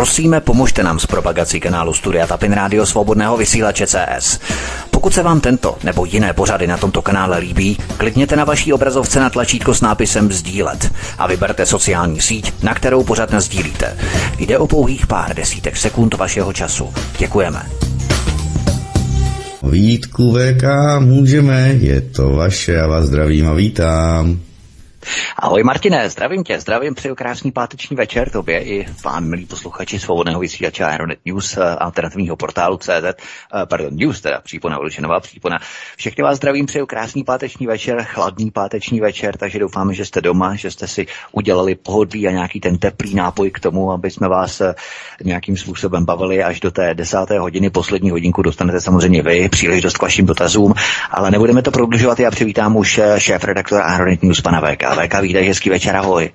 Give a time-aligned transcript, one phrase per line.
[0.00, 4.40] Prosíme, pomožte nám s propagací kanálu Studia Tapin Rádio Svobodného vysílače CS.
[4.90, 9.20] Pokud se vám tento nebo jiné pořady na tomto kanále líbí, klikněte na vaší obrazovce
[9.20, 13.96] na tlačítko s nápisem Sdílet a vyberte sociální síť, na kterou pořád sdílíte.
[14.38, 16.92] Jde o pouhých pár desítek sekund vašeho času.
[17.18, 17.62] Děkujeme.
[19.62, 20.64] Vítku VK
[20.98, 24.40] můžeme, je to vaše, já vás zdravím a vítám.
[25.36, 30.40] Ahoj Martine, zdravím tě, zdravím, přeju krásný páteční večer tobě i vám, milí posluchači svobodného
[30.40, 35.58] vysílače Aeronet News, eh, alternativního portálu CZ, eh, pardon, News, teda přípona, nová přípona.
[35.96, 40.54] Všechny vás zdravím, přeju krásný páteční večer, chladný páteční večer, takže doufáme, že jste doma,
[40.54, 44.60] že jste si udělali pohodlí a nějaký ten teplý nápoj k tomu, aby jsme vás
[44.60, 44.74] eh,
[45.24, 50.02] nějakým způsobem bavili až do té desáté hodiny, poslední hodinku dostanete samozřejmě vy, příležitost k
[50.02, 50.74] vašim dotazům,
[51.10, 54.89] ale nebudeme to prodlužovat, já přivítám už šéf redaktora Aeronet News, pana VK.
[54.94, 56.30] VK, vítej, hezký večer, ahoj.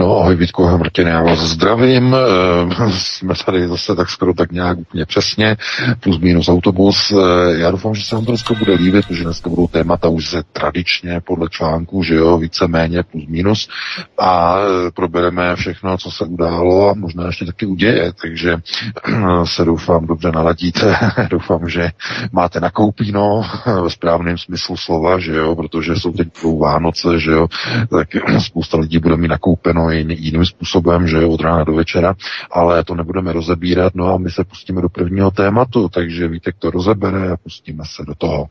[0.00, 2.14] No ahoj Vítku Martin, já vás zdravím.
[2.14, 5.56] E, jsme tady zase tak skoro tak nějak úplně přesně,
[6.00, 7.10] plus minus autobus.
[7.12, 7.14] E,
[7.60, 10.42] já doufám, že se vám to dneska bude líbit, protože dneska budou témata už se
[10.52, 13.68] tradičně podle článku, že jo, víceméně plus minus.
[14.18, 18.56] A e, probereme všechno, co se událo a možná ještě taky uděje, takže
[19.44, 20.96] se doufám dobře naladíte.
[21.30, 21.90] doufám, že
[22.32, 23.42] máte nakoupíno
[23.82, 26.28] ve správném smyslu slova, že jo, protože jsou teď
[26.60, 27.46] Vánoce, že jo,
[27.90, 32.14] tak spousta lidí bude mít nakoupeno jiným způsobem, že od rána do večera,
[32.50, 36.70] ale to nebudeme rozebírat, no a my se pustíme do prvního tématu, takže Vítek to
[36.70, 38.46] rozebere a pustíme se do toho.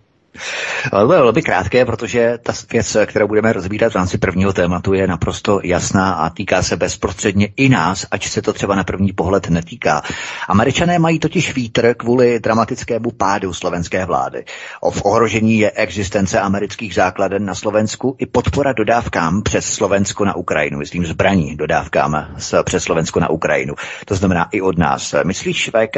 [0.91, 4.93] Ale to bude velmi krátké, protože ta věc, kterou budeme rozbírat v rámci prvního tématu,
[4.93, 9.13] je naprosto jasná a týká se bezprostředně i nás, ať se to třeba na první
[9.13, 10.01] pohled netýká.
[10.47, 14.45] Američané mají totiž vítr kvůli dramatickému pádu slovenské vlády.
[14.81, 20.35] O v ohrožení je existence amerických základen na Slovensku i podpora dodávkám přes Slovensko na
[20.35, 23.75] Ukrajinu, myslím zbraní dodávkám přes Slovensko na Ukrajinu.
[24.05, 25.15] To znamená i od nás.
[25.23, 25.97] Myslíš, VK,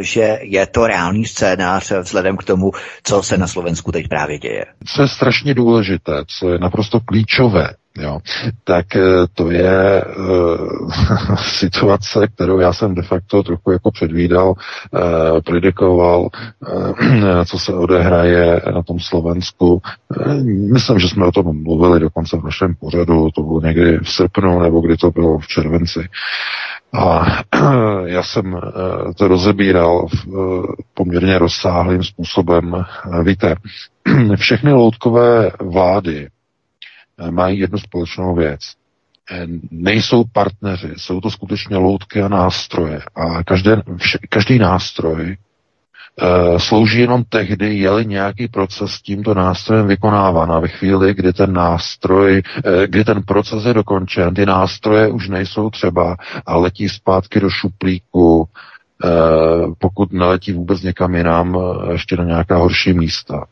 [0.00, 4.64] že je to reálný scénář vzhledem k tomu, co se na Slovensku teď právě děje.
[4.86, 7.68] Co je strašně důležité, co je naprosto klíčové,
[7.98, 8.20] Jo.
[8.64, 9.02] Tak eh,
[9.34, 17.44] to je uh, situace, kterou já jsem de facto trochu jako předvídal, uh, predikoval, uh,
[17.44, 19.82] co se odehraje na tom Slovensku.
[20.26, 24.10] Uh, myslím, že jsme o tom mluvili dokonce v našem pořadu, to bylo někdy v
[24.10, 26.08] srpnu, nebo kdy to bylo v červenci.
[26.92, 27.26] A
[28.04, 28.60] já jsem
[29.16, 30.64] to rozebíral v
[30.94, 32.84] poměrně rozsáhlým způsobem.
[33.24, 33.54] Víte,
[34.36, 36.28] všechny loutkové vlády
[37.30, 38.60] mají jednu společnou věc.
[39.32, 43.00] Eh, nejsou partneři, jsou to skutečně loutky a nástroje.
[43.14, 45.36] A každý, vš, každý nástroj
[46.56, 50.52] slouží jenom tehdy, je-li nějaký proces s tímto nástrojem vykonáván.
[50.52, 55.28] A ve chvíli, kdy ten nástroj, uh, kdy ten proces je dokončen, ty nástroje už
[55.28, 56.16] nejsou třeba
[56.46, 61.58] a letí zpátky do šuplíku, uh, pokud neletí vůbec někam jinam,
[61.90, 63.44] ještě na nějaká horší místa.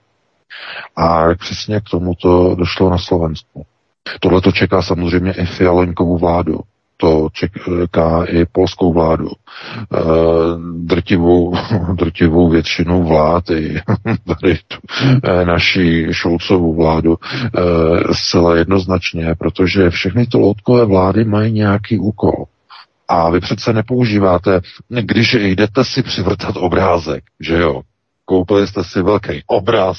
[0.97, 3.67] A přesně k tomuto došlo na Slovensku.
[4.21, 6.61] Tohle to čeká samozřejmě i Fialoňkovou vládu.
[7.01, 9.29] To čeká i polskou vládu.
[9.29, 9.35] E,
[10.85, 11.55] drtivou,
[11.95, 13.81] drtivou většinu vlád, i
[14.27, 14.77] tady tu,
[15.23, 22.45] e, naší Šolcovou vládu, e, zcela jednoznačně, protože všechny ty loutkové vlády mají nějaký úkol.
[23.09, 27.83] A vy přece nepoužíváte, když jdete si přivrtat obrázek, že jo,
[28.25, 29.99] koupili jste si velký obraz,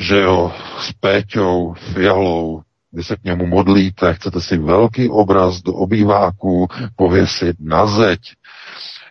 [0.00, 2.62] že jo, s Péťou, Fialou,
[2.92, 8.20] vy se k němu modlíte, chcete si velký obraz do obýváku pověsit na zeď,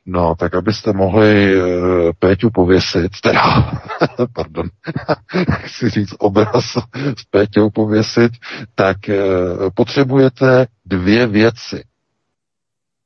[0.09, 3.71] No, tak abyste mohli uh, Péťu pověsit, teda,
[4.33, 4.69] pardon,
[5.51, 6.77] chci říct obraz
[7.17, 8.31] s Péťou pověsit,
[8.75, 11.83] tak uh, potřebujete dvě věci.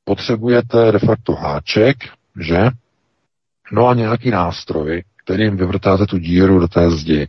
[0.03, 1.97] Potřebujete de facto háček,
[2.39, 2.69] že?
[3.71, 7.27] No a nějaký nástroj, kterým vyvrtáte tu díru do té zdi.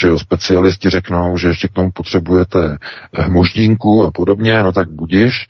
[0.00, 2.78] Že jo, specialisti řeknou, že ještě k tomu potřebujete
[3.18, 5.46] eh, moždínku a podobně, no tak budiš,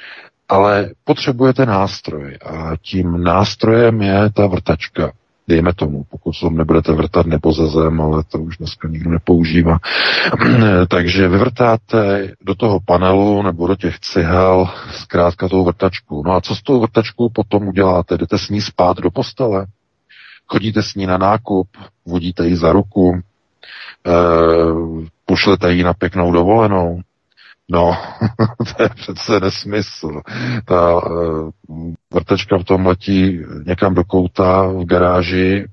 [0.48, 5.12] ale potřebujete nástroj a tím nástrojem je ta vrtačka.
[5.48, 9.78] Dejme tomu, pokud to nebudete vrtat nebo ze zem, ale to už dneska nikdo nepoužívá.
[10.88, 16.22] Takže vyvrtáte do toho panelu nebo do těch cihel zkrátka tou vrtačku.
[16.26, 18.16] No a co s tou vrtačkou potom uděláte?
[18.16, 19.66] Jdete s ní spát do postele?
[20.52, 21.68] Chodíte s ní na nákup,
[22.06, 23.20] vodíte ji za ruku, e,
[25.24, 27.00] pošlete ji na pěknou dovolenou.
[27.70, 27.96] No,
[28.76, 30.20] to je přece nesmysl.
[30.64, 31.10] Ta e,
[32.14, 35.66] vrtečka v tom letí někam do kouta v garáži,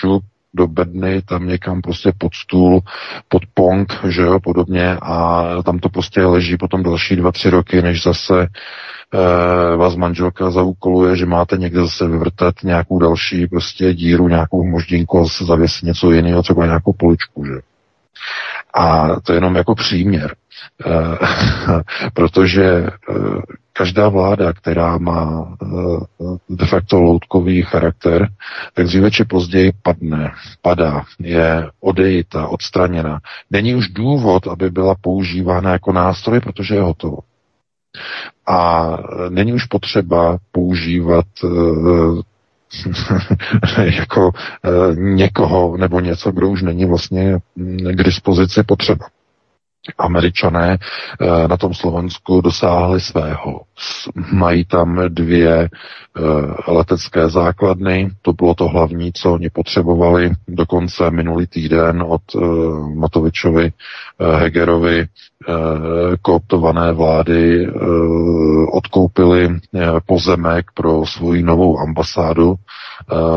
[0.00, 2.80] šup, do bedny, tam někam prostě pod stůl,
[3.28, 7.82] pod pong, že jo, podobně a tam to prostě leží potom další dva, tři roky,
[7.82, 8.46] než zase
[9.14, 15.18] e, vás manželka zaúkoluje, že máte někde zase vyvrtat nějakou další prostě díru, nějakou moždinku
[15.18, 17.52] a zase zavěsit něco jiného, třeba nějakou poličku, že?
[18.74, 20.34] A to je jenom jako příměr.
[20.86, 20.90] E,
[22.14, 22.88] protože e,
[23.78, 25.56] každá vláda, která má
[26.50, 28.28] de facto loutkový charakter,
[28.74, 30.32] tak dříve či později padne,
[30.62, 33.20] padá, je odejita, odstraněna.
[33.50, 37.18] Není už důvod, aby byla používána jako nástroj, protože je hotovo.
[38.46, 38.88] A
[39.28, 41.26] není už potřeba používat
[43.84, 44.30] jako
[44.94, 47.38] někoho nebo něco, kdo už není vlastně
[47.92, 49.06] k dispozici potřeba.
[49.98, 53.60] Američané eh, na tom Slovensku dosáhli svého.
[54.32, 55.70] Mají tam dvě eh,
[56.72, 60.30] letecké základny, to bylo to hlavní, co oni potřebovali.
[60.48, 62.38] Dokonce minulý týden od eh,
[62.94, 63.72] Matovičovi
[64.34, 65.06] Hegerovi
[66.22, 67.68] kooptované vlády
[68.72, 69.48] odkoupili
[70.06, 72.54] pozemek pro svou novou ambasádu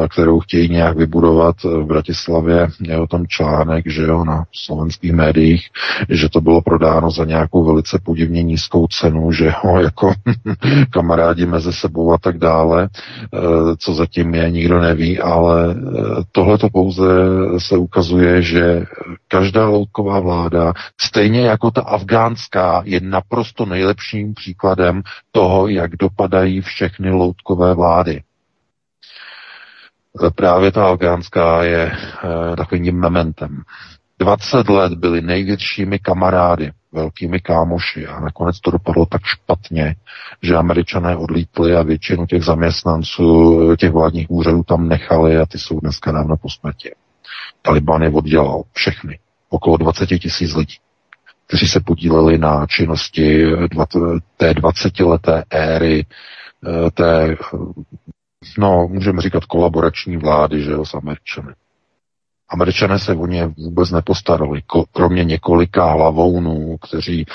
[0.10, 2.68] kterou chtějí nějak vybudovat v Bratislavě.
[2.82, 5.70] Je o tom článek, že jo, na slovenských médiích,
[6.10, 10.14] že to bylo prodáno za nějakou velice podivně nízkou cenu, že jo, jako
[10.90, 12.90] kamarádi mezi sebou a tak dále.
[13.34, 13.40] Eh,
[13.78, 16.02] co zatím je, nikdo neví, ale eh,
[16.32, 17.06] tohle to pouze
[17.58, 18.84] se ukazuje, že
[19.28, 25.02] každá loutková vláda, stejně jako ta afgánská, je naprosto nejlepším příkladem
[25.32, 28.22] toho, jak dopadají všechny loutkové vlády.
[30.36, 31.92] Právě ta afgánská je
[32.58, 33.62] takovým mementem.
[34.22, 39.96] 20 let byli největšími kamarády, velkými kámoši a nakonec to dopadlo tak špatně,
[40.42, 45.80] že američané odlítli a většinu těch zaměstnanců těch vládních úřadů tam nechali a ty jsou
[45.80, 46.92] dneska dávno po smrti.
[47.62, 49.20] Taliban je oddělal všechny,
[49.50, 50.76] okolo 20 tisíc lidí,
[51.48, 53.46] kteří se podíleli na činnosti
[54.38, 57.36] té 20-leté éry eh, té
[58.58, 61.54] no, můžeme říkat kolaborační vlády, že jo, s Američany.
[62.52, 64.62] Američané se o ně vůbec nepostarali,
[64.94, 67.26] kromě několika hlavounů, kteří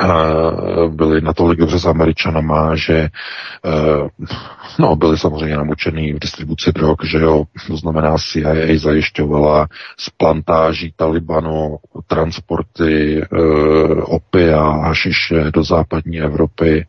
[0.00, 3.08] uh, byli natolik dobře s Američanama, že
[3.64, 4.08] uh,
[4.78, 9.66] no, byli samozřejmě namočený v distribuci drog, že jo, to znamená CIA zajišťovala
[9.98, 11.76] z plantáží Talibanu
[12.06, 16.86] transporty uh, opia a hašiše do západní Evropy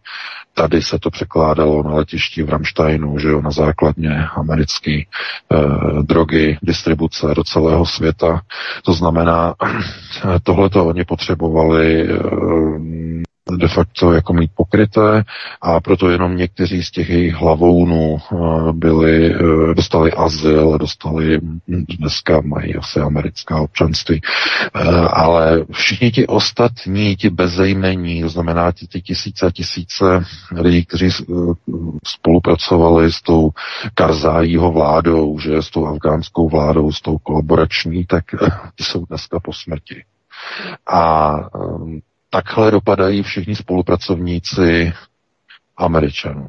[0.53, 5.57] Tady se to překládalo na letišti v Ramsteinu, že jo, na základně americké eh,
[6.03, 8.41] drogy, distribuce do celého světa.
[8.83, 9.53] To znamená,
[10.43, 15.23] tohle to oni potřebovali eh, de facto jako mít pokryté
[15.61, 18.37] a proto jenom někteří z těch jejich hlavounů eh,
[18.73, 21.39] byli, eh, dostali azyl, dostali,
[21.99, 24.21] dneska mají asi americká občanství,
[24.75, 24.79] eh,
[25.09, 30.25] ale všichni ti ostatní, ti bezejmení, to znamená ti, ti tisíce a tisíce
[30.55, 31.09] lidí, kteří
[32.07, 33.49] spolupracovali s tou
[33.93, 38.23] Karzájího vládou, že s tou afgánskou vládou, s tou kolaborační, tak
[38.81, 40.03] jsou dneska po smrti.
[40.93, 41.33] A
[42.33, 44.93] takhle dopadají všichni spolupracovníci
[45.77, 46.47] Američanů.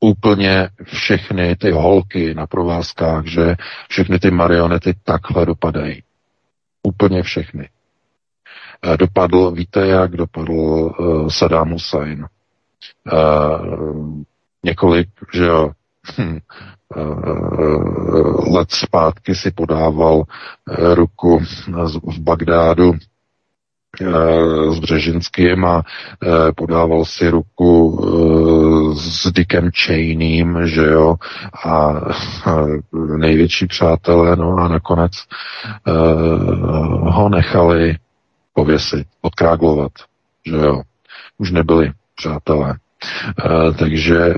[0.00, 3.56] Úplně všechny ty holky na provázkách, že
[3.88, 6.02] všechny ty marionety takhle dopadají.
[6.82, 7.68] Úplně všechny.
[8.82, 12.26] Eh, dopadl, víte, jak dopadl uh, Saddam Hussein.
[13.12, 14.22] Uh,
[14.64, 15.70] několik, že jo,
[16.18, 16.38] hm,
[16.96, 20.22] uh, let zpátky si podával
[20.94, 21.38] ruku
[22.02, 22.92] v Bagdádu
[24.70, 31.14] s Břežinským a eh, podával si ruku eh, s Dickem Cheneym, že jo,
[31.66, 31.94] a
[33.16, 35.12] největší přátelé, no a nakonec
[37.00, 37.96] ho nechali
[38.54, 39.92] pověsit, odkráglovat,
[40.46, 40.82] že jo,
[41.38, 42.74] už nebyli přátelé.
[43.78, 44.20] Takže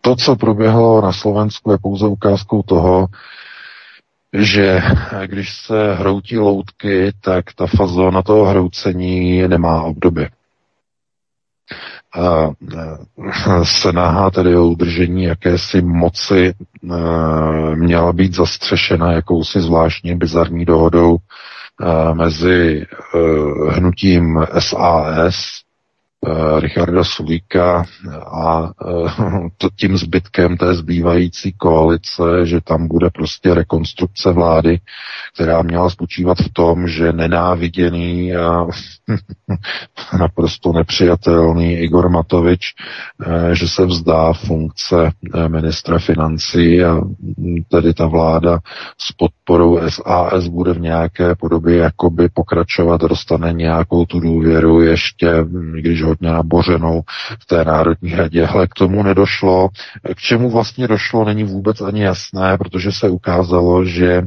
[0.00, 3.06] to, co proběhlo na Slovensku, je pouze ukázkou toho,
[4.32, 4.82] že
[5.26, 10.28] když se hroutí loutky, tak ta fazona toho hroucení nemá obdoby.
[12.14, 12.50] A
[13.62, 16.54] snaha tedy o udržení jakési moci
[17.74, 21.16] měla být zastřešena jakousi zvláštní bizarní dohodou
[22.12, 22.86] mezi
[23.68, 25.36] hnutím SAS,
[26.58, 27.84] Richarda Sulíka
[28.42, 28.70] a
[29.58, 34.80] to tím zbytkem té zbývající koalice, že tam bude prostě rekonstrukce vlády,
[35.34, 38.66] která měla spočívat v tom, že nenáviděný a
[40.18, 42.74] naprosto nepřijatelný Igor Matovič,
[43.52, 45.10] že se vzdá funkce
[45.48, 47.00] ministra financí a
[47.68, 48.58] tedy ta vláda
[48.98, 55.44] s podporou SAS bude v nějaké podobě jakoby pokračovat, dostane nějakou tu důvěru ještě,
[55.80, 57.02] když hodně nabořenou
[57.42, 58.46] v té Národní radě.
[58.46, 59.68] Ale k tomu nedošlo.
[60.14, 64.22] K čemu vlastně došlo, není vůbec ani jasné, protože se ukázalo, že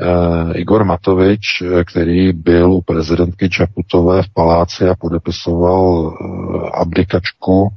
[0.00, 7.68] Uh, Igor Matovič, který byl u prezidentky Čaputové v paláci a podepisoval uh, abdikačku,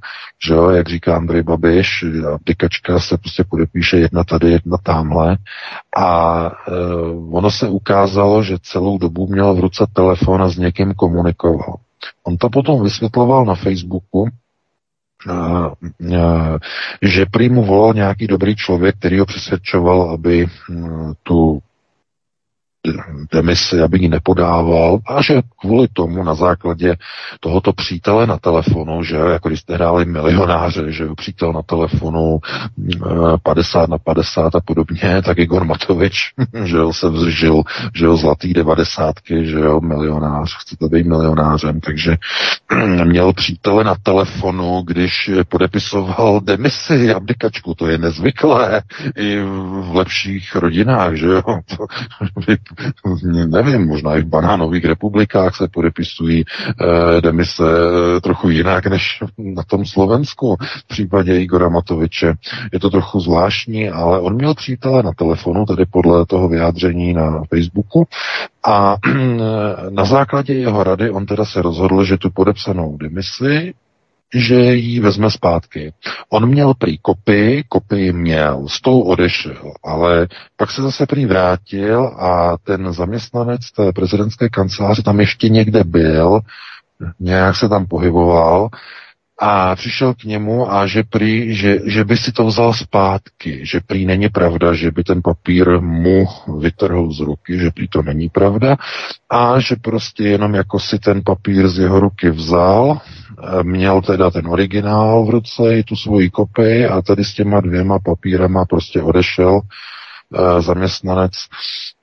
[0.47, 5.37] že jo, jak říká Andrej Babiš, abdikačka se prostě podepíše jedna tady, jedna tamhle.
[5.97, 6.51] A
[7.31, 11.75] ono se ukázalo, že celou dobu měl v ruce telefon a s někým komunikoval.
[12.23, 14.29] On to potom vysvětloval na Facebooku,
[17.01, 20.47] že prý mu volal nějaký dobrý člověk, který ho přesvědčoval, aby
[21.23, 21.59] tu
[23.33, 26.95] demisi, aby ji nepodával a že kvůli tomu na základě
[27.39, 32.39] tohoto přítele na telefonu, že jako když jste hráli milionáře, že přítel na telefonu
[33.43, 36.33] 50 mm, na 50 a podobně, tak Igor Matovič,
[36.63, 37.63] že jo, se vzžil,
[37.95, 42.17] že jo, zlatý devadesátky, že jo, milionář, chcete být milionářem, takže
[43.03, 48.81] měl přítele na telefonu, když podepisoval demisi, abdikačku, to je nezvyklé
[49.15, 51.41] i v lepších rodinách, že jo,
[53.47, 59.63] nevím, možná i v banánových republikách se podepisují eh, demise eh, trochu jinak než na
[59.63, 62.33] tom Slovensku v případě Igora Matoviče.
[62.73, 67.43] Je to trochu zvláštní, ale on měl přítele na telefonu, tedy podle toho vyjádření na
[67.49, 68.07] Facebooku
[68.63, 68.95] a
[69.89, 73.73] na základě jeho rady on teda se rozhodl, že tu podepsanou demisi
[74.35, 75.93] že ji vezme zpátky.
[76.29, 82.05] On měl prý kopii, kopii měl, s tou odešel, ale pak se zase prý vrátil
[82.07, 86.39] a ten zaměstnanec té prezidentské kanceláře tam ještě někde byl,
[87.19, 88.69] nějak se tam pohyboval
[89.41, 93.79] a přišel k němu a že prý, že, že by si to vzal zpátky, že
[93.87, 96.27] prý není pravda, že by ten papír mu
[96.59, 98.75] vytrhl z ruky, že prý to není pravda
[99.29, 102.99] a že prostě jenom jako si ten papír z jeho ruky vzal,
[103.63, 107.99] měl teda ten originál v ruce i tu svoji kopii a tady s těma dvěma
[107.99, 111.31] papírama prostě odešel eh, zaměstnanec.
[111.33, 111.98] Eh,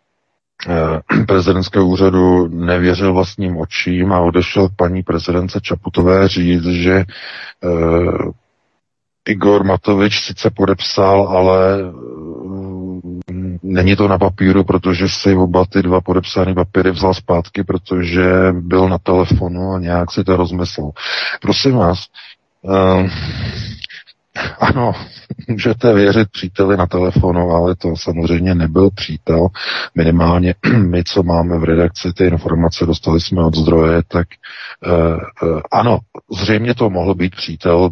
[1.26, 7.04] prezidentského úřadu nevěřil vlastním očím a odešel paní prezidence Čaputové říct, že
[7.64, 8.30] uh,
[9.28, 13.00] Igor Matovič sice podepsal, ale uh,
[13.62, 18.88] není to na papíru, protože si oba ty dva podepsané papíry vzal zpátky, protože byl
[18.88, 20.90] na telefonu a nějak si to rozmyslel.
[21.40, 22.06] Prosím vás,
[22.62, 23.08] uh,
[24.58, 24.92] ano,
[25.48, 29.48] můžete věřit příteli na telefonu, ale to samozřejmě nebyl přítel.
[29.94, 34.26] Minimálně my, co máme v redakci ty informace, dostali jsme od zdroje, tak
[34.86, 35.98] uh, uh, ano,
[36.40, 37.90] zřejmě to mohl být přítel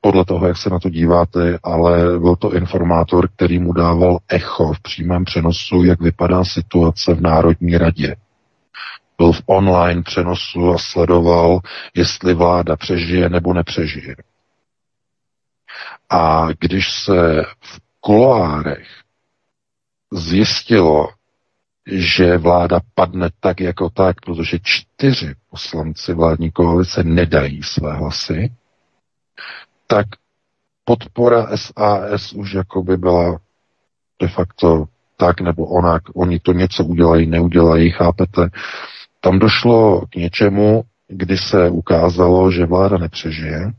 [0.00, 4.72] podle toho, jak se na to díváte, ale byl to informátor, který mu dával echo
[4.72, 8.16] v přímém přenosu, jak vypadá situace v Národní radě
[9.18, 11.60] byl v online přenosu a sledoval,
[11.94, 14.16] jestli vláda přežije nebo nepřežije.
[16.10, 18.88] A když se v kuloárech
[20.12, 21.08] zjistilo,
[21.86, 28.52] že vláda padne tak jako tak, protože čtyři poslanci vládní koalice nedají své hlasy,
[29.86, 30.06] tak
[30.84, 33.38] podpora SAS už jako by byla
[34.20, 34.84] de facto
[35.16, 36.02] tak nebo onak.
[36.14, 38.48] Oni to něco udělají, neudělají, chápete?
[39.20, 43.72] Tam došlo k něčemu, kdy se ukázalo, že vláda nepřežije,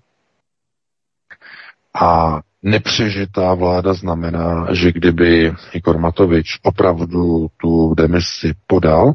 [2.01, 9.13] a nepřežitá vláda znamená, že kdyby Igor Matovič opravdu tu demisi podal,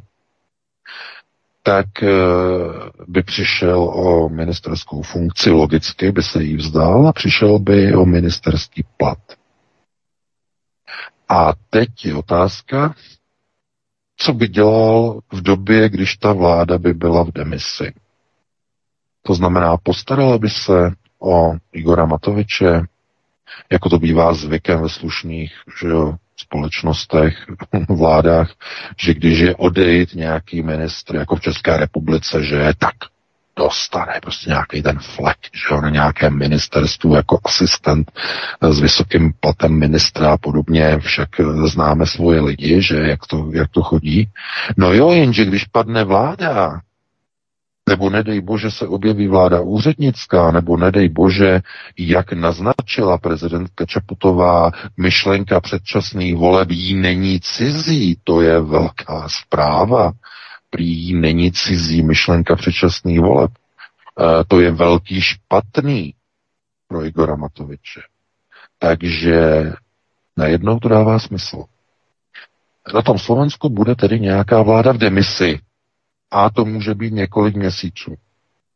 [1.63, 2.09] tak eh,
[3.09, 8.85] by přišel o ministerskou funkci, logicky by se jí vzdal a přišel by o ministerský
[8.97, 9.19] plat.
[11.29, 12.95] A teď je otázka,
[14.17, 17.93] co by dělal v době, když ta vláda by byla v demisi.
[19.23, 20.91] To znamená, postarala by se
[21.23, 22.81] o Igora Matoviče,
[23.73, 27.47] jako to bývá zvykem ve slušných že jo, společnostech,
[27.89, 28.51] vládách,
[28.99, 32.95] že když je odejít nějaký ministr, jako v České republice, že je tak
[33.57, 38.13] dostane prostě nějaký ten flek, že jo, na nějakém ministerstvu jako asistent
[38.61, 41.29] s vysokým platem ministra a podobně, však
[41.65, 44.29] známe svoje lidi, že jak to, jak to chodí.
[44.77, 46.81] No jo, jenže když padne vláda,
[47.89, 51.61] nebo nedej bože se objeví vláda úřednická, nebo nedej bože,
[51.99, 60.13] jak naznačila prezidentka Čaputová, myšlenka předčasných voleb jí není cizí, to je velká zpráva.
[60.71, 63.51] Prý jí není cizí myšlenka předčasných voleb.
[63.51, 66.15] E, to je velký špatný
[66.89, 68.01] pro Igora Matoviče.
[68.79, 69.73] Takže
[70.37, 71.65] najednou to dává smysl.
[72.95, 75.61] Na tom Slovensku bude tedy nějaká vláda v demisi,
[76.33, 78.15] a to může být několik měsíců.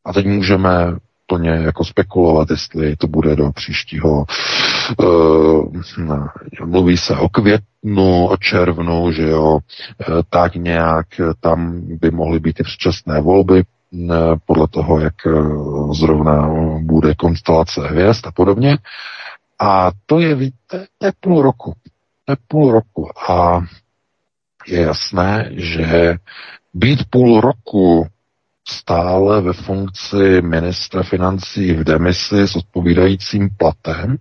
[0.04, 0.96] A teď můžeme
[1.26, 4.24] plně jako spekulovat, jestli to bude do příštího,
[4.98, 5.72] uh,
[6.64, 9.60] mluví se o květnu, o červnu, že jo, uh,
[10.30, 11.06] tak nějak
[11.40, 14.10] tam by mohly být i předčasné volby, uh,
[14.46, 15.14] podle toho, jak
[15.92, 16.48] zrovna
[16.80, 18.78] bude konstelace hvězd a podobně.
[19.58, 21.74] A to je, víte, to je půl roku.
[22.24, 23.08] To je půl roku.
[23.30, 23.60] A
[24.66, 26.16] je jasné, že
[26.76, 28.06] být půl roku
[28.68, 34.16] stále ve funkci ministra financí v demisi s odpovídajícím platem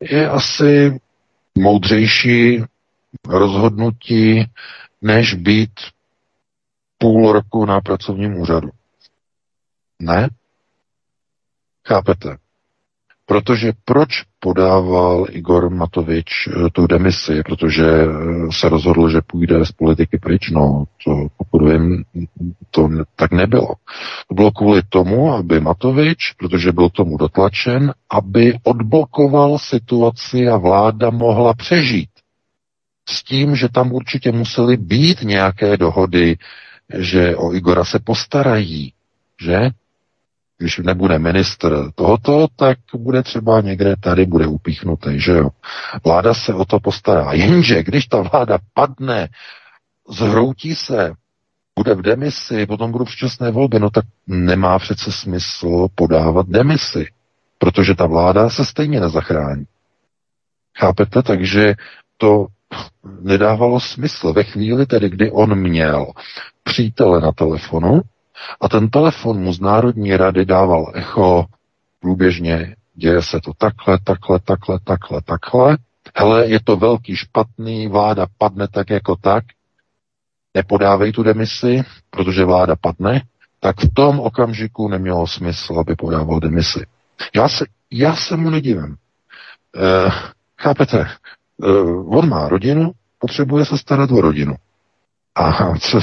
[0.00, 1.00] je asi
[1.58, 2.62] moudřejší
[3.28, 4.44] rozhodnutí,
[5.02, 5.70] než být
[6.98, 8.70] půl roku na pracovním úřadu.
[9.98, 10.28] Ne?
[11.88, 12.36] Chápete?
[13.30, 14.08] Protože proč
[14.40, 17.42] podával Igor Matovič eh, tu demisi?
[17.42, 18.06] Protože eh,
[18.52, 20.50] se rozhodl, že půjde z politiky pryč.
[20.50, 22.04] No, to, pokud vím,
[22.70, 23.68] to tak nebylo.
[24.28, 31.10] To bylo kvůli tomu, aby Matovič, protože byl tomu dotlačen, aby odblokoval situaci a vláda
[31.10, 32.10] mohla přežít.
[33.08, 36.36] S tím, že tam určitě musely být nějaké dohody,
[36.98, 38.92] že o Igora se postarají,
[39.40, 39.70] že?
[40.60, 45.48] Když nebude ministr tohoto, tak bude třeba někde tady bude upíchnutý, že jo.
[46.04, 47.32] Vláda se o to postará.
[47.32, 49.28] Jenže když ta vláda padne,
[50.10, 51.12] zhroutí se,
[51.78, 57.06] bude v demisi, potom budou předčasné volby, no tak nemá přece smysl podávat demisi,
[57.58, 59.64] protože ta vláda se stejně nezachrání.
[60.78, 61.22] Chápete?
[61.22, 61.74] Takže
[62.16, 62.46] to
[63.20, 64.32] nedávalo smysl.
[64.32, 66.06] Ve chvíli tedy, kdy on měl
[66.62, 68.00] přítele na telefonu,
[68.60, 71.46] a ten telefon mu z Národní rady dával echo
[72.00, 75.78] průběžně, děje se to takhle, takhle, takhle, takhle, takhle.
[76.16, 79.44] Hele, je to velký špatný, vláda padne tak jako tak,
[80.54, 83.22] nepodávej tu demisi, protože vláda padne,
[83.60, 86.86] tak v tom okamžiku nemělo smysl, aby podával demisi.
[87.34, 88.96] Já se, já se mu nedivím.
[89.76, 90.10] E,
[90.58, 91.08] chápete, e,
[92.06, 94.54] on má rodinu, potřebuje se starat o rodinu.
[95.40, 96.00] A co,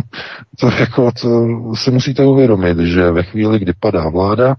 [0.60, 1.28] to jako, to
[1.74, 4.54] si musíte uvědomit, že ve chvíli, kdy padá vláda,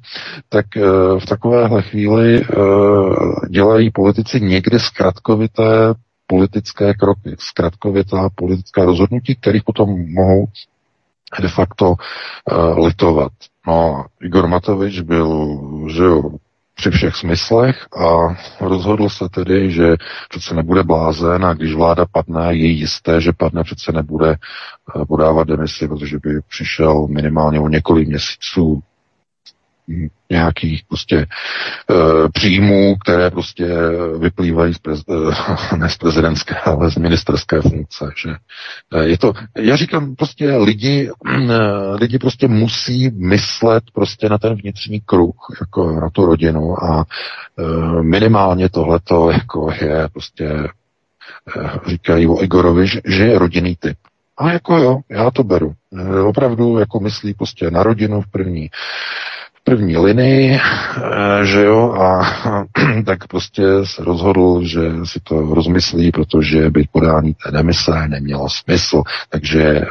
[0.50, 0.82] tak eh,
[1.20, 5.94] v takovéhle chvíli eh, dělají politici někdy zkratkovité
[6.28, 10.46] politické kroky, zkratkovitá politická rozhodnutí, kterých potom mohou
[11.42, 13.32] de facto uh, litovat.
[13.68, 15.58] No, Igor Matovič byl,
[15.90, 16.24] že jo,
[16.76, 19.96] při všech smyslech a rozhodl se tedy, že
[20.30, 25.48] přece nebude blázen a když vláda padne, je jisté, že padne, přece nebude eh, podávat
[25.48, 28.82] demisi, protože by přišel minimálně o několik měsíců
[30.30, 31.26] nějakých prostě e,
[32.34, 33.68] příjmů, které prostě
[34.20, 38.06] vyplývají z, prez, e, ne z prezidentské, ale z ministerské funkce.
[38.24, 38.30] Že
[38.94, 41.58] e, je to, já říkám prostě lidi, e,
[41.94, 47.06] lidi prostě musí myslet prostě na ten vnitřní kruh, jako na tu rodinu a
[47.60, 47.64] e,
[48.04, 50.70] minimálně tohleto jako je prostě e,
[51.90, 53.98] říkají o Igorovi, že, že je rodinný typ.
[54.38, 55.74] A jako jo, já to beru.
[56.00, 58.70] E, opravdu jako myslí prostě na rodinu v první
[59.66, 62.22] první linii, eh, že jo, a
[63.06, 69.04] tak prostě se rozhodl, že si to rozmyslí, protože by podání té demise nemělo smysl.
[69.30, 69.86] Takže eh,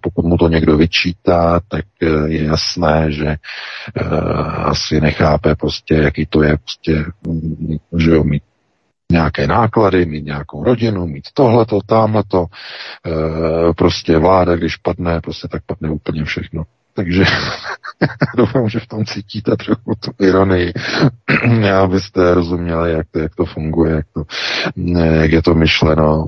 [0.00, 3.36] pokud mu to někdo vyčítá, tak eh, je jasné, že
[4.64, 8.42] asi nechápe prostě, jaký to je prostě, mm, že jo, mít
[9.12, 12.46] nějaké náklady, mít nějakou rodinu, mít tohleto, tamhleto.
[13.76, 16.64] Prostě vláda, když padne, prostě tak padne úplně všechno.
[16.96, 17.24] Takže
[18.36, 20.72] doufám, že v tom cítíte trochu tu ironii,
[21.82, 24.24] abyste rozuměli, jak to, jak to funguje, jak, to,
[24.96, 26.26] jak je to myšleno.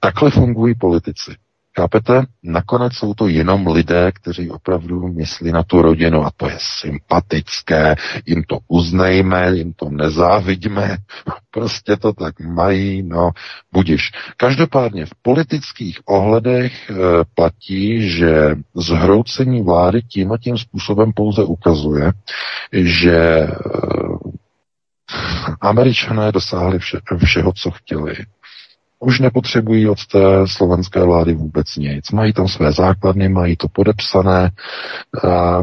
[0.00, 1.34] Takhle fungují politici.
[1.80, 2.22] Chápete?
[2.42, 7.94] Nakonec jsou to jenom lidé, kteří opravdu myslí na tu rodinu a to je sympatické,
[8.26, 10.96] jim to uznejme, jim to nezávidíme,
[11.50, 13.30] prostě to tak mají, no
[13.72, 14.10] budiš.
[14.36, 16.94] Každopádně v politických ohledech e,
[17.34, 22.12] platí, že zhroucení vlády tím a tím způsobem pouze ukazuje,
[22.72, 23.48] že e,
[25.60, 28.14] američané dosáhli vše, všeho, co chtěli
[28.98, 32.10] už nepotřebují od té slovenské vlády vůbec nic.
[32.10, 34.50] Mají tam své základny, mají to podepsané,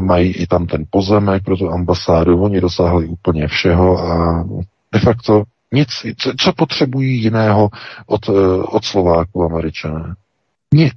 [0.00, 4.44] mají i tam ten pozemek pro tu ambasádu, oni dosáhli úplně všeho a
[4.92, 5.42] de facto
[5.72, 5.88] nic.
[6.16, 7.70] Co, co potřebují jiného
[8.06, 8.28] od,
[8.66, 10.14] od Slováků američané?
[10.74, 10.96] Nic.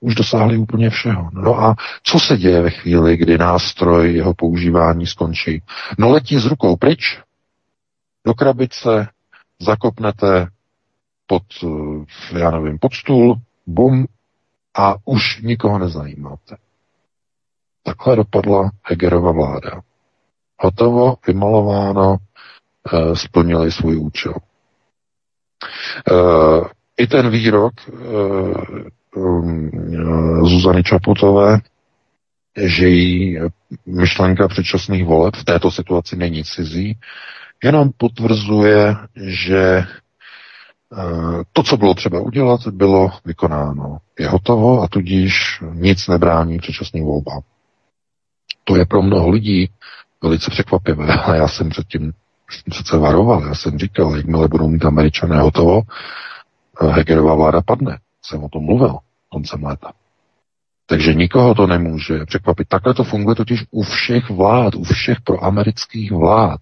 [0.00, 1.30] Už dosáhli úplně všeho.
[1.32, 5.62] No a co se děje ve chvíli, kdy nástroj jeho používání skončí?
[5.98, 7.18] No letí s rukou pryč,
[8.26, 9.08] do krabice,
[9.60, 10.46] zakopnete
[11.26, 14.06] pod, eh, já nevím, pod stůl, bum,
[14.74, 16.56] a už nikoho nezajímáte.
[17.82, 19.80] Takhle dopadla Hegerova vláda.
[20.58, 22.16] Hotovo, vymalováno,
[22.92, 24.34] e, splnili svůj účel.
[26.10, 26.14] E,
[26.96, 27.72] I ten výrok
[29.16, 29.70] um,
[30.44, 31.58] Zuzany Čaputové,
[32.56, 33.38] že její
[33.86, 36.98] myšlenka předčasných voleb v této situaci není cizí,
[37.62, 40.03] jenom potvrzuje, že Eh,
[41.52, 43.98] to, co bylo třeba udělat, bylo vykonáno.
[44.18, 47.40] Je hotovo a tudíž nic nebrání předčasným volbám.
[48.64, 49.70] To je pro mnoho lidí
[50.22, 52.12] velice překvapivé, ale já jsem předtím
[52.70, 55.82] přece varoval, já jsem říkal, jakmile budou mít američané hotovo,
[56.80, 57.98] eh, Hegerová vláda padne.
[58.22, 59.92] Jsem o tom mluvil koncem léta.
[60.86, 62.68] Takže nikoho to nemůže překvapit.
[62.68, 66.60] Takhle to funguje totiž u všech vlád, u všech proamerických vlád.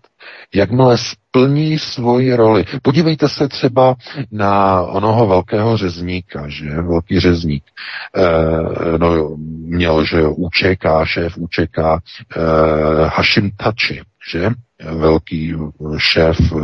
[0.54, 2.64] Jakmile splní svoji roli.
[2.82, 3.94] Podívejte se třeba
[4.30, 7.64] na onoho velkého řezníka, že velký řezník.
[8.16, 11.98] E, no, měl, že UČK, šéf UČK, e,
[13.06, 14.50] Hashim Tači, že
[14.92, 15.54] velký
[15.98, 16.56] šéf e,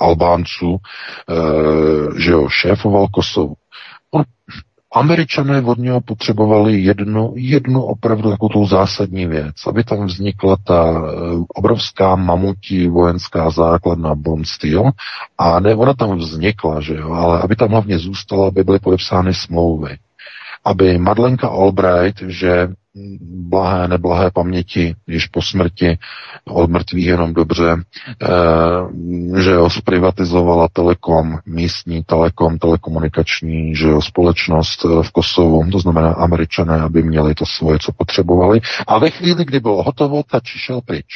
[0.00, 3.54] Albánců, e, že jo, šéfoval Kosovu.
[4.10, 4.24] On
[4.92, 11.12] Američané od něho potřebovali jednu, jednu opravdu takovou zásadní věc, aby tam vznikla ta eh,
[11.54, 14.90] obrovská mamutí vojenská základna Bond Steel
[15.38, 19.34] a ne, ona tam vznikla, že jo, ale aby tam hlavně zůstala, aby byly podepsány
[19.34, 19.98] smlouvy.
[20.64, 22.68] Aby Madlenka Albright, že
[23.20, 25.98] blahé, neblahé paměti, již po smrti,
[26.44, 27.80] od mrtvých jenom dobře, e,
[29.42, 36.12] že jo, zprivatizovala telekom, místní telekom, telekomunikační, že jo, společnost eh, v Kosovu, to znamená
[36.12, 38.60] američané, aby měli to svoje, co potřebovali.
[38.86, 41.06] A ve chvíli, kdy bylo hotovo, ta šel pryč.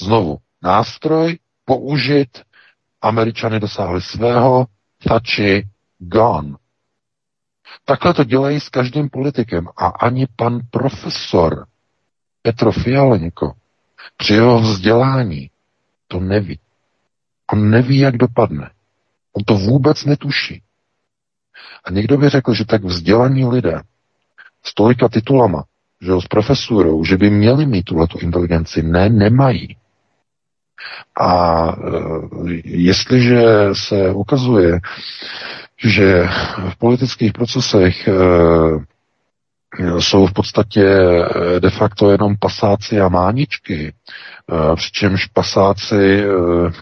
[0.00, 2.28] Znovu, nástroj použit,
[3.02, 4.66] američany dosáhli svého,
[5.08, 5.66] tači
[5.98, 6.54] gone.
[7.84, 9.68] Takhle to dělají s každým politikem.
[9.76, 11.66] A ani pan profesor
[12.42, 13.52] Petro Fialenko
[14.16, 15.50] při jeho vzdělání
[16.08, 16.58] to neví.
[17.52, 18.70] On neví, jak dopadne.
[19.32, 20.62] On to vůbec netuší.
[21.84, 23.82] A někdo by řekl, že tak vzdělaní lidé
[24.64, 25.64] s tolika titulama,
[26.00, 28.82] že s profesurou, že by měli mít tuhletu inteligenci.
[28.82, 29.76] Ne, nemají.
[31.20, 31.74] A e,
[32.64, 34.80] jestliže se ukazuje,
[35.84, 36.28] že
[36.70, 38.12] v politických procesech eh,
[40.00, 46.24] jsou v podstatě eh, de facto jenom pasáci a máničky, eh, přičemž pasáci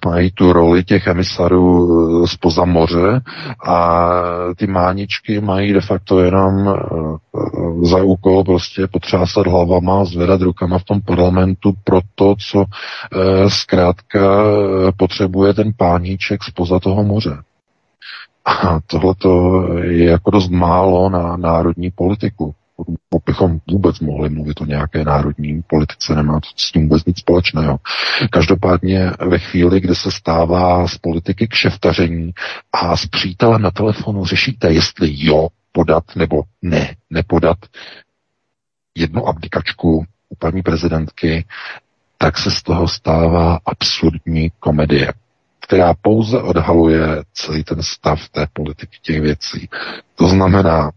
[0.06, 3.20] mají tu roli těch emisarů spoza moře
[3.66, 4.08] a
[4.56, 6.74] ty máničky mají de facto jenom
[7.82, 12.64] za úkol prostě potřásat hlavama, zvedat rukama v tom parlamentu pro to, co
[13.48, 14.20] zkrátka
[14.96, 17.38] potřebuje ten páníček spoza toho moře.
[18.46, 19.14] A tohle
[19.84, 22.54] je jako dost málo na národní politiku.
[23.26, 27.78] Bychom vůbec mohli mluvit o nějaké národní politice, nemá to s tím vůbec nic společného.
[28.30, 32.32] Každopádně ve chvíli, kdy se stává z politiky k šeftaření
[32.72, 37.58] a s přítelem na telefonu řešíte, jestli jo podat nebo ne, nepodat
[38.94, 41.44] jednu abdikačku u paní prezidentky,
[42.18, 45.12] tak se z toho stává absurdní komedie
[45.66, 49.68] která pouze odhaluje celý ten stav té politiky těch věcí.
[50.14, 50.90] To znamená,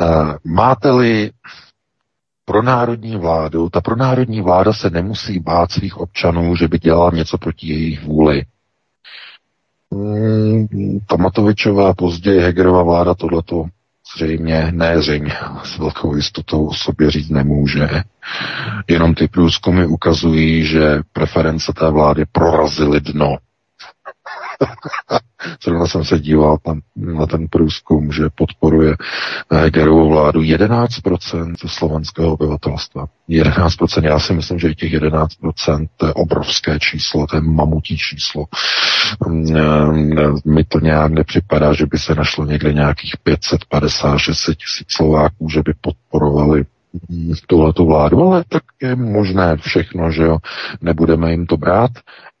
[0.00, 1.30] uh, máte-li
[2.44, 7.10] pro národní vládu, ta pro národní vláda se nemusí bát svých občanů, že by dělala
[7.10, 8.42] něco proti jejich vůli.
[9.92, 13.64] Hmm, ta Matovičová, později Hegerová vláda tohleto
[14.16, 15.32] zřejmě, ne zřejmě,
[15.64, 17.88] s velkou jistotou o sobě říct nemůže.
[18.88, 23.36] Jenom ty průzkumy ukazují, že preference té vlády prorazily dno.
[25.64, 28.96] Zrovna jsem se díval tam na ten průzkum, že podporuje
[29.50, 33.06] Hegerovou vládu 11% slovenského obyvatelstva.
[33.28, 38.44] 11%, já si myslím, že těch 11% to je obrovské číslo, to je mamutí číslo.
[40.44, 45.72] Mi to nějak nepřipadá, že by se našlo někde nějakých 550-600 tisíc Slováků, že by
[45.80, 46.64] podporovali
[47.46, 50.38] tuhletu vládu, ale tak je možné všechno, že jo,
[50.80, 51.90] nebudeme jim to brát.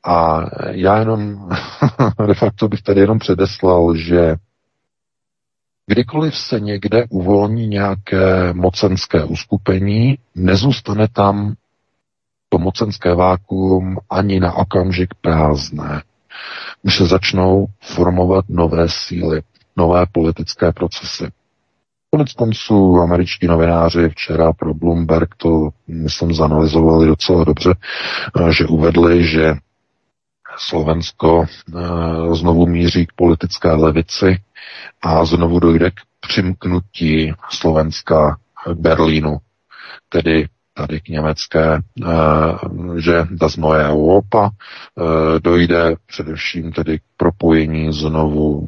[0.06, 1.48] A já jenom
[2.26, 4.36] de facto bych tady jenom předeslal, že
[5.86, 11.54] kdykoliv se někde uvolní nějaké mocenské uskupení, nezůstane tam
[12.48, 16.02] to mocenské vákuum ani na okamžik prázdné.
[16.82, 19.42] Už se začnou formovat nové síly,
[19.76, 21.28] nové politické procesy.
[22.10, 27.74] Konec konců američtí novináři včera pro Bloomberg to, myslím, zanalizovali docela dobře,
[28.40, 29.54] eh, že uvedli, že
[30.58, 34.40] Slovensko eh, znovu míří k politické levici
[35.02, 39.36] a znovu dojde k přimknutí Slovenska k Berlínu,
[40.08, 40.48] tedy
[41.08, 42.08] německé, eh,
[43.00, 48.66] že das neue Europa eh, dojde především tedy k propojení znovu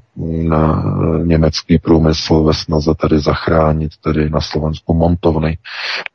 [0.48, 0.84] na
[1.24, 5.58] německý průmysl ve snaze tady zachránit tedy na Slovensku montovny.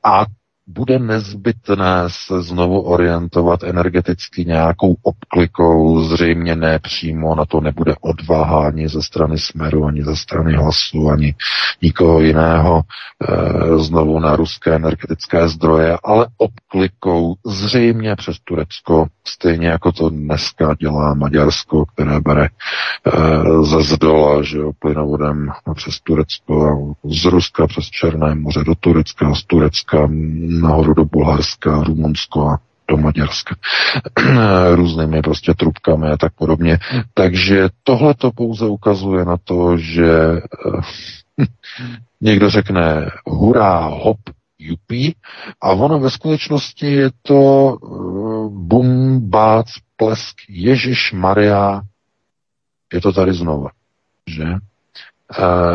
[0.03, 0.25] A
[0.67, 8.67] bude nezbytné se znovu orientovat energeticky nějakou obklikou, zřejmě ne přímo, na to nebude odvaha
[8.67, 11.35] ani ze strany Smeru, ani ze strany hlasu, ani
[11.81, 19.91] nikoho jiného e, znovu na ruské energetické zdroje, ale obklikou zřejmě přes Turecko, stejně jako
[19.91, 22.49] to dneska dělá Maďarsko, které bere e,
[23.63, 29.43] ze zdola, že jo, plynovodem přes Turecko z Ruska přes Černé moře do Turecka, z
[29.43, 30.07] Turecka
[30.61, 33.55] nahoru do Bulharska, Rumunsko a do Maďarska.
[34.75, 36.79] Různými prostě trubkami a tak podobně.
[37.13, 40.41] Takže tohle to pouze ukazuje na to, že eh,
[42.21, 44.17] někdo řekne hurá, hop,
[44.59, 45.15] jupí
[45.61, 49.65] a ono ve skutečnosti je to uh, bum, bác,
[49.97, 51.81] plesk, Ježíš Maria,
[52.93, 53.69] je to tady znova,
[54.27, 54.45] že?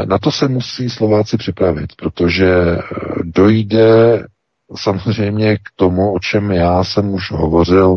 [0.05, 2.79] Na to se musí Slováci připravit, protože
[3.23, 4.27] dojde
[4.77, 7.97] samozřejmě k tomu, o čem já jsem už hovořil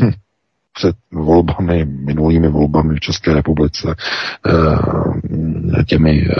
[0.00, 0.10] hm,
[0.78, 3.94] před volbami, minulými volbami v České republice,
[4.46, 6.34] eh, těmi eh,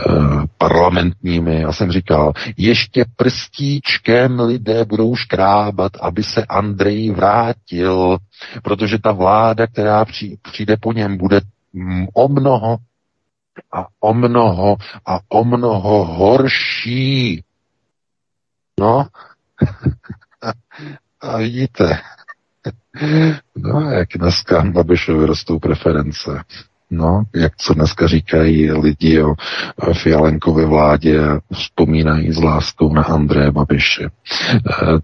[0.58, 8.18] parlamentními, já jsem říkal, ještě prstíčkem lidé budou škrábat, aby se Andrej vrátil,
[8.62, 10.04] protože ta vláda, která
[10.42, 11.40] přijde po něm, bude
[12.14, 12.76] o mnoho
[13.72, 17.42] a o mnoho a o mnoho horší.
[18.80, 19.06] No,
[21.20, 22.00] a vidíte,
[23.56, 26.42] no jak dneska Babišovi rostou preference.
[26.90, 29.34] No, jak co dneska říkají lidi o
[29.92, 31.20] Fialenkově vládě,
[31.52, 34.04] vzpomínají s láskou na Andreje Babiše.
[34.04, 34.10] E,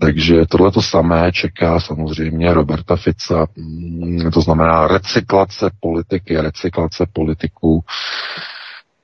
[0.01, 7.85] takže tohle to samé čeká samozřejmě Roberta Fica, mm, to znamená recyklace politiky, recyklace politiků.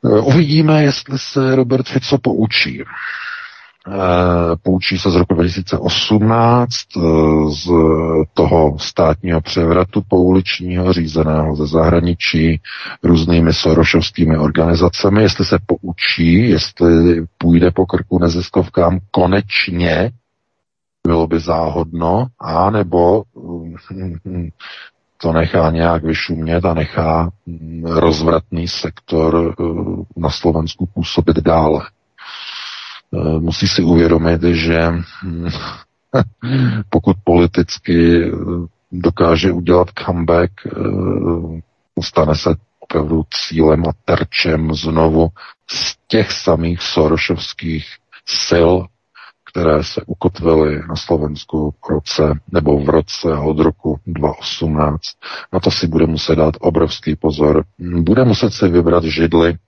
[0.04, 2.82] E, uvidíme, jestli se Robert Fico poučí.
[3.88, 7.00] Eh, poučí se z roku 2018 eh,
[7.50, 7.70] z
[8.34, 12.60] toho státního převratu pouličního řízeného ze zahraničí
[13.02, 20.10] různými sorošovskými organizacemi, jestli se poučí, jestli půjde po krku neziskovkám konečně,
[21.06, 23.22] bylo by záhodno, anebo
[23.94, 24.48] hm,
[25.22, 29.64] to nechá nějak vyšumět a nechá hm, rozvratný sektor eh,
[30.16, 31.80] na Slovensku působit dále.
[33.14, 34.90] Eh, musí si uvědomit, že
[35.24, 35.48] hm,
[36.90, 38.30] pokud politicky eh,
[38.92, 40.70] dokáže udělat comeback, eh,
[42.02, 45.28] stane se opravdu cílem a terčem znovu
[45.70, 47.86] z těch samých sorošovských
[48.46, 48.70] sil,
[49.52, 55.00] které se ukotvily na Slovensku v roce nebo v roce od roku 2018.
[55.52, 57.64] Na to si bude muset dát obrovský pozor.
[57.78, 59.58] Bude muset si vybrat židly.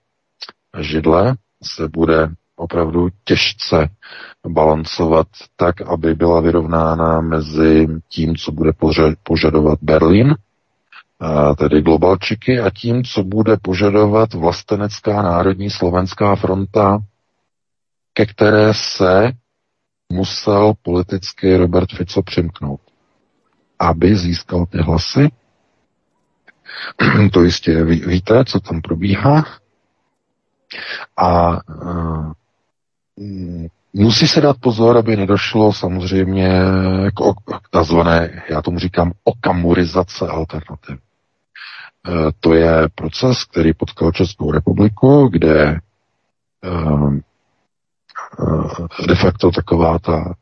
[0.79, 2.29] Židle se bude
[2.63, 3.89] opravdu těžce
[4.47, 8.71] balancovat tak, aby byla vyrovnána mezi tím, co bude
[9.23, 10.35] požadovat Berlín,
[11.57, 16.99] tedy globalčiky, a tím, co bude požadovat vlastenecká národní slovenská fronta,
[18.13, 19.31] ke které se
[20.11, 22.81] musel politicky Robert Fico přimknout,
[23.79, 25.31] aby získal ty hlasy.
[27.33, 29.45] to jistě víte, co tam probíhá.
[31.17, 32.31] A Mm,
[33.93, 36.61] musí se dát pozor, aby nedošlo samozřejmě
[37.13, 37.19] k,
[37.61, 40.97] k takzvané, já tomu říkám, okamurizace alternativ.
[40.97, 40.99] E,
[42.39, 45.79] to je proces, který potkal Českou republiku, kde e,
[49.03, 50.33] e, de facto taková ta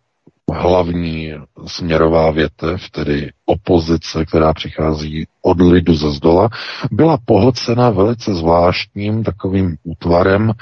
[0.53, 1.34] hlavní
[1.67, 6.49] směrová větev, tedy opozice, která přichází od lidu ze zdola,
[6.91, 10.53] byla pohlcena velice zvláštním takovým útvarem,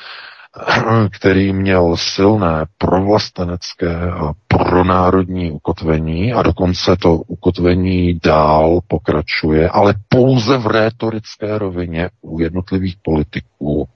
[1.11, 10.57] který měl silné provlastenecké a pronárodní ukotvení a dokonce to ukotvení dál pokračuje, ale pouze
[10.57, 13.87] v rétorické rovině u jednotlivých politiků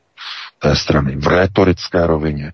[0.60, 2.52] té strany, v rétorické rovině.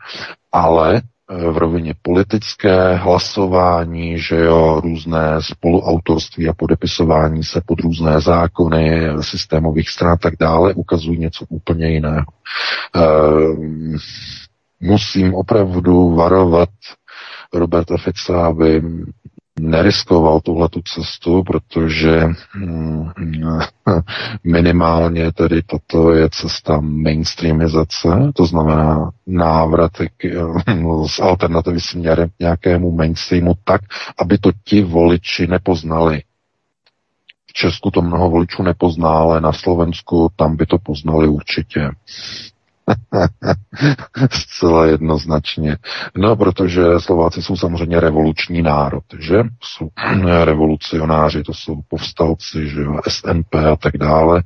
[0.52, 9.08] Ale v rovině politické, hlasování, že jo, různé spoluautorství a podepisování se pod různé zákony
[9.22, 12.26] systémových stran a tak dále ukazují něco úplně jiného.
[12.96, 13.02] E,
[14.80, 16.70] musím opravdu varovat
[17.54, 18.82] Roberta Fixa, aby
[19.60, 23.10] neriskoval tuhletu cestu, protože mm,
[24.44, 29.92] minimálně tedy toto je cesta mainstreamizace, to znamená návrat
[31.08, 33.82] z alternativy směrem k nějakému mainstreamu tak,
[34.20, 36.22] aby to ti voliči nepoznali.
[37.50, 41.92] V Česku to mnoho voličů nepozná, ale na Slovensku tam by to poznali určitě.
[44.32, 45.78] Zcela jednoznačně.
[46.18, 49.44] No, protože Slováci jsou samozřejmě revoluční národ, že?
[49.64, 49.90] Jsou
[50.44, 54.44] revolucionáři, to jsou povstalci, že jo, SNP a tak dále.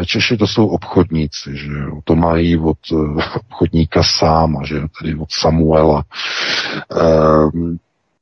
[0.00, 2.00] Eh, Češi to jsou obchodníci, že jo?
[2.04, 4.86] To mají od eh, obchodníka sáma, že jo?
[5.00, 6.04] Tedy od Samuela.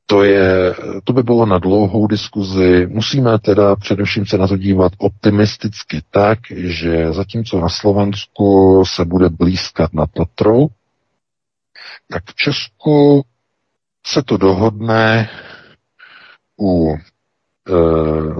[0.07, 2.87] Eh, to, je, to by bylo na dlouhou diskuzi.
[2.89, 9.29] Musíme teda především se na to dívat optimisticky tak, že zatímco na Slovensku se bude
[9.29, 10.67] blízkat na Tatrou,
[12.09, 13.25] tak v Česku
[14.05, 15.29] se to dohodne
[16.61, 16.99] u e,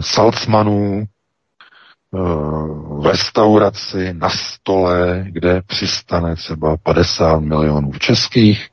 [0.01, 1.07] Salzmanů, e,
[2.99, 8.69] v restauraci na stole, kde přistane třeba 50 milionů českých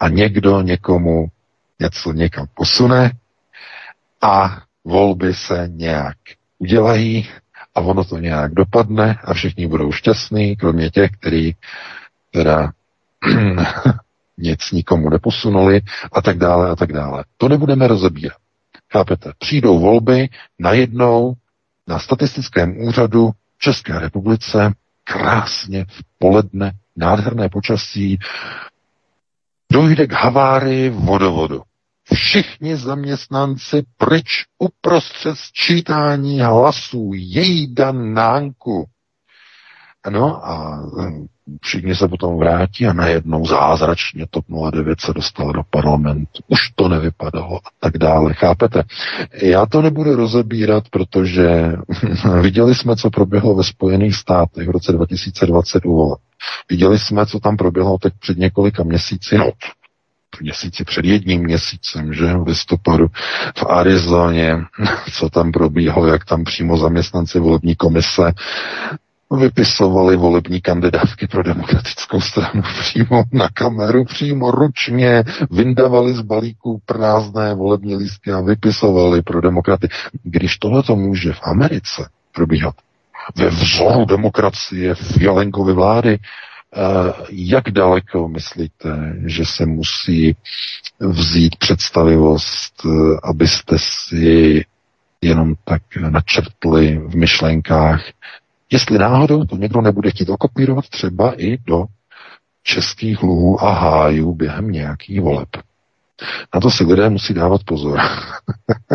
[0.00, 1.28] a někdo někomu
[1.80, 3.12] něco někam posune
[4.22, 6.16] a volby se nějak
[6.58, 7.28] udělají
[7.74, 11.52] a ono to nějak dopadne a všichni budou šťastní, kromě těch, který
[12.30, 12.72] teda
[14.38, 15.80] nic nikomu neposunuli
[16.12, 17.24] a tak dále a tak dále.
[17.36, 18.38] To nebudeme rozebírat.
[18.92, 19.32] Chápete?
[19.38, 21.34] Přijdou volby najednou
[21.86, 24.72] na statistickém úřadu České republice
[25.04, 28.18] krásně v poledne, nádherné počasí,
[29.72, 31.62] dojde k havárii vodovodu
[32.14, 38.86] všichni zaměstnanci pryč uprostřed sčítání hlasů, jejda nánku.
[40.10, 40.82] No a
[41.62, 46.42] všichni se potom vrátí a najednou zázračně TOP 09 se dostal do parlamentu.
[46.48, 48.34] Už to nevypadalo a tak dále.
[48.34, 48.82] Chápete?
[49.42, 51.72] Já to nebudu rozebírat, protože
[52.40, 56.16] viděli jsme, co proběhlo ve Spojených státech v roce 2020 u.
[56.70, 59.38] Viděli jsme, co tam proběhlo teď před několika měsíci.
[59.38, 59.50] No,
[60.40, 63.06] měsíci před jedním měsícem, že v listopadu
[63.58, 64.56] v Arizoně,
[65.12, 68.32] co tam probíhalo, jak tam přímo zaměstnanci volební komise
[69.30, 77.54] vypisovali volební kandidátky pro demokratickou stranu přímo na kameru, přímo ručně, vyndavali z balíků prázdné
[77.54, 79.88] volební lístky a vypisovali pro demokraty.
[80.22, 82.74] Když tohle to může v Americe probíhat,
[83.36, 86.18] ve vzoru demokracie v Jalenkovi vlády,
[87.30, 90.36] jak daleko myslíte, že se musí
[91.00, 92.88] vzít představivost, eh,
[93.22, 94.64] abyste si
[95.20, 98.04] jenom tak načrtli v myšlenkách,
[98.72, 101.84] jestli náhodou to někdo nebude chtít okopírovat třeba i do
[102.62, 105.48] českých luhů a hájů během nějakých voleb.
[106.54, 108.00] Na to si lidé musí dávat pozor.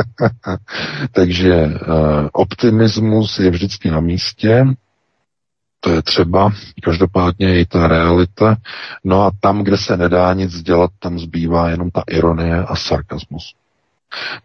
[1.12, 1.72] Takže uh,
[2.34, 4.66] optimismus je vždycky na místě,
[5.84, 6.52] to je třeba,
[6.84, 8.56] každopádně i ta realita.
[9.04, 13.56] No a tam, kde se nedá nic dělat, tam zbývá jenom ta ironie a sarkazmus.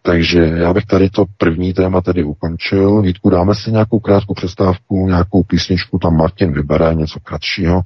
[0.02, 3.02] Takže já bych tady to první téma tedy ukončil.
[3.02, 7.82] Vítku, dáme si nějakou krátkou přestávku, nějakou písničku, tam Martin vybere něco kratšího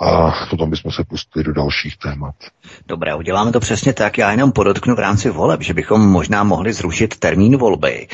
[0.00, 2.34] a potom bychom se pustili do dalších témat.
[2.86, 4.18] Dobré, uděláme to přesně tak.
[4.18, 8.08] Já jenom podotknu v rámci voleb, že bychom možná mohli zrušit termín volby.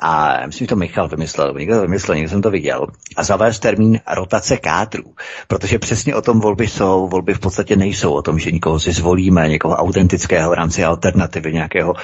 [0.00, 2.86] A myslím, že to Michal vymyslel, někdo to vymyslel, někdo jsem to viděl.
[3.16, 5.14] A zavést termín rotace kádrů.
[5.48, 7.08] Protože přesně o tom volby jsou.
[7.08, 11.52] Volby v podstatě nejsou o tom, že někoho si zvolíme, někoho autentického v rámci alternativy,
[11.52, 11.94] nějakého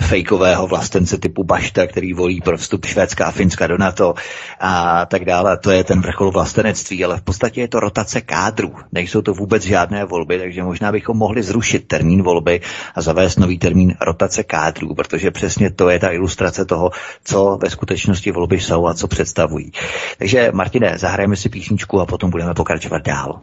[0.00, 4.14] fejkového vlastence typu Bašta, který volí pro vstup Švédska a Finska do NATO
[4.60, 5.58] a tak dále.
[5.58, 8.85] To je ten vrchol vlastenectví, ale v podstatě je to rotace kádrů.
[8.92, 12.60] Nejsou to vůbec žádné volby, takže možná bychom mohli zrušit termín volby
[12.94, 16.90] a zavést nový termín rotace kádrů, protože přesně to je ta ilustrace toho,
[17.24, 19.72] co ve skutečnosti volby jsou a co představují.
[20.18, 23.40] Takže Martine, zahrajeme si písničku a potom budeme pokračovat dál.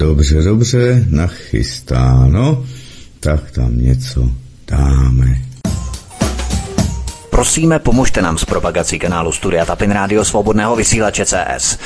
[0.00, 2.64] Dobře, dobře, nachystáno.
[3.20, 4.30] Tak tam něco
[4.66, 5.48] dáme.
[7.30, 11.78] Prosíme, pomožte nám s propagací kanálu Studia Tapin Rádio Svobodného vysílače CS.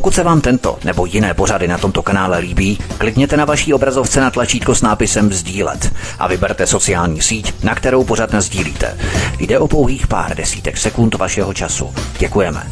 [0.00, 4.20] Pokud se vám tento nebo jiné pořady na tomto kanále líbí, klikněte na vaší obrazovce
[4.20, 8.98] na tlačítko s nápisem Sdílet a vyberte sociální síť, na kterou pořád sdílíte.
[9.38, 11.90] Jde o pouhých pár desítek sekund vašeho času.
[12.18, 12.62] Děkujeme.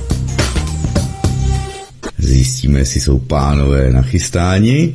[2.19, 4.95] Zjistíme, jestli jsou pánové nachystáni.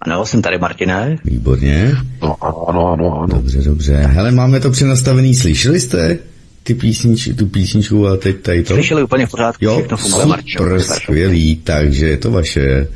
[0.00, 1.16] Ano, jsem tady, Martine.
[1.24, 1.96] Výborně.
[2.22, 3.18] No ano, ano, ano.
[3.18, 3.26] ano.
[3.26, 3.96] Dobře, dobře.
[3.96, 6.18] Hele, máme to přenastavený, slyšeli jste?
[6.66, 8.74] Ty písnič, tu písničku a teď tady to?
[8.74, 10.64] Slyšeli úplně v pořádku, jo, všechno funguje, Marčo.
[10.80, 12.88] skvělý, takže je to vaše.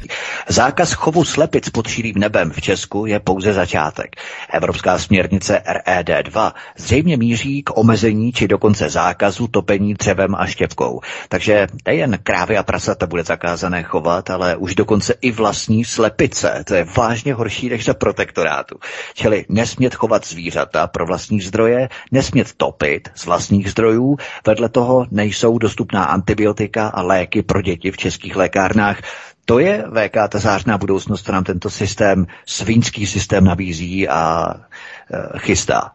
[0.48, 4.16] Zákaz chovu slepic pod širým nebem v Česku je pouze začátek.
[4.52, 11.00] Evropská směrnice RED 2 zřejmě míří k omezení či dokonce zákazu topení dřevem a štěpkou.
[11.28, 16.64] Takže nejen krávy a prasata bude zakázané chovat, ale už dokonce i vlastní slepice.
[16.66, 18.76] To je vážně horší než za protektorátu.
[19.14, 24.16] Čili nesmět chovat zvířata pro vlastní zdroje, nesmět topit z vlastní vlastních zdrojů.
[24.46, 29.00] Vedle toho nejsou dostupná antibiotika a léky pro děti v českých lékárnách.
[29.44, 35.38] To je VK ta zářná budoucnost, co nám tento systém, svinský systém nabízí a e,
[35.38, 35.92] chystá.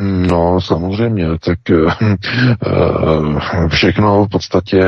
[0.00, 1.74] No, samozřejmě, tak e,
[3.68, 4.80] všechno v podstatě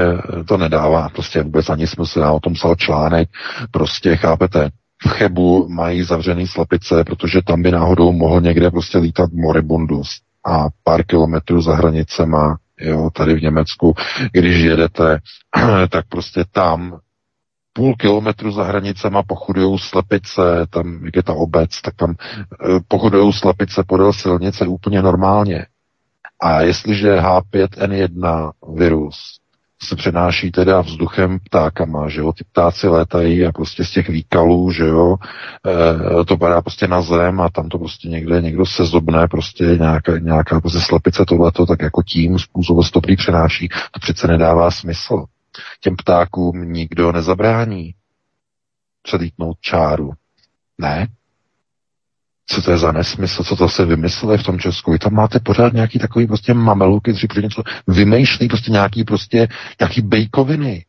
[0.49, 1.09] to nedává.
[1.09, 3.29] Prostě vůbec ani smysl, já o tom psal článek,
[3.71, 4.71] prostě chápete,
[5.07, 10.69] v Chebu mají zavřený slepice, protože tam by náhodou mohl někde prostě lítat moribundus a
[10.85, 13.95] pár kilometrů za hranicema, jo, tady v Německu,
[14.33, 15.19] když jedete,
[15.91, 16.99] tak prostě tam
[17.73, 23.33] půl kilometru za hranicema pochodují slepice, tam, jak je ta obec, tak tam eh, pochodují
[23.33, 25.67] slepice podél silnice úplně normálně.
[26.41, 29.42] A jestliže H5N1 virus
[29.85, 34.73] se přenáší teda vzduchem ptákama, že jo, ty ptáci létají a prostě z těch výkalů,
[34.73, 35.17] že jo,
[36.21, 39.65] e, to padá prostě na zem a tam to prostě někde někdo se zobne, prostě
[39.65, 44.71] nějaká, nějaká prostě slepice tohleto, tak jako tím způsobem to prý přenáší, to přece nedává
[44.71, 45.25] smysl.
[45.81, 47.95] Těm ptákům nikdo nezabrání
[49.03, 50.11] předlítnout čáru.
[50.79, 51.07] Ne,
[52.47, 54.93] co to je za nesmysl, co to se vymysleli v tom Česku.
[54.93, 59.49] Vy tam máte pořád nějaký takový prostě mameluky, kteří něco vymýšlí, prostě nějaký prostě,
[59.81, 60.85] nějaký bejkoviny.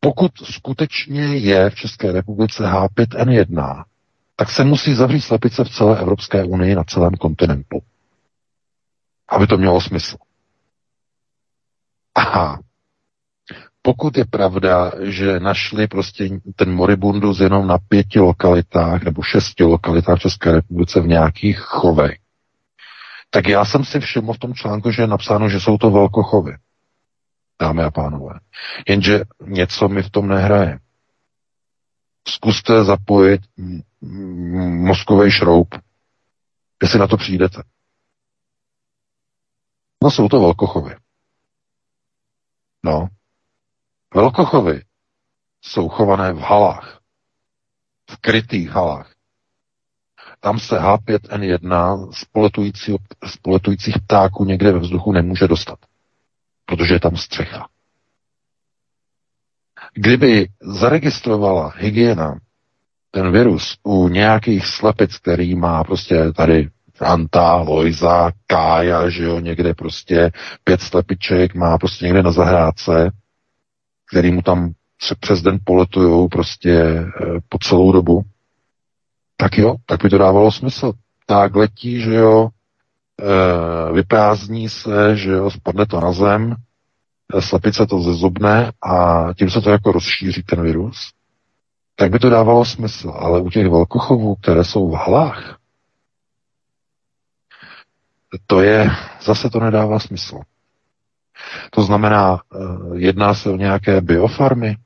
[0.00, 3.84] Pokud skutečně je v České republice H5N1,
[4.36, 7.78] tak se musí zavřít slepice v celé Evropské unii na celém kontinentu.
[9.28, 10.16] Aby to mělo smysl.
[12.14, 12.60] Aha,
[13.82, 20.18] pokud je pravda, že našli prostě ten moribundus jenom na pěti lokalitách nebo šesti lokalitách
[20.18, 22.18] v České republice v nějakých chovech,
[23.30, 26.56] tak já jsem si všiml v tom článku, že je napsáno, že jsou to velkochovy.
[27.60, 28.40] Dámy a pánové.
[28.88, 30.78] Jenže něco mi v tom nehraje.
[32.28, 33.40] Zkuste zapojit
[34.80, 35.74] mozkový šroub,
[36.82, 37.62] jestli na to přijdete.
[40.04, 40.96] No jsou to velkochovy.
[42.82, 43.08] No,
[44.14, 44.82] Velkochovy
[45.62, 47.00] jsou chované v halách,
[48.10, 49.12] v krytých halách.
[50.40, 52.96] Tam se H5N1 z, poletující,
[53.26, 55.78] z poletujících ptáků někde ve vzduchu nemůže dostat,
[56.66, 57.68] protože je tam střecha.
[59.94, 62.38] Kdyby zaregistrovala hygiena
[63.10, 69.74] ten virus u nějakých slepic, který má prostě tady Franta, Lojza, Kája, že jo, někde
[69.74, 70.30] prostě
[70.64, 73.10] pět slepiček má prostě někde na zahrádce,
[74.12, 74.72] který mu tam
[75.20, 77.06] přes den poletujou prostě eh,
[77.48, 78.22] po celou dobu,
[79.36, 80.92] tak jo, tak by to dávalo smysl.
[81.26, 82.48] Tak letí, že jo,
[83.20, 86.56] e, vyprázdní se, že jo, spadne to na zem,
[87.34, 91.12] eh, slepice to zezubne a tím se to jako rozšíří ten virus,
[91.96, 93.10] tak by to dávalo smysl.
[93.10, 95.58] Ale u těch velkochovů, které jsou v halách,
[98.46, 98.90] to je,
[99.22, 100.40] zase to nedává smysl.
[101.70, 102.58] To znamená, eh,
[102.94, 104.76] jedná se o nějaké biofarmy,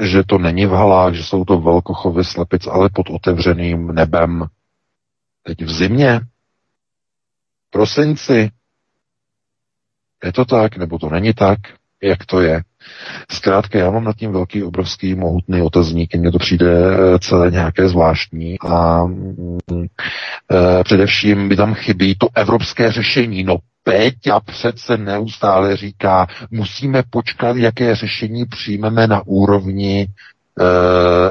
[0.00, 4.46] že to není v halách, že jsou to velkochovy slepic, ale pod otevřeným nebem.
[5.42, 6.20] Teď v zimě,
[7.70, 8.50] prosinci,
[10.24, 11.58] je to tak, nebo to není tak,
[12.02, 12.62] jak to je.
[13.30, 17.88] Zkrátka, já mám nad tím velký, obrovský, mohutný otazník, mně to přijde eh, celé nějaké
[17.88, 19.02] zvláštní a
[20.50, 23.44] e, především by tam chybí to evropské řešení.
[23.44, 30.06] No Péťa přece neustále říká, musíme počkat, jaké řešení přijmeme na úrovni e,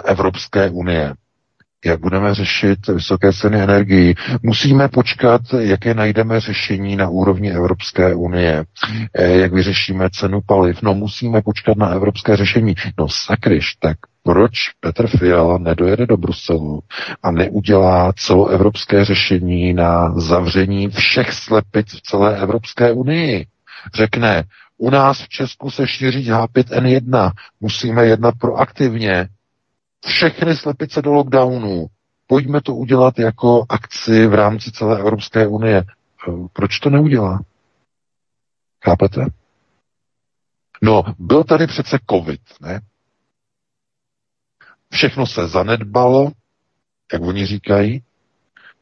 [0.02, 1.14] Evropské unie.
[1.86, 4.16] Jak budeme řešit vysoké ceny energií?
[4.44, 8.64] Musíme počkat, jaké najdeme řešení na úrovni Evropské unie.
[9.14, 10.82] E, jak vyřešíme cenu paliv?
[10.82, 12.76] No musíme počkat na evropské řešení.
[13.00, 16.84] No sakryš, tak proč Petr Fiala nedojede do Bruselu
[17.24, 23.46] a neudělá celoevropské řešení na zavření všech slepic v celé Evropské unii.
[23.96, 24.44] Řekne,
[24.82, 27.32] U nás v Česku se šíří H5N1.
[27.60, 29.30] Musíme jednat proaktivně.
[30.06, 31.88] Všechny slepice do lockdownu.
[32.28, 35.84] Pojďme to udělat jako akci v rámci celé Evropské unie.
[36.54, 37.40] Proč to neudělá?
[38.86, 39.26] Chápete?
[40.82, 42.82] No, byl tady přece covid, ne?
[44.92, 46.32] Všechno se zanedbalo,
[47.14, 48.04] jak oni říkají,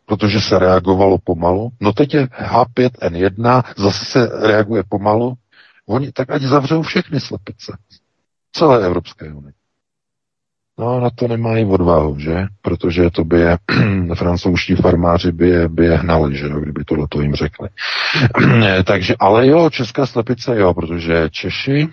[0.05, 1.69] protože se reagovalo pomalu.
[1.79, 5.33] No teď je H5N1, zase se reaguje pomalu.
[5.85, 7.77] Oni tak ať zavřou všechny slepice.
[8.51, 9.53] Celé Evropské unie.
[10.79, 12.45] No na to nemají odvahu, že?
[12.61, 13.57] Protože to by je
[14.15, 17.69] francouzští farmáři by je, by je hnali, že kdyby tohle to jim řekli.
[18.85, 21.87] Takže, ale jo, česká slepice jo, protože Češi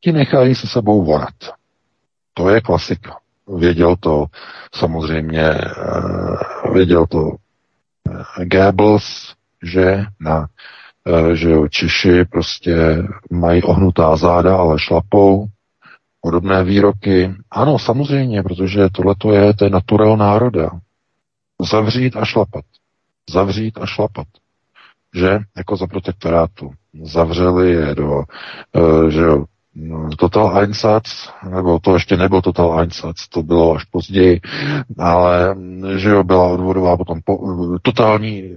[0.00, 1.34] ti nechají se sebou vorat.
[2.34, 3.16] To je klasika.
[3.58, 4.26] Věděl to
[4.74, 7.30] samozřejmě, eh, věděl to
[8.10, 10.46] eh, Goebbels, že na
[11.06, 15.46] eh, že jo, Češi prostě mají ohnutá záda, ale šlapou,
[16.20, 17.34] podobné výroky.
[17.50, 20.70] Ano, samozřejmě, protože tohle je, to je naturel národa.
[21.70, 22.64] Zavřít a šlapat.
[23.30, 24.26] Zavřít a šlapat.
[25.14, 25.38] Že?
[25.56, 26.70] Jako za protektorátu.
[27.02, 28.22] Zavřeli je do,
[29.08, 29.44] že jo,
[30.18, 34.40] Total Einsatz, nebo to ještě nebyl Total Einsatz, to bylo až později,
[34.98, 35.56] ale
[35.96, 37.38] že jo, byla odvodová potom po,
[37.82, 38.56] totální,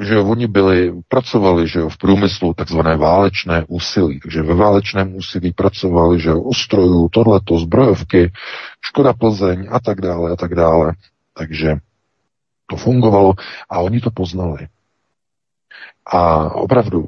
[0.00, 5.16] že jo, oni byli, pracovali, že jo, v průmyslu takzvané válečné úsilí, takže ve válečném
[5.16, 8.32] úsilí pracovali, že jo, ustrojů, tohleto, zbrojovky,
[8.80, 10.92] Škoda Plzeň a tak dále a tak dále.
[11.34, 11.76] Takže
[12.66, 13.34] to fungovalo
[13.70, 14.68] a oni to poznali.
[16.06, 17.06] A opravdu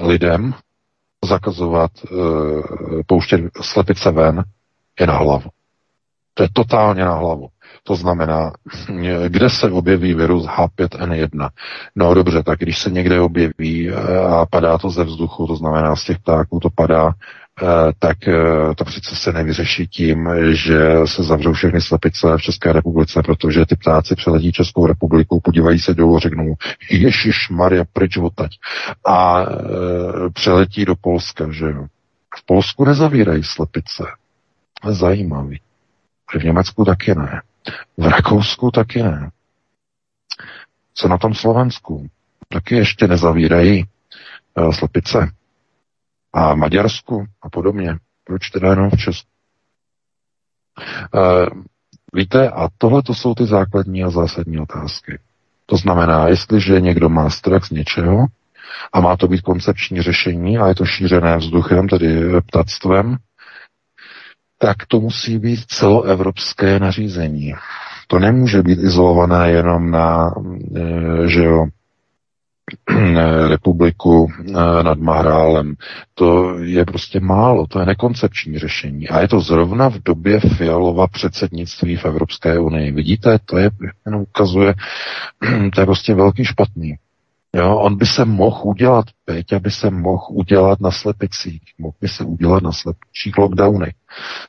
[0.00, 0.54] lidem,
[1.26, 2.08] zakazovat e,
[3.06, 4.44] pouštět slepice ven,
[5.00, 5.50] je na hlavu.
[6.34, 7.48] To je totálně na hlavu.
[7.82, 8.52] To znamená,
[9.28, 11.48] kde se objeví virus H5N1?
[11.96, 15.96] No dobře, tak když se někde objeví eh, a padá to ze vzduchu, to znamená
[15.96, 17.45] z těch ptáků to padá, Eh,
[17.98, 23.22] tak eh, to přece se nevyřeší tím, že se zavřou všechny slepice v České republice,
[23.22, 26.54] protože ty ptáci přeletí Českou republiku, podívají se dolů, řeknou
[26.90, 28.50] Ježíš Maria, pryč odtaď.
[29.06, 29.46] A e,
[30.30, 31.86] přeletí do Polska, že jo.
[32.36, 34.04] V Polsku nezavírají slepice.
[34.90, 35.60] Zajímavý.
[36.30, 37.42] V Německu taky ne.
[37.96, 39.30] V Rakousku taky ne.
[40.94, 42.06] Co na tom Slovensku?
[42.48, 43.84] Taky ještě nezavírají
[44.70, 45.35] slepice
[46.36, 47.96] a Maďarsku a podobně.
[48.24, 49.28] Proč teda jenom v Česku?
[51.14, 51.46] E,
[52.12, 55.18] víte, a tohle to jsou ty základní a zásadní otázky.
[55.66, 58.26] To znamená, jestliže někdo má strach z něčeho
[58.92, 63.16] a má to být koncepční řešení a je to šířené vzduchem, tedy ptactvem,
[64.58, 67.54] tak to musí být celoevropské nařízení.
[68.08, 70.30] To nemůže být izolované jenom na
[70.76, 71.66] e, že jo,
[73.48, 74.52] republiku eh,
[74.82, 75.74] nad Mahrálem.
[76.14, 79.08] To je prostě málo, to je nekoncepční řešení.
[79.08, 82.92] A je to zrovna v době Fialova předsednictví v Evropské unii.
[82.92, 83.70] Vidíte, to je,
[84.06, 84.74] jenom ukazuje,
[85.74, 86.94] to je prostě velký špatný.
[87.54, 92.08] Jo, on by se mohl udělat, Peťa by se mohl udělat na slepicích, mohl by
[92.08, 93.94] se udělat na slepčích lockdownech.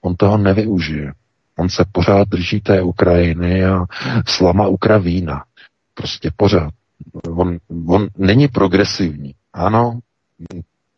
[0.01, 1.13] On toho nevyužije.
[1.59, 3.85] On se pořád drží té Ukrajiny a
[4.27, 5.43] slama Ukravína.
[5.93, 6.73] Prostě pořád
[7.35, 9.33] on, on není progresivní.
[9.53, 9.99] Ano,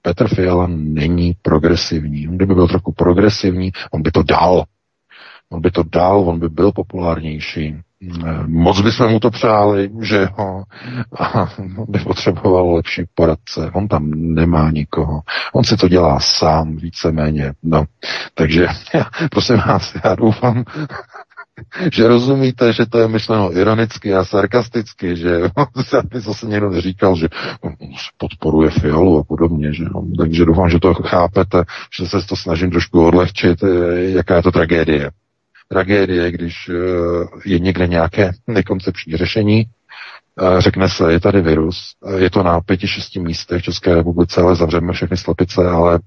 [0.02, 2.28] Petr Fiala není progresivní.
[2.28, 4.64] On kdyby byl trochu progresivní, on by to dal.
[5.50, 7.76] On by to dal, on by byl populárnější.
[8.46, 10.64] Moc bychom mu to přáli, že ho
[11.78, 13.72] on by potřeboval lepší poradce.
[13.74, 15.22] On tam nemá nikoho.
[15.54, 17.54] On si to dělá sám, víceméně.
[17.64, 17.86] No.
[18.34, 20.64] Takže já, prosím vás, já doufám,
[21.94, 25.40] že rozumíte, že to je myšleno ironicky a sarkasticky, že
[26.14, 27.28] zase někdo neříkal, že
[28.18, 30.08] podporuje Fialu a podobně, že no.
[30.18, 31.64] takže doufám, že to chápete,
[32.00, 35.12] že se to snažím trošku odlehčit, eh, jaká je to tragédie.
[35.68, 36.74] Tragédie, když eh,
[37.46, 39.66] je někde nějaké nekoncepční řešení,
[40.58, 44.56] řekne se, je tady virus, je to na pěti, šesti místech v České republice, ale
[44.56, 46.00] zavřeme všechny slepice, ale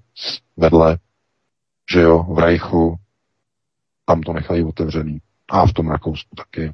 [0.56, 0.98] vedle,
[1.92, 2.96] že jo, v Rajchu,
[4.06, 5.18] tam to nechají otevřený.
[5.52, 6.72] A v tom Rakousku taky.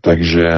[0.00, 0.48] Takže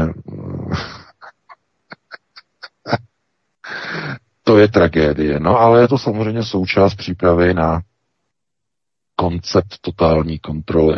[4.42, 5.40] to je tragédie.
[5.40, 7.80] No ale je to samozřejmě součást přípravy na
[9.16, 10.96] koncept totální kontroly.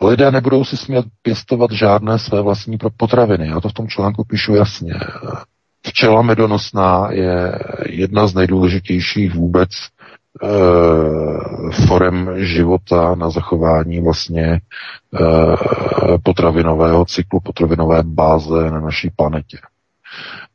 [0.00, 3.48] Lidé nebudou si smět pěstovat žádné své vlastní potraviny.
[3.48, 4.94] Já to v tom článku píšu jasně.
[5.86, 9.70] Včela medonosná je jedna z nejdůležitějších vůbec
[11.86, 14.60] forem života na zachování vlastně
[15.20, 19.58] eh, potravinového cyklu, potravinové báze na naší planetě.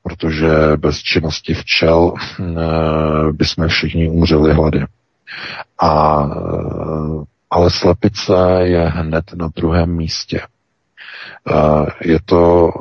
[0.03, 2.13] protože bez činnosti včel
[3.32, 4.86] bychom všichni umřeli hlady.
[5.82, 6.25] A,
[7.49, 10.41] ale slepice je hned na druhém místě.
[12.01, 12.71] Je to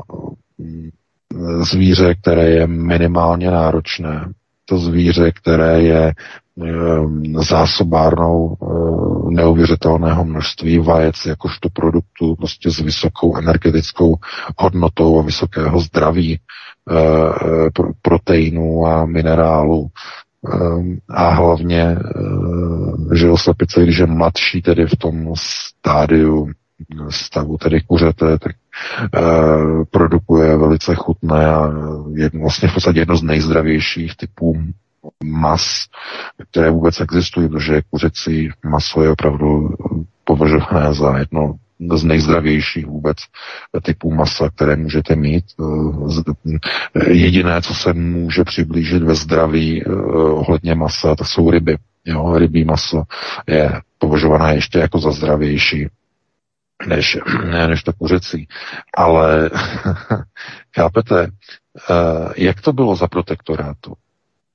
[1.61, 4.33] zvíře, které je minimálně náročné.
[4.69, 6.13] To zvíře, které je
[7.49, 8.57] zásobárnou
[9.31, 14.17] neuvěřitelného množství vajec jakožto produktu prostě s vysokou energetickou
[14.59, 16.41] hodnotou a vysokého zdraví
[18.03, 19.89] proteinů a minerálů
[21.09, 21.97] a hlavně,
[23.15, 26.51] že slepice, když je mladší, tedy v tom stádiu
[27.11, 28.57] stavu tedy kuřete, tak
[29.91, 31.71] produkuje velice chutné a
[32.15, 34.63] je vlastně v podstatě jedno z nejzdravějších typů
[35.25, 35.85] mas,
[36.51, 39.71] které vůbec existují, protože kuřecí maso je opravdu
[40.25, 41.55] považované za jedno
[41.95, 43.17] z nejzdravějších vůbec
[43.83, 45.45] typů masa, které můžete mít.
[47.11, 51.77] Jediné, co se může přiblížit ve zdraví eh, ohledně masa, to jsou ryby.
[52.05, 53.03] Jo, rybí maso
[53.47, 55.89] je považované ještě jako za zdravější
[56.87, 58.49] než, ne, než to kuřecí.
[58.97, 59.51] Ale
[60.77, 61.27] chápete,
[61.91, 63.95] eh, jak to bylo za protektorátu?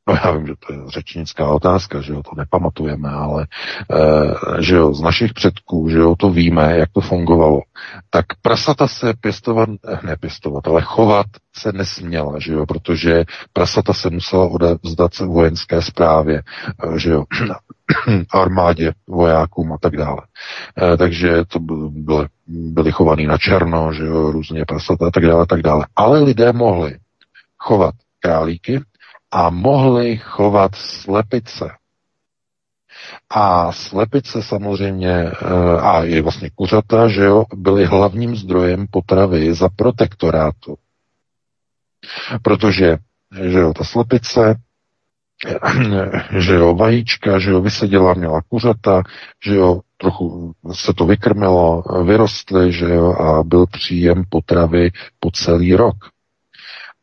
[0.07, 3.47] No já vím, že to je řečnická otázka, že jo, to nepamatujeme, ale
[3.91, 7.61] e, že jo, z našich předků, že jo, to víme, jak to fungovalo.
[8.09, 11.25] Tak prasata se pěstovat, eh, ne pěstovat, ale chovat
[11.55, 13.23] se nesměla, že jo, protože
[13.53, 16.37] prasata se musela odevzdat se vojenské zprávě,
[16.95, 17.23] e, že jo,
[18.33, 20.21] armádě, vojákům a tak dále.
[20.81, 25.43] E, takže to byly, byly chovaný na černo, že jo, různě prasata a tak dále,
[25.43, 25.85] a tak dále.
[25.95, 26.97] Ale lidé mohli
[27.57, 28.81] chovat králíky,
[29.33, 31.71] a mohli chovat slepice.
[33.29, 39.69] A slepice samozřejmě, eh, a i vlastně kuřata, že jo, byly hlavním zdrojem potravy za
[39.69, 40.75] protektorátu.
[42.41, 42.97] Protože,
[43.51, 44.55] že jo, ta slepice,
[46.37, 49.03] že jo, vajíčka, že jo, vyseděla, měla kuřata,
[49.45, 55.75] že jo, trochu se to vykrmilo, vyrostly, že jo, a byl příjem potravy po celý
[55.75, 55.95] rok.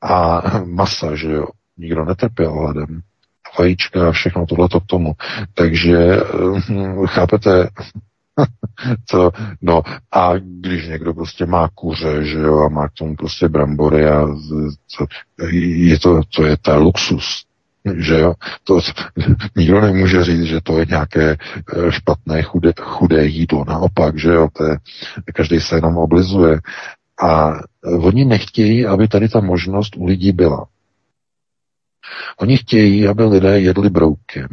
[0.03, 1.47] A masa, že jo,
[1.81, 3.01] nikdo netrpěl hladem.
[3.59, 5.13] Vajíčka a všechno tohleto k tomu.
[5.55, 6.17] Takže
[6.69, 7.69] hm, chápete,
[9.07, 9.31] co,
[9.63, 14.09] no a když někdo prostě má kuře, že jo, a má k tomu prostě brambory
[14.09, 14.27] a
[14.89, 15.07] co,
[15.53, 17.45] je to, to je ta luxus,
[17.97, 18.81] že jo, to
[19.57, 24.49] nikdo nemůže říct, že to je nějaké eh, špatné, chudé, chudé jídlo, naopak, že jo,
[24.53, 24.77] to je,
[25.35, 26.61] každý se jenom oblizuje
[27.23, 27.53] a
[27.83, 30.67] oni nechtějí, aby tady ta možnost u lidí byla.
[32.37, 34.49] Oni chtějí, aby lidé jedli broukem,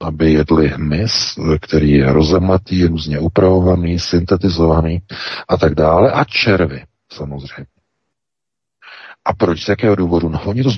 [0.00, 5.02] aby jedli hmyz, který je rozemlatý, různě upravovaný, syntetizovaný
[5.48, 7.66] a tak dále, a červy samozřejmě.
[9.24, 9.64] A proč?
[9.64, 10.28] Z jakého důvodu?
[10.28, 10.70] No, oni to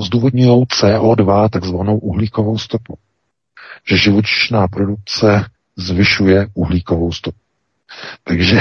[0.00, 2.98] zdůvodňují CO2, takzvanou uhlíkovou stopu.
[3.88, 5.44] Že živočišná produkce
[5.76, 7.38] zvyšuje uhlíkovou stopu.
[8.24, 8.58] Takže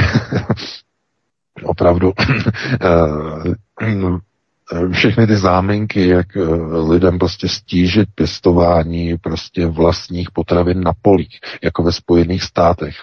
[1.64, 2.14] opravdu
[2.82, 4.07] eh,
[4.92, 6.42] všechny ty záminky, jak eh,
[6.90, 12.96] lidem prostě stížit pěstování prostě vlastních potravin na polích, jako ve Spojených státech,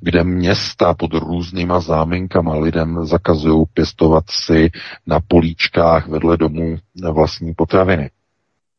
[0.00, 4.70] kde města pod různýma záminkama lidem zakazují pěstovat si
[5.06, 6.76] na políčkách vedle domů
[7.12, 8.10] vlastní potraviny.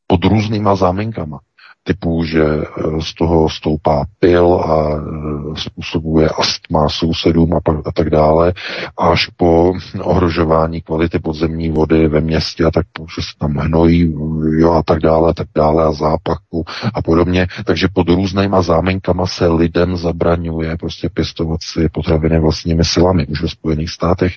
[0.07, 1.39] Pod různýma záminkama
[1.83, 8.09] typu, že eh, z toho stoupá pil a eh, způsobuje astma sousedům a, a tak
[8.09, 8.53] dále,
[8.97, 14.13] až po ohrožování kvality podzemní vody ve městě a tak, že se tam hnojí
[14.57, 17.47] jo, a tak dále, a tak dále a zápachu a podobně.
[17.65, 23.47] Takže pod různýma zámenkama se lidem zabraňuje prostě pěstovat si potraviny vlastními silami už ve
[23.47, 24.33] Spojených státech.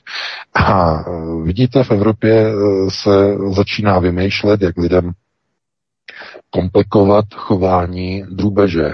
[0.55, 1.03] A eh,
[1.45, 2.47] vidíte, v Evropě
[2.89, 5.13] se začíná vymýšlet, jak lidem
[6.51, 8.93] komplikovat chování drůbeže.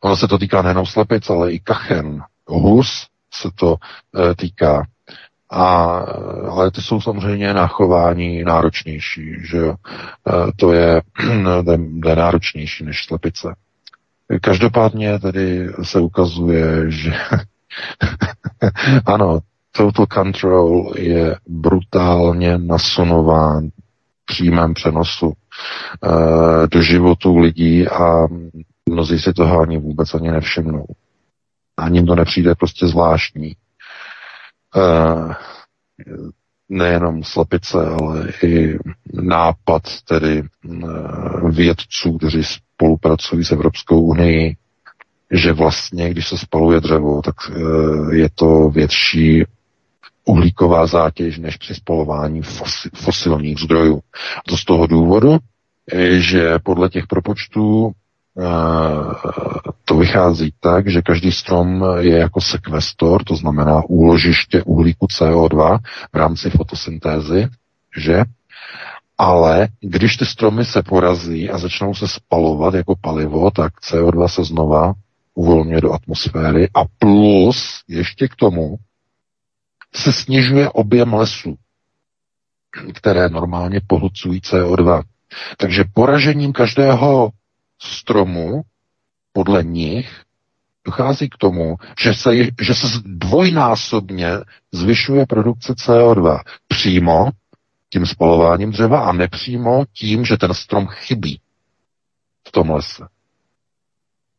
[0.00, 3.76] Ono se to týká nejenom slepic, ale i kachen, hus se to
[4.30, 4.86] e, týká.
[5.50, 5.64] A,
[6.50, 9.74] ale ty jsou samozřejmě na chování náročnější, že jo.
[9.74, 11.02] E, to je,
[12.06, 13.54] je náročnější než slepice.
[14.42, 17.14] Každopádně tedy se ukazuje, že
[19.06, 19.38] ano,
[19.72, 23.68] total control je brutálně nasunován
[24.26, 28.26] přímém přenosu e, do životů lidí a
[28.88, 30.86] mnozí si toho ani vůbec ani nevšimnou.
[31.76, 33.48] Ani to nepřijde prostě zvláštní.
[33.48, 33.56] E,
[36.68, 38.78] nejenom slepice, ale i
[39.12, 40.44] nápad tedy e,
[41.50, 44.56] vědců, kteří spolupracují s Evropskou unii,
[45.30, 47.34] že vlastně, když se spaluje dřevo, tak
[48.12, 49.44] je to větší
[50.26, 52.42] uhlíková zátěž než při spolování
[52.94, 54.00] fosilních zdrojů.
[54.46, 55.38] To z toho důvodu,
[56.18, 57.92] že podle těch propočtů
[59.84, 65.78] to vychází tak, že každý strom je jako sekvestor, to znamená úložiště uhlíku CO2
[66.12, 67.48] v rámci fotosyntézy,
[67.96, 68.22] že?
[69.18, 74.44] Ale když ty stromy se porazí a začnou se spalovat jako palivo, tak CO2 se
[74.44, 74.92] znova
[75.34, 78.76] uvolňuje do atmosféry a plus ještě k tomu
[79.96, 81.56] se snižuje objem lesů,
[82.94, 85.02] které normálně pohlcují CO2.
[85.56, 87.30] Takže poražením každého
[87.82, 88.62] stromu
[89.32, 90.22] podle nich
[90.84, 92.30] dochází k tomu, že se,
[92.60, 94.28] že se dvojnásobně
[94.72, 97.30] zvyšuje produkce CO2 přímo
[97.92, 101.40] tím spalováním dřeva a nepřímo tím, že ten strom chybí
[102.48, 103.08] v tom lese.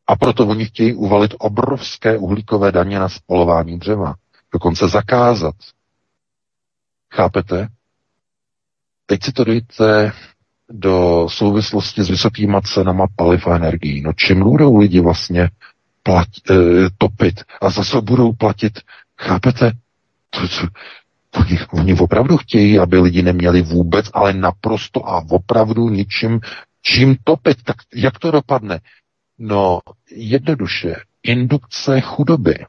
[0.07, 4.15] A proto oni chtějí uvalit obrovské uhlíkové daně na spalování dřeva.
[4.53, 5.55] Dokonce zakázat.
[7.13, 7.67] Chápete?
[9.05, 10.11] Teď si to dojte
[10.69, 14.01] do souvislosti s vysokýma cenama paliv a energií.
[14.01, 15.49] No čím budou lidi vlastně
[16.03, 16.53] plat, e,
[16.97, 18.79] topit a zase budou platit,
[19.17, 19.71] chápete?
[20.29, 20.67] To, to,
[21.39, 26.39] oni, oni opravdu chtějí, aby lidi neměli vůbec, ale naprosto a opravdu ničím,
[26.81, 27.63] čím topit.
[27.63, 28.79] Tak jak to dopadne?
[29.39, 29.79] No,
[30.11, 32.65] jednoduše, indukce chudoby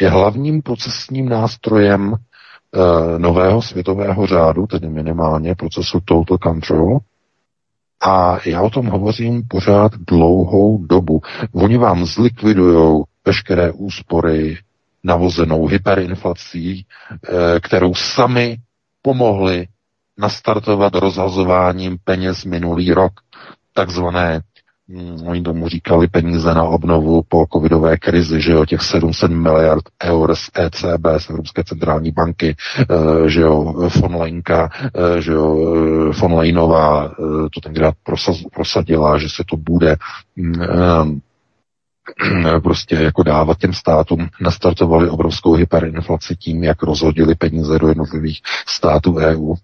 [0.00, 6.98] je hlavním procesním nástrojem e, nového světového řádu, tedy minimálně procesu Total Control.
[8.04, 11.20] A já o tom hovořím pořád dlouhou dobu.
[11.52, 14.58] Oni vám zlikvidují veškeré úspory
[15.04, 16.84] navozenou hyperinflací, e,
[17.60, 18.56] kterou sami
[19.02, 19.66] pomohli
[20.18, 23.12] nastartovat rozhazováním peněz minulý rok,
[23.72, 24.40] takzvané
[25.26, 30.34] oni tomu říkali peníze na obnovu po covidové krizi, že jo, těch 700 miliard eur
[30.34, 35.74] z ECB, z Evropské centrální banky, eh, že jo, von Lenka, eh, že jo,
[36.10, 37.08] eh, von Leinová
[37.54, 37.94] to tenkrát
[38.54, 39.96] prosadila, že se to bude
[40.36, 41.20] mm,
[42.62, 49.16] prostě jako dávat těm státům, nastartovali obrovskou hyperinflaci tím, jak rozhodili peníze do jednotlivých států
[49.16, 49.54] EU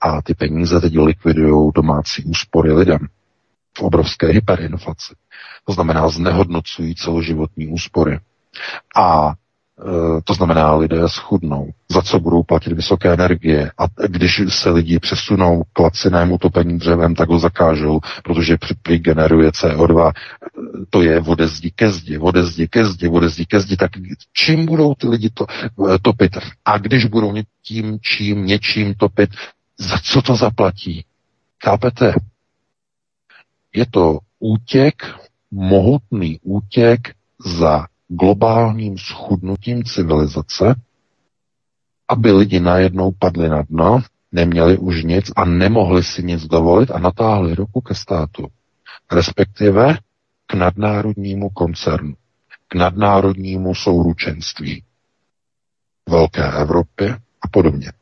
[0.00, 2.98] a ty peníze teď likvidují domácí úspory lidem
[3.78, 5.14] v obrovské hyperinflaci.
[5.64, 8.18] To znamená, znehodnocují celoživotní úspory.
[8.96, 13.72] A e, to znamená, lidé schudnou, za co budou platit vysoké energie.
[13.78, 19.50] A když se lidi přesunou k lacinému topení dřevem, tak ho zakážou, protože prý generuje
[19.50, 20.12] CO2.
[20.90, 23.76] To je vode zdi ke zdi, vode zdi ke zdi, vode zdi ke zdi.
[23.76, 23.90] Tak
[24.32, 25.46] čím budou ty lidi to,
[25.94, 26.38] e, topit?
[26.64, 29.30] A když budou tím, čím, něčím topit,
[29.78, 31.04] za co to zaplatí?
[31.64, 32.14] Chápete?
[33.78, 35.02] Je to útěk,
[35.50, 37.14] mohutný útěk
[37.58, 40.74] za globálním schudnutím civilizace,
[42.08, 44.00] aby lidi najednou padli na dno,
[44.32, 48.48] neměli už nic a nemohli si nic dovolit a natáhli ruku ke státu.
[49.12, 49.98] Respektive
[50.46, 52.14] k nadnárodnímu koncernu,
[52.68, 54.84] k nadnárodnímu souručenství
[56.08, 57.92] Velké Evropě a podobně.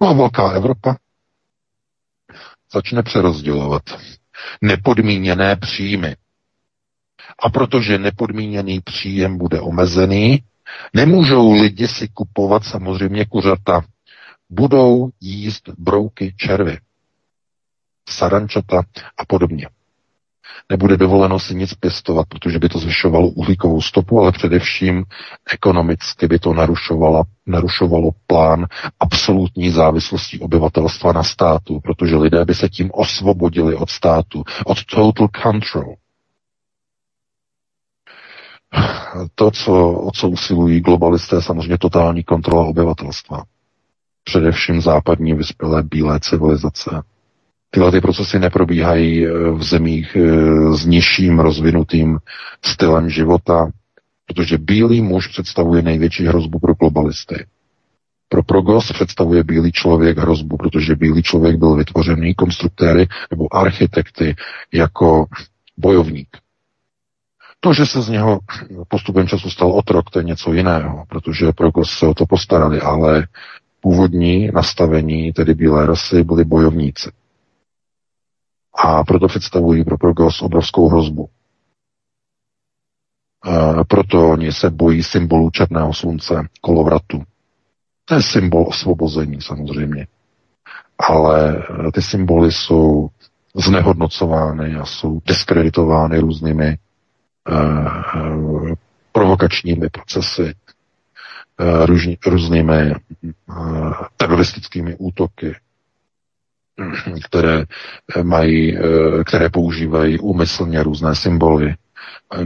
[0.00, 0.96] No a Velká Evropa
[2.72, 3.82] začne přerozdělovat
[4.62, 6.16] nepodmíněné příjmy.
[7.38, 10.42] A protože nepodmíněný příjem bude omezený,
[10.94, 13.84] nemůžou lidi si kupovat samozřejmě kuřata.
[14.50, 16.78] Budou jíst brouky červy,
[18.08, 18.82] sarančata
[19.18, 19.68] a podobně.
[20.70, 25.04] Nebude dovoleno si nic pěstovat, protože by to zvyšovalo uhlíkovou stopu, ale především
[25.52, 28.66] ekonomicky by to narušovalo, narušovalo plán
[29.00, 35.28] absolutní závislosti obyvatelstva na státu, protože lidé by se tím osvobodili od státu, od total
[35.42, 35.94] control.
[39.34, 43.42] To, co, o co usilují globalisté, je samozřejmě totální kontrola obyvatelstva.
[44.24, 47.02] Především západní vyspělé bílé civilizace
[47.70, 52.18] Tyhle ty procesy neprobíhají eh, v zemích eh, s nižším rozvinutým
[52.64, 53.70] stylem života,
[54.26, 57.46] protože bílý muž představuje největší hrozbu pro globalisty.
[58.28, 64.36] Pro progos představuje bílý člověk hrozbu, protože bílý člověk byl vytvořený konstruktéry nebo architekty
[64.72, 65.26] jako
[65.76, 66.28] bojovník.
[67.60, 68.38] To, že se z něho
[68.88, 73.26] postupem času stal otrok, to je něco jiného, protože progos se o to postarali, ale
[73.80, 77.10] původní nastavení, tedy bílé rasy, byli bojovníci
[78.76, 81.28] a proto představují pro Progos obrovskou hrozbu.
[83.42, 87.22] A proto oni se bojí symbolu černého slunce, kolovratu.
[88.04, 90.06] To je symbol osvobození samozřejmě.
[90.98, 93.08] Ale eh, ty symboly jsou
[93.54, 96.78] znehodnocovány a jsou diskreditovány různými
[97.50, 98.72] uh,
[99.12, 100.54] provokačními procesy.
[101.84, 102.94] různý, různými
[104.16, 105.54] teroristickými útoky,
[107.24, 107.64] které
[108.22, 108.78] mají,
[109.24, 111.74] které používají úmyslně různé symboly,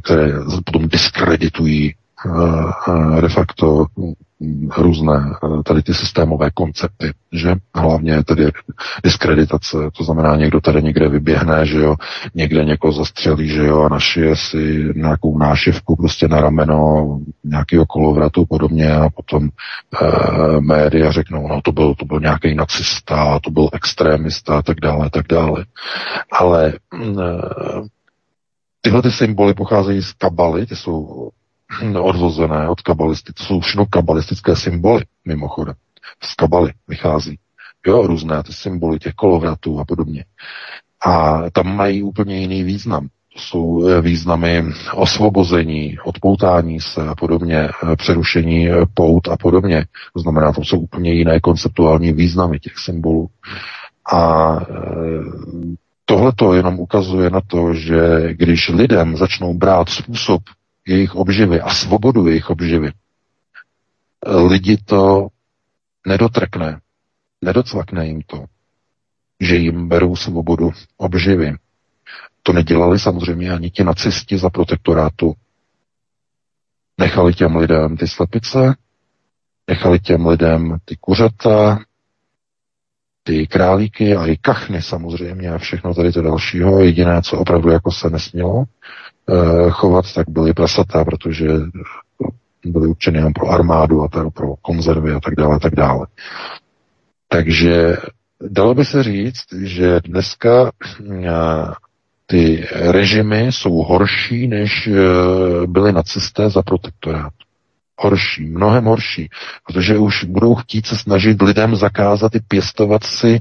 [0.02, 0.32] které
[0.66, 1.94] potom diskreditují
[3.20, 3.86] de facto
[4.76, 5.34] různé
[5.64, 8.50] tady ty systémové koncepty, že hlavně tedy
[9.04, 11.96] diskreditace, to znamená někdo tady někde vyběhne, že jo,
[12.34, 18.46] někde někoho zastřelí, že jo, a našije si nějakou nášivku prostě na rameno nějakého kolovratu
[18.46, 23.68] podobně a potom e, média řeknou, no to byl, to byl nějaký nacista, to byl
[23.72, 25.64] extrémista a tak dále, tak dále.
[26.32, 26.74] Ale e,
[28.80, 31.30] tyhle ty symboly pocházejí z kabaly, ty jsou
[32.00, 33.32] odvozené od kabalisty.
[33.32, 35.74] To jsou všechno kabalistické symboly, mimochodem.
[36.22, 37.38] Z kabaly vychází.
[37.86, 40.24] Jo, různé ty symboly těch kolovratů a podobně.
[41.06, 43.08] A tam mají úplně jiný význam.
[43.34, 44.64] To jsou eh, významy
[44.94, 49.84] osvobození, odpoutání se a podobně, eh, přerušení eh, pout a podobně.
[50.14, 53.28] To znamená, to jsou úplně jiné konceptuální významy těch symbolů.
[54.12, 54.56] A
[56.04, 60.42] tohle to jenom ukazuje na to, že když lidem začnou brát způsob
[60.86, 62.92] jejich obživy a svobodu jejich obživy,
[64.48, 65.28] lidi to
[66.06, 66.80] nedotrkne,
[67.42, 68.44] nedocvakne jim to,
[69.40, 71.56] že jim berou svobodu obživy.
[72.42, 75.34] To nedělali samozřejmě ani ti nacisti za protektorátu.
[76.98, 78.76] Nechali těm lidem ty slepice,
[79.68, 81.78] nechali těm lidem ty kuřata,
[83.22, 86.80] ty králíky a i kachny samozřejmě a všechno tady to dalšího.
[86.80, 88.64] Jediné, co opravdu jako se nesmělo,
[89.70, 91.48] chovat, tak byly prasata, protože
[92.64, 96.06] byly určeny jen pro armádu a pro konzervy a tak dále, a tak dále.
[97.28, 97.96] Takže
[98.48, 100.72] dalo by se říct, že dneska
[101.10, 101.30] eh,
[102.26, 107.32] ty režimy jsou horší, než eh, byly nacisté za protektorát.
[107.98, 109.28] Horší, mnohem horší,
[109.66, 113.40] protože už budou chtít se snažit lidem zakázat i pěstovat si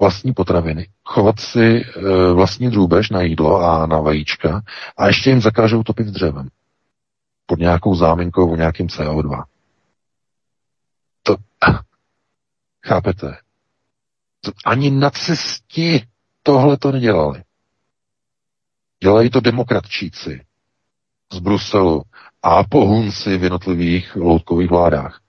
[0.00, 1.82] vlastní potraviny, chovat si e,
[2.32, 4.62] vlastní drůbež na jídlo a na vajíčka
[4.96, 6.48] a ještě jim zakážou topit dřevem.
[7.46, 9.44] Pod nějakou záminkou o nějakým CO2.
[11.22, 11.36] To,
[12.86, 13.36] chápete?
[14.40, 16.06] To, ani nacisti
[16.42, 17.42] tohle to nedělali.
[19.02, 20.44] Dělají to demokratčíci
[21.32, 22.02] z Bruselu
[22.42, 25.20] a pohunci v jednotlivých loutkových vládách.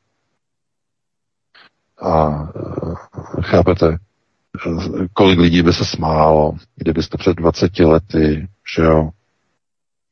[2.01, 2.43] A
[3.37, 3.97] e, chápete,
[5.13, 9.09] kolik lidí by se smálo, kdybyste před 20 lety, že jo,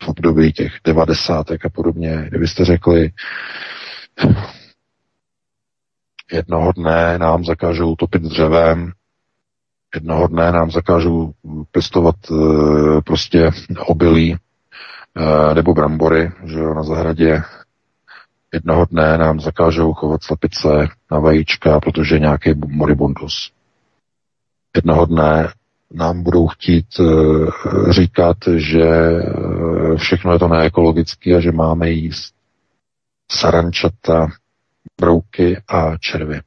[0.03, 3.11] v období těch devadesátek a podobně, kdybyste řekli,
[6.31, 8.91] jednoho dne nám zakážou topit dřevem,
[9.95, 11.31] jednoho dne nám zakážou
[11.71, 12.35] pěstovat e,
[13.01, 17.41] prostě obilí e, nebo brambory, že jo, na zahradě.
[18.53, 23.51] Jednoho dne nám zakážou chovat slepice na vajíčka, protože nějaký moribundus
[24.75, 25.53] jednoho dne
[25.93, 27.49] nám budou chtít uh,
[27.89, 32.33] říkat, že uh, všechno je to neekologické a že máme jíst
[33.31, 34.27] sarančata,
[35.01, 36.41] brouky a červy.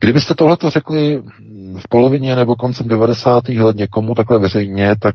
[0.00, 1.22] Kdybyste tohleto řekli
[1.78, 3.48] v polovině nebo koncem 90.
[3.48, 5.14] let někomu takhle veřejně, tak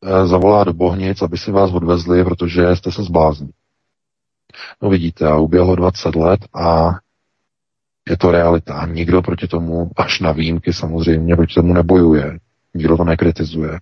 [0.00, 3.48] uh, zavolá do Bohnic, aby si vás odvezli, protože jste se zblázni.
[4.82, 6.94] No vidíte, a uběhlo 20 let a
[8.08, 8.86] je to realita.
[8.86, 12.38] Nikdo proti tomu, až na výjimky samozřejmě, proti tomu nebojuje.
[12.74, 13.78] Nikdo to nekritizuje.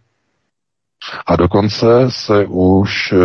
[1.27, 3.17] A dokonce se už e,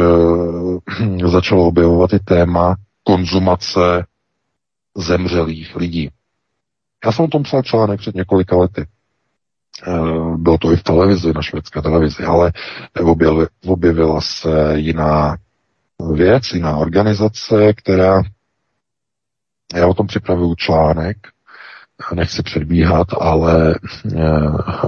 [1.27, 4.05] začalo objevovat i téma konzumace
[4.97, 6.09] zemřelých lidí.
[7.05, 8.81] Já jsem o tom psal článek před několika lety.
[8.81, 8.87] E,
[10.37, 12.51] bylo to i v televizi, na švédské televizi, ale
[13.65, 15.37] objevila se jiná
[16.13, 18.21] věc, jiná organizace, která
[19.75, 21.17] já o tom připravuju článek,
[22.13, 23.77] nechci předbíhat, ale e,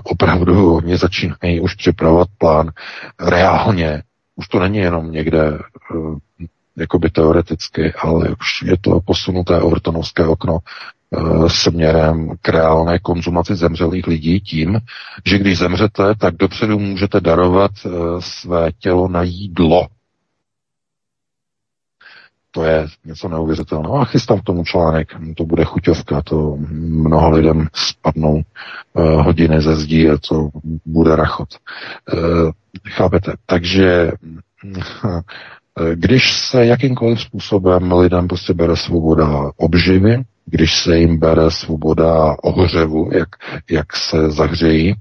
[0.03, 2.71] opravdu mě začínají už připravovat plán
[3.19, 4.03] reálně.
[4.35, 5.59] Už to není jenom někde e,
[6.77, 14.07] jakoby teoreticky, ale už je to posunuté overtonovské okno e, směrem k reálné konzumaci zemřelých
[14.07, 14.79] lidí tím,
[15.25, 17.71] že když zemřete, tak dopředu můžete darovat
[18.19, 19.88] své tělo na jídlo
[22.58, 23.95] to je něco neuvěřitelného.
[23.95, 29.76] A chystám k tomu článek, to bude chuťovka, to mnoho lidem spadnou uh, hodiny ze
[29.76, 30.49] zdí a to
[30.86, 31.49] bude rachot.
[32.14, 32.51] Uh,
[32.89, 33.34] chápete?
[33.45, 34.12] Takže
[34.64, 35.22] uh,
[35.93, 43.10] když se jakýmkoliv způsobem lidem prostě bere svoboda obživy, když se jim bere svoboda ohřevu,
[43.14, 43.30] jak,
[43.72, 44.95] jak se zahřejí,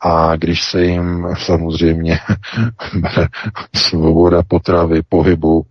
[0.00, 2.18] a když se jim samozřejmě
[2.94, 3.28] bere
[3.74, 5.66] svoboda potravy, pohybu,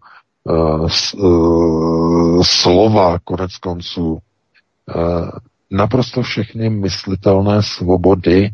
[2.43, 5.30] slova konec konců, uh,
[5.72, 8.49] naprosto všechny myslitelné svobody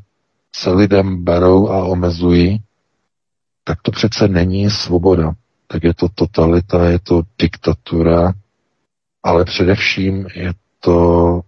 [0.56, 2.64] se lidem berou a omezují,
[3.64, 5.34] tak to přece není svoboda.
[5.68, 8.34] Tak je to totalita, je to diktatura,
[9.24, 11.42] ale především je to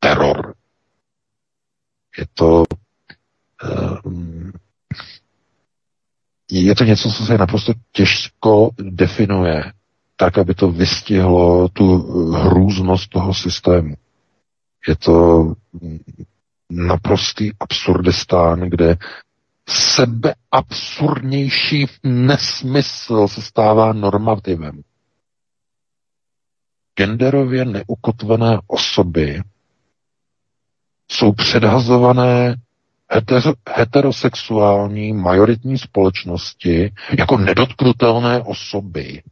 [0.00, 0.54] teror.
[2.18, 2.64] Je to
[6.50, 9.72] je to něco, co se naprosto těžko definuje,
[10.16, 11.98] tak, aby to vystihlo tu
[12.32, 13.94] hrůznost toho systému.
[14.88, 15.44] Je to
[16.70, 18.96] naprostý absurdistán, kde
[19.68, 24.82] sebeabsurdnější nesmysl se stává normativem.
[26.98, 29.42] Genderově neukotvené osoby
[31.10, 32.54] jsou předhazované
[33.68, 39.22] heterosexuální majoritní společnosti jako nedotknutelné osoby.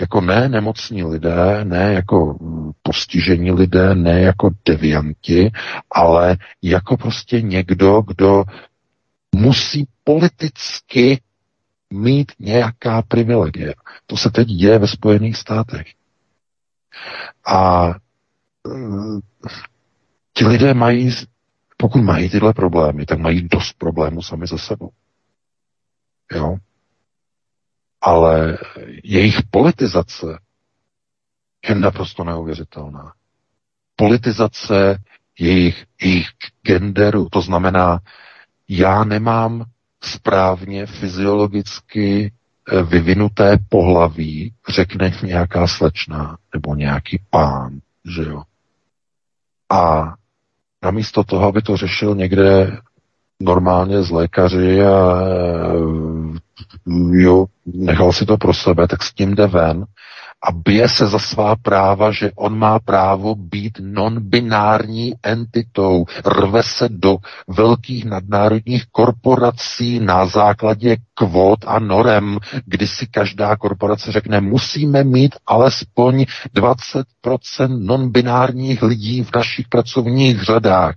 [0.00, 2.38] Jako ne nemocní lidé, ne jako
[2.82, 5.50] postižení lidé, ne jako devianti,
[5.90, 8.44] ale jako prostě někdo, kdo
[9.34, 11.20] musí politicky
[11.90, 13.74] mít nějaká privilegie.
[14.06, 15.86] To se teď děje ve Spojených státech.
[17.46, 17.94] A e,
[20.34, 21.10] ti lidé mají
[21.82, 24.90] pokud mají tyhle problémy, tak mají dost problémů sami ze sebou.
[26.32, 26.56] Jo?
[28.00, 28.58] Ale
[29.04, 30.26] jejich politizace
[31.68, 33.12] je naprosto neuvěřitelná.
[33.96, 34.98] Politizace
[35.38, 36.28] jejich, jejich
[36.66, 38.00] genderu, to znamená,
[38.68, 39.64] já nemám
[40.02, 47.80] správně fyziologicky eh, vyvinuté pohlaví, řekne nějaká slečna nebo nějaký pán,
[48.16, 48.42] že jo.
[49.70, 50.14] A
[50.82, 52.76] namísto toho, aby to řešil někde
[53.40, 55.22] normálně z lékaři a
[57.12, 59.84] jo, nechal si to pro sebe, tak s tím jde ven
[60.42, 66.04] a bije se za svá práva, že on má právo být non-binární entitou.
[66.26, 67.16] Rve se do
[67.48, 75.34] velkých nadnárodních korporací na základě kvót a norem, kdy si každá korporace řekne, musíme mít
[75.46, 76.24] alespoň
[76.56, 77.04] 20%
[77.86, 80.94] non-binárních lidí v našich pracovních řadách.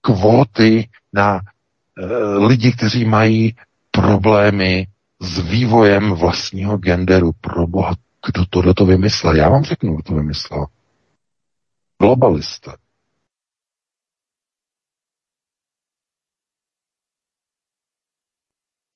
[0.00, 2.06] Kvóty na e,
[2.46, 3.54] lidi, kteří mají
[3.90, 4.86] problémy
[5.20, 7.30] s vývojem vlastního genderu.
[7.40, 7.94] Pro boha,
[8.26, 9.36] kdo tohle to vymyslel?
[9.36, 10.66] Já vám řeknu, kdo to vymyslel.
[11.98, 12.76] Globalista.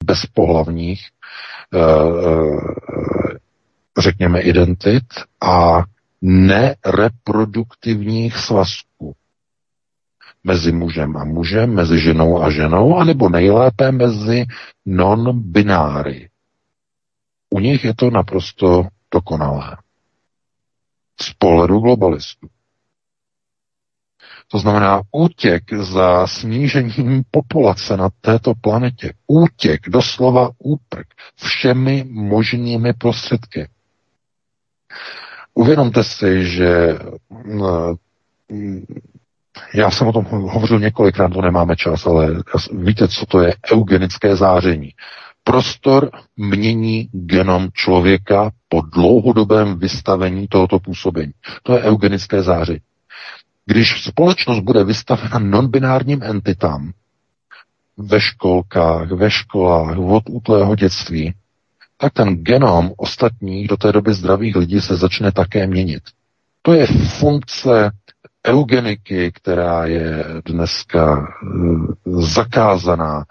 [0.05, 1.09] bezpohlavních,
[1.75, 2.61] eh, eh,
[3.99, 5.05] řekněme, identit
[5.43, 5.83] a
[6.23, 9.15] nereproduktivních svazků
[10.45, 14.45] mezi mužem a mužem, mezi ženou a ženou, anebo nejlépe mezi
[14.87, 16.29] non-bináry.
[17.51, 19.77] U nich je to naprosto dokonalé.
[21.21, 22.47] Z pohledu globalistů.
[24.49, 29.13] To znamená útěk za snížením populace na této planetě.
[29.27, 31.07] Útěk, doslova úprk,
[31.37, 33.69] všemi možnými prostředky.
[35.55, 36.99] Uvědomte si, že
[39.75, 42.43] já jsem o tom hovořil několikrát, to nemáme čas, ale
[42.73, 44.91] víte, co to je eugenické záření.
[45.45, 51.33] Prostor mění genom člověka po dlouhodobém vystavení tohoto působení.
[51.63, 52.81] To je eugenické záření.
[53.67, 56.93] Když společnost bude vystavena non-binárním entitám
[57.97, 61.35] ve školkách, ve školách, od útlého dětství,
[61.97, 66.03] tak ten genom ostatních do té doby zdravých lidí se začne také měnit.
[66.63, 66.87] To je
[67.19, 67.91] funkce
[68.47, 73.25] eugeniky, která je dneska eh, zakázaná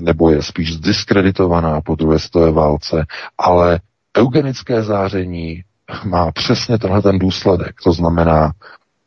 [0.00, 3.06] nebo je spíš zdiskreditovaná po druhé světové válce,
[3.38, 3.80] ale
[4.18, 5.62] eugenické záření
[6.04, 7.76] má přesně tenhle ten důsledek.
[7.84, 8.52] To znamená,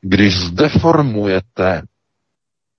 [0.02, 1.82] když zdeformujete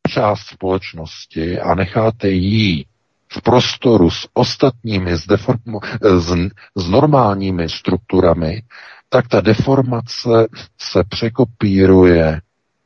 [0.08, 2.86] část společnosti a necháte jí
[3.32, 6.32] v prostoru s ostatními, s, deformu, s,
[6.76, 8.62] s normálními strukturami,
[9.08, 10.46] tak ta deformace
[10.78, 12.40] se překopíruje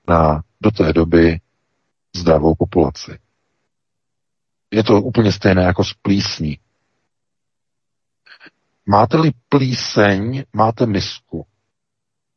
[0.09, 1.41] na do té doby
[2.17, 3.19] zdravou populaci.
[4.73, 6.59] Je to úplně stejné jako s plísní.
[8.87, 11.47] Máte-li plíseň, máte misku.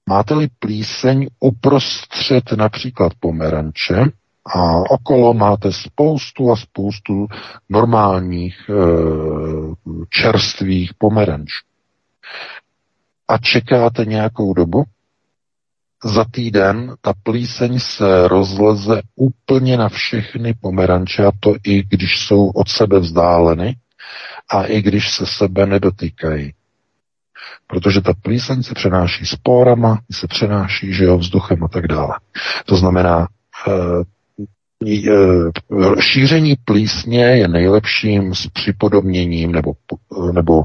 [0.10, 3.96] Máte-li plíseň uprostřed například pomeranče
[4.46, 7.28] a okolo máte spoustu a spoustu
[7.70, 8.74] normálních e,
[10.10, 11.66] čerstvých pomerančů.
[13.28, 14.84] A čekáte nějakou dobu,
[16.06, 22.50] za týden ta plíseň se rozleze úplně na všechny pomeranče, a to i když jsou
[22.50, 23.76] od sebe vzdáleny
[24.52, 26.54] a i když se sebe nedotýkají.
[27.68, 32.20] Protože ta plíseň se přenáší spórama, se přenáší že jo, vzduchem a tak dále.
[32.66, 33.28] To znamená,
[33.68, 33.72] e,
[36.02, 39.74] šíření plísně je nejlepším s připodobněním nebo,
[40.32, 40.64] nebo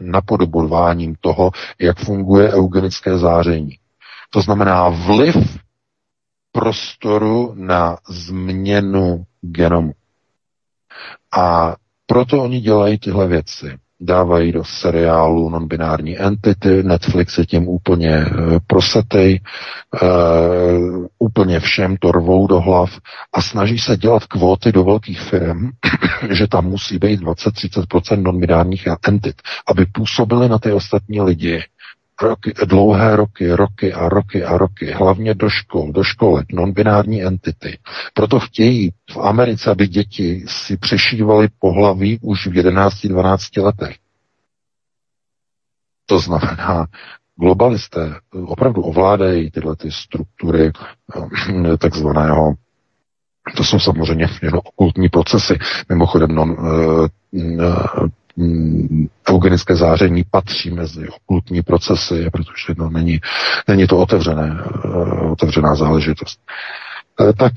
[0.00, 1.50] napodobováním toho,
[1.80, 3.78] jak funguje eugenické záření.
[4.30, 5.36] To znamená vliv
[6.52, 9.92] prostoru na změnu genomu.
[11.36, 11.76] A
[12.06, 13.78] proto oni dělají tyhle věci.
[14.00, 18.26] Dávají do seriálu non-binární entity, Netflix je tím úplně e,
[18.66, 19.40] prosetej, e,
[21.18, 22.98] úplně všem to rvou do hlav
[23.32, 25.70] a snaží se dělat kvóty do velkých firm,
[26.30, 31.62] že tam musí být 20-30% non-binárních entit, aby působily na ty ostatní lidi
[32.22, 37.78] roky, dlouhé roky, roky a roky a roky, hlavně do škol, do školek, non-binární entity.
[38.14, 43.96] Proto chtějí v Americe, aby děti si přešívali pohlaví už v 11-12 letech.
[46.06, 46.86] To znamená,
[47.36, 48.14] globalisté
[48.46, 50.72] opravdu ovládají tyhle ty struktury
[51.72, 52.54] eh, takzvaného
[53.56, 55.58] to jsou samozřejmě jenom okultní procesy.
[55.88, 56.56] Mimochodem, non,
[57.32, 57.58] Mm,
[59.30, 63.20] eugenické záření patří mezi okultní procesy, protože no, není,
[63.68, 66.40] není to otevřené, uh, otevřená záležitost.
[67.20, 67.52] Uh, tak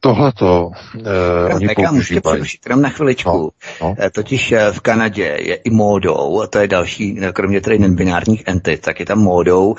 [0.00, 2.42] tohleto uh, oni používají.
[2.66, 3.52] Jenom na chviličku.
[3.82, 3.96] No, no.
[4.12, 9.00] Totiž v Kanadě je i módou, a to je další, kromě tedy binárních entit, tak
[9.00, 9.76] je tam módou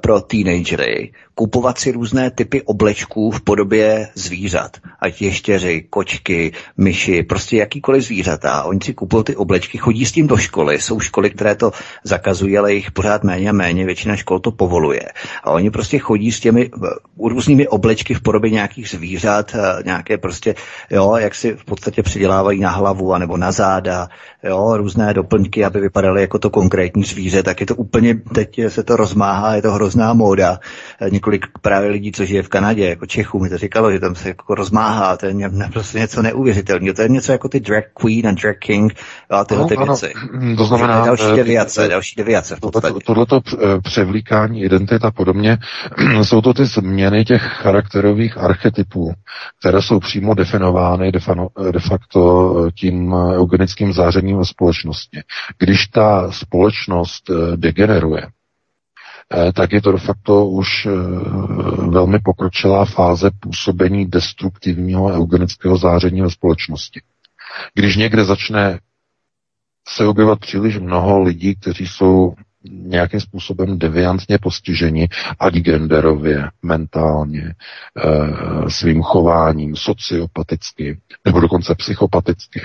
[0.00, 4.76] pro teenagery, kupovat si různé typy oblečků v podobě zvířat.
[5.00, 8.62] Ať ještěři, kočky, myši, prostě jakýkoliv zvířata.
[8.62, 10.80] Oni si kupují ty oblečky, chodí s tím do školy.
[10.80, 11.72] Jsou školy, které to
[12.04, 13.86] zakazují, ale jich pořád méně a méně.
[13.86, 15.02] Většina škol to povoluje.
[15.44, 16.70] A oni prostě chodí s těmi
[17.18, 20.54] různými oblečky v podobě nějakých zvířat, nějaké prostě,
[20.90, 24.08] jo, jak si v podstatě přidělávají na hlavu anebo na záda,
[24.42, 28.82] jo, různé doplňky, aby vypadaly jako to konkrétní zvíře, tak je to úplně, teď se
[28.82, 30.58] to rozmáhá, je to hrozná móda
[31.10, 34.28] několik právě lidí, co žije v Kanadě, jako Čechů, mi to říkalo, že tam se
[34.28, 35.34] jako rozmáhá, to je
[35.72, 36.94] prostě něco neuvěřitelného.
[36.94, 38.94] To je něco jako ty drag queen a drag king
[39.30, 40.12] a tyhle ty věci.
[40.56, 41.04] To znamená...
[41.04, 42.98] Další eh, deviace, další deviace v podstatě.
[43.06, 45.58] Tohleto eh, převlíkání identit a podobně,
[46.22, 49.12] jsou to ty změny těch charakterových archetypů,
[49.60, 51.12] které jsou přímo definovány
[51.72, 55.22] de facto tím eugenickým zářením ve společnosti.
[55.58, 58.26] Když ta společnost eh, degeneruje,
[59.32, 60.90] Eh, tak je to de facto už eh,
[61.90, 67.00] velmi pokročilá fáze působení destruktivního eugenického záření ve společnosti.
[67.74, 68.78] Když někde začne
[69.88, 72.34] se objevovat příliš mnoho lidí, kteří jsou
[72.72, 75.08] nějakým způsobem deviantně postiženi,
[75.40, 77.54] ať genderově, mentálně, e,
[78.70, 82.64] svým chováním, sociopaticky, nebo dokonce psychopaticky, e,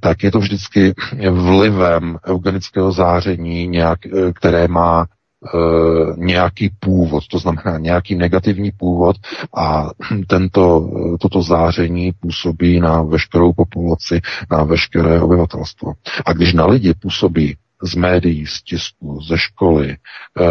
[0.00, 0.94] tak je to vždycky
[1.30, 5.06] vlivem eugenického záření, nějak, e, které má
[5.46, 9.16] Eh, nějaký původ, to znamená nějaký negativní původ
[9.56, 9.90] a
[10.26, 10.90] tento,
[11.20, 15.92] toto záření působí na veškerou populaci, na veškeré obyvatelstvo.
[16.26, 20.44] A když na lidi působí z médií, z tisku, ze školy, eh,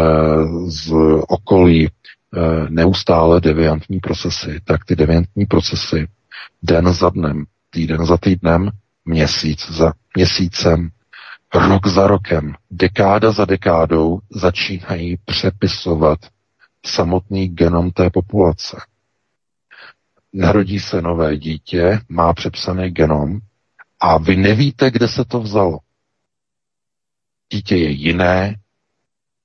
[0.66, 0.92] z
[1.28, 6.08] okolí eh, neustále deviantní procesy, tak ty deviantní procesy
[6.62, 8.70] den za dnem, týden za týdnem,
[9.04, 10.90] měsíc za měsícem,
[11.54, 16.18] rok za rokem, dekáda za dekádou začínají přepisovat
[16.86, 18.76] samotný genom té populace.
[20.32, 23.38] Narodí se nové dítě, má přepsaný genom
[24.00, 25.78] a vy nevíte, kde se to vzalo.
[27.52, 28.56] Dítě je jiné,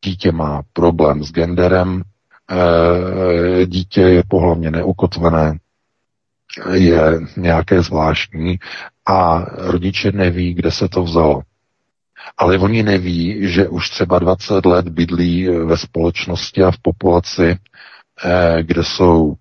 [0.06, 2.04] dítě má problém s genderem,
[2.52, 5.60] eh, dítě je pohlavně neukotvené,
[6.74, 8.60] je nějaké zvláštní
[9.06, 11.42] a rodiče neví, kde se to vzalo.
[12.38, 17.58] Ale oni neví, že už třeba 20 let bydlí ve společnosti a v populaci,
[18.26, 19.36] eh, kde jsou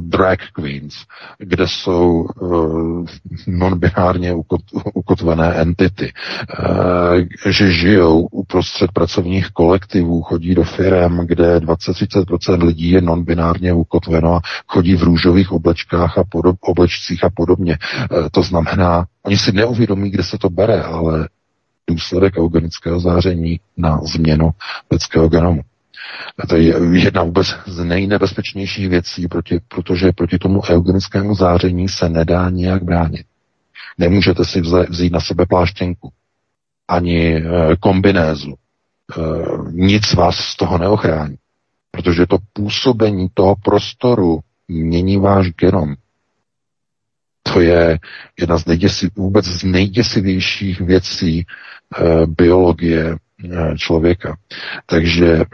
[0.00, 0.94] drag queens,
[1.38, 3.06] kde jsou uh,
[3.46, 4.60] non-binárně ukot,
[4.94, 6.12] ukotvené entity,
[6.58, 14.34] uh, že žijou uprostřed pracovních kolektivů, chodí do firm, kde 20-30% lidí je non-binárně ukotveno
[14.34, 17.78] a chodí v růžových oblečkách a podob, oblečcích a podobně.
[18.32, 21.28] To znamená, oni si neuvědomí, kde se to bere, ale
[21.90, 24.50] důsledek eugenického záření na změnu
[24.90, 25.60] lidského genomu.
[26.48, 32.50] To je jedna vůbec z nejnebezpečnějších věcí, proti, protože proti tomu eugenickému záření se nedá
[32.50, 33.26] nijak bránit.
[33.98, 36.12] Nemůžete si vzít na sebe pláštěnku,
[36.88, 37.42] ani e,
[37.80, 38.54] kombinézu.
[38.54, 39.20] E,
[39.70, 41.36] nic vás z toho neochrání.
[41.90, 45.94] protože to působení toho prostoru mění váš genom.
[47.42, 47.98] To je
[48.40, 51.46] jedna z nejděsiv, vůbec z nejděsivějších věcí e,
[52.26, 53.16] biologie
[53.76, 54.36] člověka.
[54.86, 55.44] Takže, e,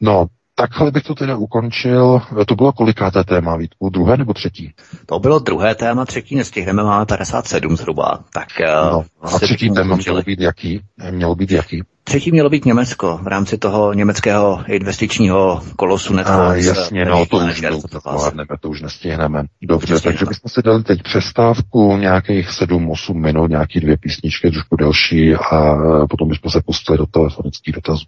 [0.00, 2.22] no, Takhle bych to teda ukončil.
[2.48, 3.90] To bylo kolikáté téma, Vítku?
[3.90, 4.72] Druhé nebo třetí?
[5.06, 8.24] To bylo druhé téma, třetí nestihneme, máme 57 zhruba.
[8.32, 8.48] Tak,
[8.92, 10.80] no, a třetí téma mělo být jaký?
[11.10, 11.82] Mělo být jaký?
[12.04, 16.38] Třetí mělo být Německo v rámci toho německého investičního kolosu Netflix.
[16.38, 19.44] A jasně, no to už, to, to, to už nestihneme.
[19.62, 25.34] Dobře, takže bychom si dali teď přestávku nějakých 7-8 minut, nějaký dvě písničky, trošku delší
[25.34, 25.76] a
[26.10, 28.04] potom bychom se pustili do telefonických dotazů.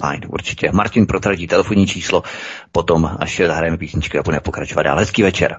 [0.00, 0.70] Fajn, určitě.
[0.72, 2.22] Martin protradí telefonní číslo,
[2.72, 4.98] potom až zahrajeme písničky a budeme pokračovat dál.
[4.98, 5.56] Hezký večer.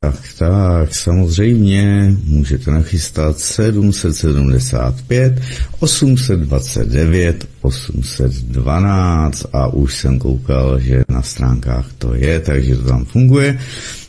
[0.00, 5.42] Tak, tak, samozřejmě můžete nachystat 775,
[5.80, 13.58] 829, 812 a už jsem koukal, že na stránkách to je, takže to tam funguje.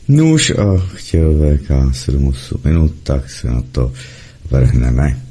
[0.07, 3.93] Nuž a chtěl VK 7-8 minut, tak se na to
[4.51, 5.26] vrhneme.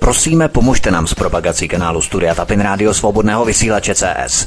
[0.00, 4.46] Prosíme, pomožte nám s propagací kanálu Studia Tapin Rádio Svobodného vysílače CS.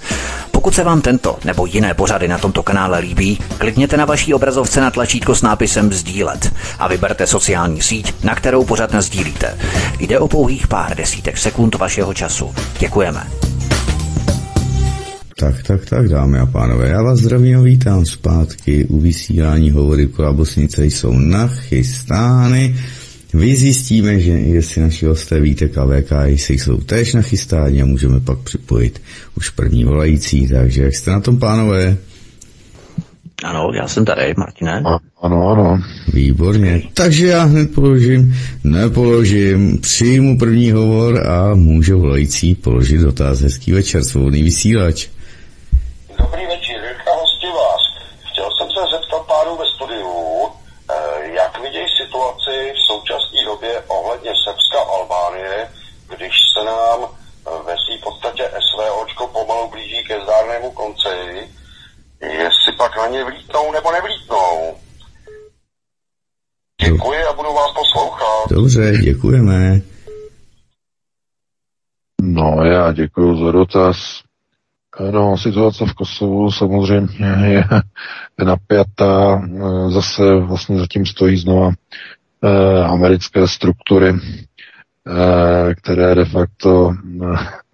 [0.52, 4.82] Pokud se vám tento nebo jiné pořady na tomto kanále líbí, klikněte na vaší obrazovce
[4.82, 9.58] na tlačítko s nápisem Sdílet a vyberte sociální síť, na kterou pořad sdílíte.
[10.00, 12.56] Jde o pouhých pár desítek sekund vašeho času.
[12.80, 13.28] Děkujeme.
[15.40, 20.08] Tak, tak, tak, dámy a pánové, já vás zdravím a vítám zpátky u vysílání hovory
[20.08, 22.76] Kolabosnice jsou nachystány.
[23.34, 28.40] Vy zjistíme, že jestli naši hosté víte KVK, jestli jsou též nachystáni a můžeme pak
[28.40, 29.02] připojit
[29.38, 31.98] už první volající, takže jak jste na tom, pánové?
[33.44, 34.82] Ano, já jsem tady, Martine.
[34.86, 35.80] A, ano, ano.
[36.14, 36.82] Výborně.
[36.94, 43.40] Takže já hned položím, nepoložím, přijmu první hovor a může volající položit dotaz.
[43.40, 45.08] Hezký večer, svobodný vysílač.
[46.20, 47.82] Dobrý večer, Jirka hosti vás.
[48.32, 50.14] Chtěl jsem se zeptat pánu ve studiu,
[50.90, 55.68] eh, jak vidějí situaci v současné době ohledně Srbska a Albánie,
[56.18, 56.34] když
[56.64, 57.00] se nám
[57.66, 61.10] ve své podstatě SVOčko pomalu blíží ke zdárnému konci,
[62.22, 64.76] jestli pak na ně vlítnou nebo nevlítnou.
[66.86, 68.50] Děkuji a budu vás poslouchat.
[68.50, 69.82] Dobře, děkujeme.
[72.22, 73.98] No, já děkuji za dotaz.
[75.12, 77.64] No, situace v Kosovu samozřejmě je
[78.46, 79.42] napjatá.
[79.90, 81.72] Zase vlastně zatím stojí znova
[82.44, 84.14] eh, americké struktury,
[85.76, 86.94] které de facto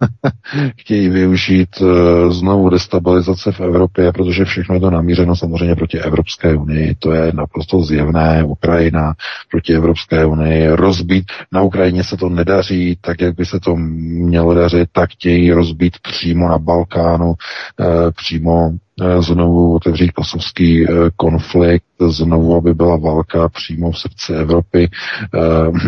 [0.78, 6.56] chtějí využít eh, znovu destabilizace v Evropě, protože všechno je to namířeno samozřejmě proti Evropské
[6.56, 6.94] unii.
[6.98, 8.44] To je naprosto zjevné.
[8.44, 9.14] Ukrajina
[9.50, 11.24] proti Evropské unii rozbít.
[11.52, 15.98] Na Ukrajině se to nedaří tak, jak by se to mělo dařit, tak chtějí rozbít
[16.02, 17.34] přímo na Balkánu,
[17.80, 17.84] eh,
[18.16, 18.70] přímo
[19.02, 20.86] Eh, znovu otevřít kosovský
[21.16, 24.90] konflikt, znovu, aby byla válka přímo v srdci Evropy.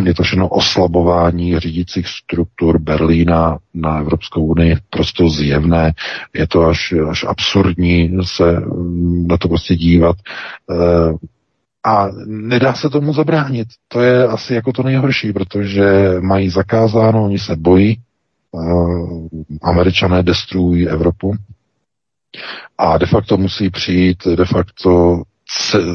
[0.05, 5.93] Je to všechno oslabování řídících struktur Berlína na Evropskou unii, prostě zjevné.
[6.35, 10.16] Je to až, až absurdní se mm, na to prostě dívat.
[11.85, 13.69] A nedá se tomu zabránit.
[13.89, 17.99] To je asi jako to nejhorší, protože mají zakázáno, oni se bojí,
[19.62, 21.35] Američané destruují Evropu,
[22.79, 25.23] a de facto musí přijít de facto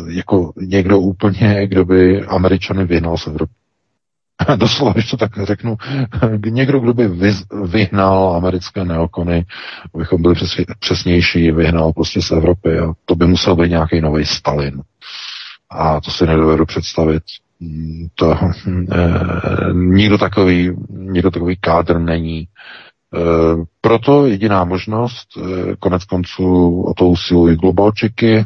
[0.10, 3.54] jako někdo úplně, kdo by Američany vyhnal z Evropy.
[4.56, 5.78] Doslova, když to tak řeknu,
[6.46, 7.08] někdo, kdo by
[7.64, 9.46] vyhnal americké neokony,
[9.96, 10.36] abychom byli
[10.80, 14.82] přesnější, vyhnal prostě z Evropy a to by musel být nějaký nový Stalin.
[15.72, 17.24] A to si nedovedu představit.
[18.16, 18.36] To,
[18.92, 22.48] eh, nikdo takový, nikdo takový kádr není.
[23.16, 28.46] Eh, proto jediná možnost, eh, konec konců o to usilují globalčiky,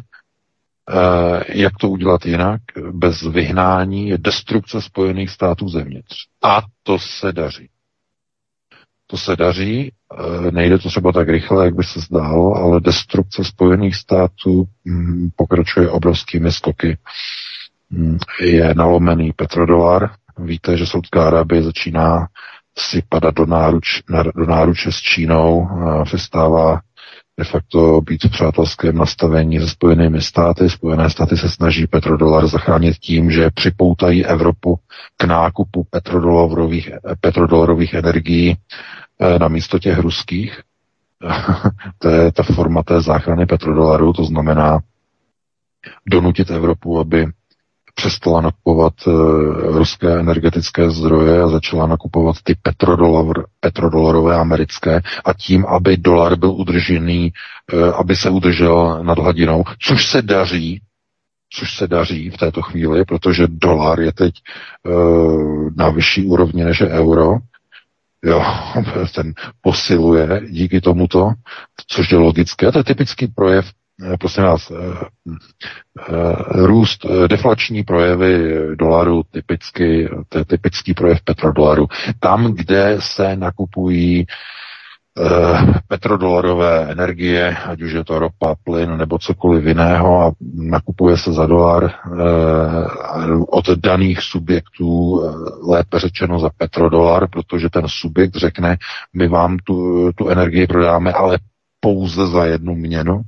[1.48, 2.60] jak to udělat jinak,
[2.92, 6.16] bez vyhnání, je destrukce Spojených států zevnitř.
[6.42, 7.68] A to se daří.
[9.06, 9.92] To se daří,
[10.50, 15.90] nejde to třeba tak rychle, jak by se zdálo, ale destrukce Spojených států hm, pokračuje
[15.90, 16.98] obrovskými skoky.
[17.90, 20.10] Hm, je nalomený petrodolar.
[20.38, 22.26] Víte, že Saudská Arábie začíná
[22.78, 24.02] si padat do, náruč,
[24.34, 26.80] do náruče s Čínou, a přestává
[27.38, 30.70] de facto být v přátelském nastavení se Spojenými státy.
[30.70, 34.78] Spojené státy se snaží petrodolar zachránit tím, že připoutají Evropu
[35.16, 36.90] k nákupu petrodolarových,
[37.20, 38.56] petrodolarových energií
[39.20, 40.60] eh, na místo těch ruských.
[41.98, 44.78] to je ta forma té záchrany petrodolaru, to znamená
[46.06, 47.26] donutit Evropu, aby
[47.94, 49.14] přestala nakupovat uh,
[49.76, 56.50] ruské energetické zdroje a začala nakupovat ty petrodolar, petrodolarové americké a tím, aby dolar byl
[56.50, 57.32] udržený,
[57.72, 60.80] uh, aby se udržel nad hladinou, což se daří,
[61.50, 64.34] což se daří v této chvíli, protože dolar je teď
[64.86, 67.36] uh, na vyšší úrovni než euro,
[68.24, 68.44] jo,
[69.14, 71.32] ten posiluje díky tomuto,
[71.86, 72.72] což je logické.
[72.72, 73.81] To je typický projev Eh,
[74.20, 74.74] prosím vás, eh,
[76.08, 81.86] eh, růst, deflační projevy dolaru, typicky, to je typický projev petrodolaru.
[82.20, 84.26] Tam, kde se nakupují
[85.88, 91.46] petrodolarové energie, ať už je to ropa, plyn nebo cokoliv jiného a nakupuje se za
[91.46, 91.90] dolar
[93.48, 95.22] od daných subjektů,
[95.68, 98.76] lépe řečeno za petrodolar, protože ten subjekt řekne,
[99.16, 101.38] my vám tu, tu energii prodáme, ale
[101.80, 103.22] pouze za jednu měnu,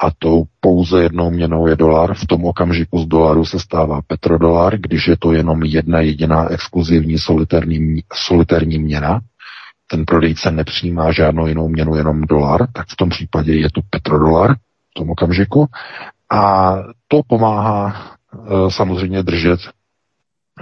[0.00, 2.14] a tou pouze jednou měnou je dolar.
[2.14, 7.18] V tom okamžiku z dolaru se stává petrodolar, když je to jenom jedna jediná exkluzivní
[7.18, 9.20] solitérní, solitérní měna,
[9.90, 14.54] ten prodejce nepřijímá žádnou jinou měnu, jenom dolar, tak v tom případě je to petrodolar
[14.90, 15.66] v tom okamžiku.
[16.30, 16.74] A
[17.08, 19.60] to pomáhá e, samozřejmě držet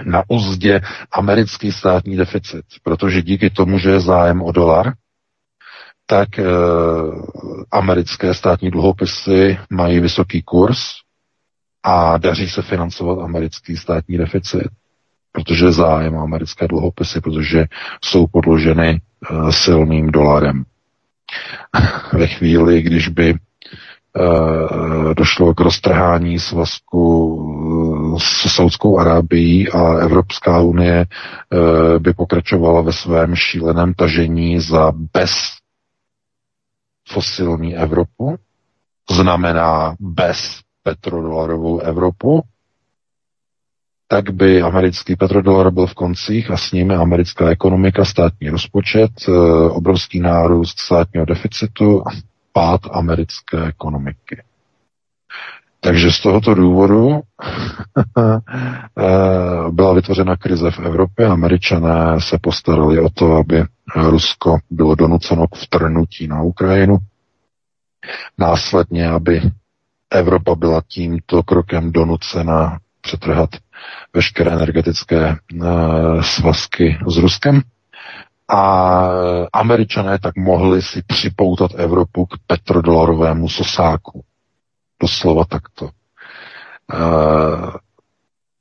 [0.05, 0.81] na uzdě
[1.13, 4.93] americký státní deficit, protože díky tomu, že je zájem o dolar,
[6.11, 6.45] tak e,
[7.71, 10.79] americké státní dluhopisy mají vysoký kurz
[11.83, 14.69] a daří se financovat americký státní deficit,
[15.33, 17.65] protože zájem americké dluhopisy, protože
[18.05, 20.65] jsou podloženy e, silným dolarem.
[22.13, 23.37] Ve chvíli, když by e,
[25.15, 27.45] došlo k roztrhání svazku
[28.19, 31.07] s Saudskou Arábií a Evropská unie
[31.99, 35.58] by pokračovala ve svém šíleném tažení za bez
[37.09, 38.37] fosilní Evropu,
[39.11, 42.43] znamená bez petrodolarovou Evropu,
[44.09, 49.33] tak by americký petrodolar byl v koncích a s ním americká ekonomika, státní rozpočet, eh,
[49.71, 52.11] obrovský nárůst státního deficitu a
[52.53, 54.43] pád americké ekonomiky.
[55.81, 57.11] Takže z tohoto důvodu
[58.19, 58.41] eh,
[59.71, 61.27] byla vytvořena krize v Evropě.
[61.27, 63.65] Američané se postarali o to, aby
[63.97, 66.99] Rusko bylo donuceno k vtrnutí na Ukrajinu.
[68.39, 69.43] Následně, aby
[70.11, 73.51] Evropa byla tímto krokem donucena přetrhat
[74.15, 75.67] veškeré energetické uh,
[76.23, 77.61] svazky s Ruskem.
[78.51, 79.09] A
[79.53, 84.25] američané tak mohli si připoutat Evropu k petrodolarovému sosáku.
[85.03, 85.91] Doslova takto.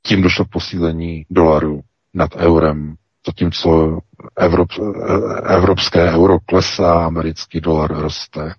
[0.02, 1.80] Tím došlo k posílení dolaru
[2.14, 2.94] nad eurem,
[3.26, 3.98] zatímco
[4.36, 4.68] Evrop,
[5.44, 8.54] evropské euro klesá, americký dolar roste.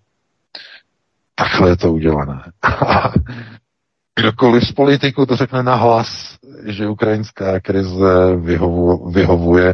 [1.35, 2.41] Takhle je to udělané.
[4.19, 9.73] Kdokoliv z politiků to řekne nahlas, že ukrajinská krize vyhovu, vyhovuje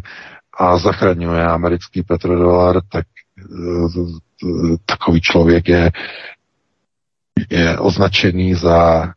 [0.60, 3.06] a zachraňuje americký petrodolar, tak
[3.40, 5.91] eh, takový člověk je,
[7.49, 9.07] je označený za,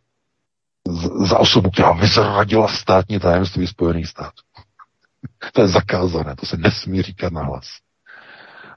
[1.26, 4.42] za osobu, která vyzradila státní tajemství Spojených států.
[5.52, 7.64] To je zakázané, to se nesmí říkat nahlas.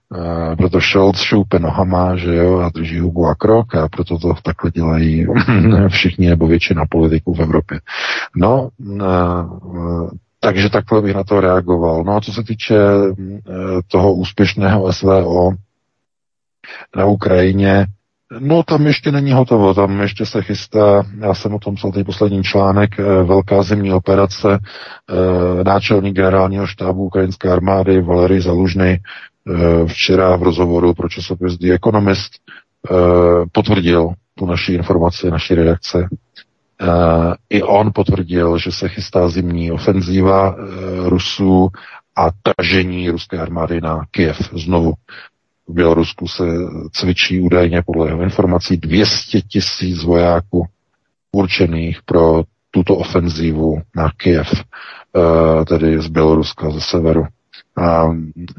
[0.09, 4.34] Uh, proto Scholz šoupe nohama, že jo, a drží hubu a krok a proto to
[4.43, 5.27] takhle dělají
[5.88, 7.80] všichni nebo většina politiků v Evropě.
[8.35, 10.09] No, uh,
[10.39, 12.03] takže takhle bych na to reagoval.
[12.03, 13.15] No a co se týče uh,
[13.88, 15.51] toho úspěšného SVO
[16.95, 17.85] na Ukrajině,
[18.40, 22.06] No, tam ještě není hotovo, tam ještě se chystá, já jsem o tom psal teď
[22.06, 29.86] poslední článek, eh, velká zimní operace, eh, náčelník generálního štábu ukrajinské armády Valery Zalužny eh,
[29.86, 32.32] včera v rozhovoru pro časopis The Economist
[33.52, 36.08] potvrdil tu naši informaci, naší redakce.
[37.49, 40.56] I on potvrdil, že se chystá zimní ofenzíva
[41.06, 41.70] Rusů
[42.16, 44.94] a tažení ruské armády na Kiev znovu.
[45.68, 46.44] V Bělorusku se
[46.92, 50.66] cvičí údajně podle jeho informací 200 tisíc vojáků
[51.32, 57.26] určených pro tuto ofenzívu na Kiev, eh, tedy z Běloruska, ze severu.
[57.78, 58.52] A eh,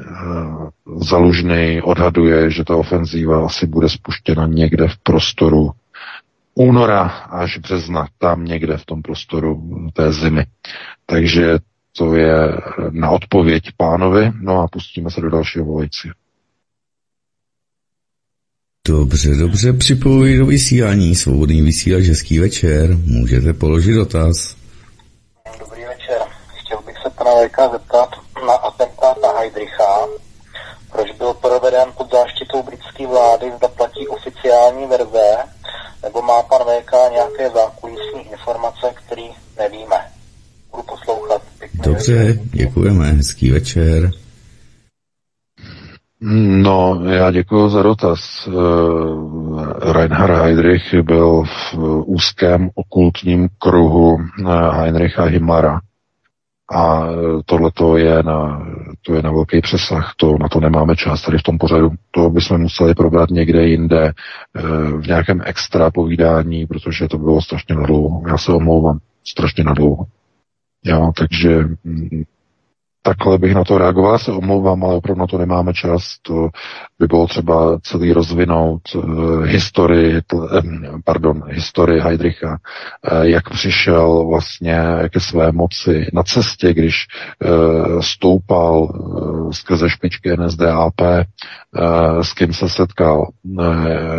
[0.96, 5.70] Zalužný odhaduje, že ta ofenzíva asi bude spuštěna někde v prostoru
[6.54, 9.62] února až března, tam někde v tom prostoru
[9.92, 10.46] té zimy.
[11.06, 11.58] Takže
[11.98, 12.60] to je
[12.90, 16.14] na odpověď pánovi, no a pustíme se do dalšího volajícího.
[18.88, 21.14] Dobře, dobře, připojuji do vysílání.
[21.14, 22.96] Svobodný vysílač, hezký večer.
[23.04, 24.56] Můžete položit dotaz.
[25.58, 26.18] Dobrý večer.
[26.54, 28.08] Chtěl bych se pana Vejka zeptat
[28.46, 30.06] na atentát na Heidricha.
[30.92, 35.28] Proč byl proveden pod záštitou britské vlády, zda platí oficiální verze,
[36.02, 39.28] nebo má pan VK nějaké zákulisní informace, které
[39.58, 39.96] nevíme.
[41.74, 44.10] dobře, děkujeme, hezký večer.
[46.24, 48.46] No, já děkuji za dotaz.
[48.46, 51.74] Uh, Reinhard Heydrich byl v
[52.06, 54.20] úzkém okultním kruhu uh,
[54.50, 55.80] Heinricha Himmlera.
[56.74, 57.06] A
[57.46, 58.66] tohle to je na,
[59.02, 61.90] to je na velký přesah, to, na to nemáme čas tady v tom pořadu.
[62.10, 64.12] To bychom museli probrat někde jinde,
[65.00, 68.22] v nějakém extra povídání, protože to bylo strašně nadlouho.
[68.28, 70.04] Já se omlouvám, strašně nadlouho.
[70.84, 72.22] Jo, takže mm,
[73.02, 74.18] takhle bych na to reagoval.
[74.18, 76.02] Se omlouvám, ale opravdu na to nemáme čas.
[76.22, 76.48] To
[76.98, 80.48] by bylo třeba celý rozvinout uh, historii, tl,
[81.04, 82.50] pardon, historii Heidricha,
[83.12, 87.06] uh, jak přišel vlastně ke své moci na cestě, když
[88.00, 88.88] stoupal
[89.50, 91.00] skrze špičky NSDAP,
[92.22, 93.28] s kým se setkal,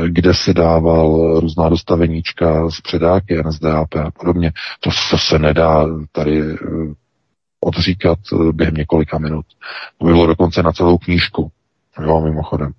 [0.08, 4.52] kde si dával různá dostaveníčka z předáky NSDAP a podobně.
[4.80, 6.42] To, to se nedá tady
[7.64, 9.46] odříkat eh, během několika minut.
[9.98, 11.52] To by bylo dokonce na celou knížku.
[12.02, 12.72] Jo, mimochodem.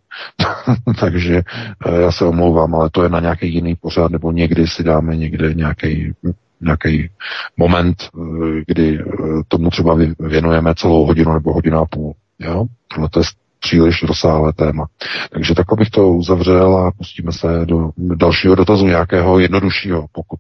[1.01, 1.43] Takže
[1.87, 5.17] eh, já se omlouvám, ale to je na nějaký jiný pořád, nebo někdy si dáme
[5.17, 6.13] někde nějaký
[6.61, 7.11] nějaký
[7.57, 9.05] moment, eh, kdy
[9.49, 12.15] tomu třeba věnujeme celou hodinu nebo hodinu a půl.
[12.39, 12.65] Jo?
[12.95, 13.25] Tohle to je
[13.65, 14.87] příliš rozsáhlé téma.
[15.33, 20.39] Takže takhle bych to uzavřel a pustíme se do dalšího dotazu nějakého jednoduššího, pokud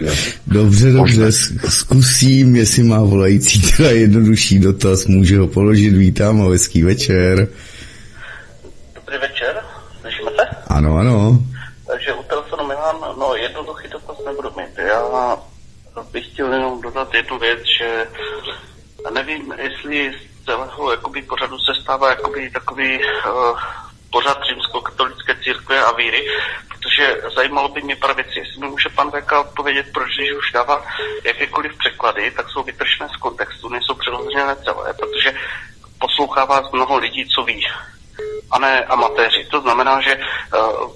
[0.00, 0.12] je.
[0.46, 1.32] Dobře, dobře,
[1.68, 7.48] zkusím, jestli má volající teda jednodušší dotaz, může ho položit, vítám a hezký večer.
[8.94, 9.60] Dobrý večer,
[10.00, 10.56] slyšíme se?
[10.66, 11.38] Ano, ano.
[11.86, 14.78] Takže u telefonu Milan, no jednoduchý dotaz nebudu mít.
[14.88, 15.36] Já
[16.12, 18.06] bych chtěl jenom dodat jednu věc, že
[19.14, 20.12] nevím, jestli
[20.44, 23.58] celého jakoby, pořadu se stává jakoby, takový uh,
[24.10, 26.26] pořad římskokatolické církve a víry,
[26.68, 28.38] protože zajímalo by mě věcí.
[28.38, 30.84] Jestli mi může pan VK odpovědět, proč když už dává
[31.24, 35.34] jakékoliv překlady, tak jsou vytržené z kontextu, nejsou přeložené celé, protože
[35.98, 37.66] poslouchává z mnoho lidí, co ví,
[38.50, 39.46] a ne amatéři.
[39.50, 40.92] To znamená, že uh,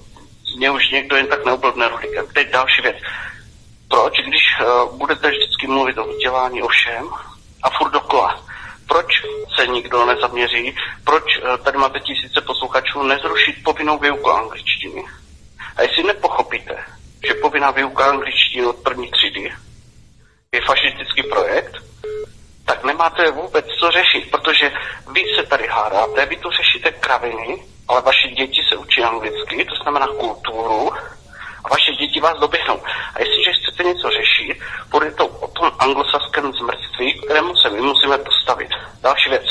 [0.57, 2.25] mě už někdo jen tak neoblbne rolikem.
[2.33, 2.95] Teď další věc.
[3.89, 7.09] Proč, když uh, budete vždycky mluvit o vzdělání o všem
[7.63, 8.46] a furt dokola,
[8.87, 9.05] proč
[9.55, 15.03] se nikdo nezaměří, proč eh, tady máte tisíce posluchačů, nezrušit povinnou výuku angličtiny.
[15.75, 16.75] A jestli nepochopíte,
[17.27, 19.53] že povinná výuka angličtiny od první třídy
[20.51, 21.73] je fašistický projekt,
[22.65, 24.71] tak nemáte vůbec co řešit, protože
[25.11, 29.75] vy se tady hádáte, vy tu řešíte kraviny, ale vaše děti se učí anglicky, to
[29.83, 30.91] znamená kulturu,
[31.67, 32.81] a vaše děti vás doběhnou.
[33.15, 34.59] A jestliže chcete něco řešit,
[34.91, 38.69] bude to o tom anglosaském zmrství, kterému se my musíme postavit.
[39.01, 39.45] Další věc.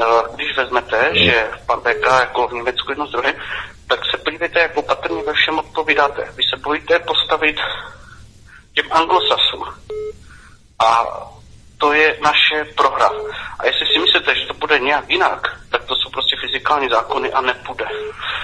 [0.00, 0.04] Eh,
[0.34, 3.12] když vezmete, že pan BK jako v Německu jedno z
[3.88, 6.24] tak se podívejte, jak opatrně ve všem odpovídáte.
[6.36, 7.56] Vy se bojíte postavit
[8.74, 9.64] těm anglosasům.
[10.78, 11.04] A
[11.84, 13.10] to je naše prohra.
[13.58, 17.32] A jestli si myslíte, že to bude nějak jinak, tak to jsou prostě fyzikální zákony
[17.32, 17.84] a nepůjde.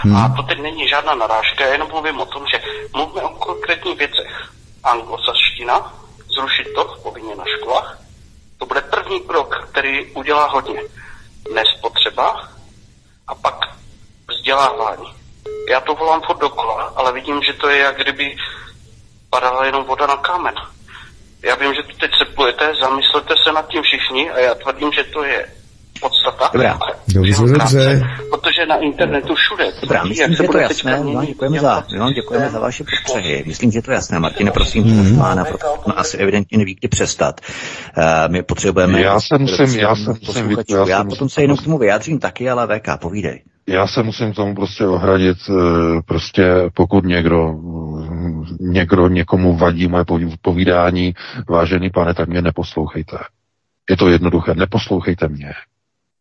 [0.01, 0.17] Hmm.
[0.17, 2.63] A to teď není žádná narážka, já jenom mluvím o tom, že
[2.95, 4.49] mluvíme o konkrétních věcech.
[4.85, 5.93] Anglosaština,
[6.37, 7.99] zrušit to povinně na školách,
[8.59, 10.81] to bude první krok, který udělá hodně.
[11.55, 12.49] Nespotřeba
[13.27, 13.57] a pak
[14.29, 15.15] vzdělávání.
[15.71, 18.37] Já to volám furt dokola, ale vidím, že to je jak kdyby
[19.31, 20.55] padala jenom voda na kámen.
[21.49, 25.05] Já vím, že tu teď seplujete, zamyslete se nad tím všichni a já tvrdím, že
[25.05, 25.47] to je
[26.01, 26.51] podstata.
[26.53, 26.79] Dobrá,
[27.15, 28.03] dobře, dobře.
[28.31, 29.73] Protože na internetu všude.
[29.81, 31.01] Dobrá, myslím, že to je jasné.
[31.15, 33.45] Vám děkujeme, za, vám děkujeme za vaše postřehy.
[33.47, 34.19] Myslím, že to je jasné.
[34.19, 35.19] Martine, prosím, mm-hmm.
[35.19, 37.41] pána, protože on asi evidentně neví, kdy přestat.
[37.99, 39.01] Uh, my potřebujeme...
[39.01, 42.51] Já se musím, já se musím, já, já potom se jenom k tomu vyjádřím taky,
[42.51, 43.43] ale VK, povídej.
[43.67, 46.45] Já se musím k tomu prostě ohradit, eh, prostě
[46.75, 47.55] pokud někdo,
[48.61, 50.05] někdo někomu vadí moje
[50.43, 51.15] povídání,
[51.49, 53.19] vážený pane, tak mě neposlouchejte.
[53.91, 55.53] Je to jednoduché, neposlouchejte mě.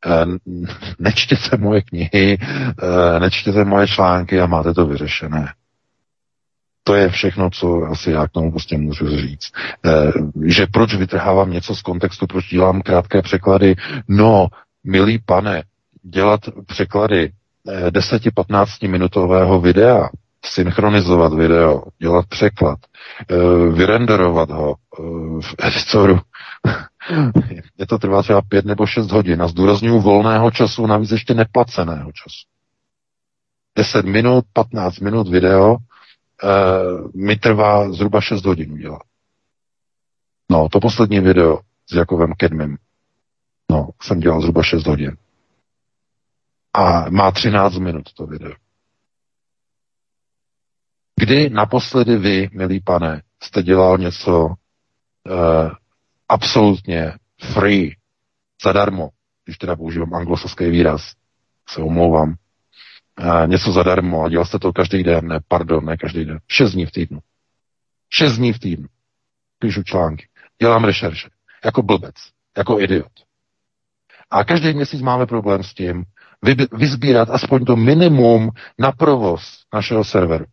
[0.05, 0.25] Eh,
[0.99, 5.53] nečtěte moje knihy, eh, nečtěte moje články a máte to vyřešené.
[6.83, 9.51] To je všechno, co asi já k tomu prostě můžu říct.
[10.45, 13.75] Že proč vytrhávám něco z kontextu, proč dělám krátké překlady?
[14.07, 14.47] No,
[14.83, 15.63] milý pane,
[16.03, 17.31] dělat překlady
[17.89, 20.09] 10-15 minutového videa,
[20.45, 22.79] synchronizovat video, dělat překlad,
[23.29, 23.35] eh,
[23.73, 25.01] vyrenderovat ho eh,
[25.41, 26.19] v editoru.
[27.77, 32.11] Je to trvá třeba 5 nebo 6 hodin a zdůraznuju volného času, navíc ještě neplaceného
[32.11, 32.47] času.
[33.75, 35.77] 10 minut, 15 minut video
[36.43, 36.47] eh,
[37.15, 39.01] mi trvá zhruba 6 hodin udělat.
[40.51, 41.59] No, to poslední video
[41.91, 42.77] s Jakovem Kedmem,
[43.71, 45.17] no, jsem dělal zhruba 6 hodin
[46.73, 48.53] a má 13 minut to video.
[51.19, 54.53] Kdy naposledy vy, milý pane, jste dělal něco uh,
[56.29, 57.13] absolutně
[57.53, 57.95] free,
[58.63, 59.09] zadarmo,
[59.45, 61.13] když teda používám anglosaský výraz,
[61.69, 62.35] se omlouvám,
[63.17, 66.71] a něco zadarmo a dělal jste to každý den, ne, pardon, ne každý den, šest
[66.71, 67.19] dní v týdnu.
[68.09, 68.87] Šest dní v týdnu.
[69.59, 70.27] Píšu články,
[70.61, 71.29] dělám rešerše,
[71.65, 72.15] jako blbec,
[72.57, 73.11] jako idiot.
[74.31, 76.03] A každý měsíc máme problém s tím,
[76.71, 80.45] vyzbírat aspoň to minimum na provoz našeho serveru.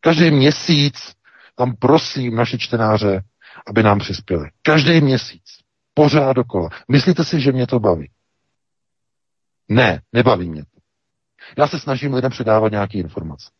[0.00, 1.16] Každý měsíc
[1.54, 3.22] tam prosím naše čtenáře,
[3.66, 4.50] aby nám přispěli.
[4.62, 5.44] Každý měsíc.
[5.94, 6.68] Pořád dokola.
[6.88, 8.10] Myslíte si, že mě to baví?
[9.68, 10.80] Ne, nebaví mě to.
[11.58, 13.50] Já se snažím lidem předávat nějaké informace.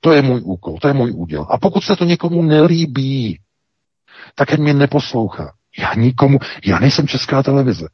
[0.00, 1.46] To je můj úkol, to je můj úděl.
[1.50, 3.40] A pokud se to někomu nelíbí,
[4.34, 5.54] tak mě neposlouchá.
[5.78, 7.86] Já nikomu, já nejsem česká televize.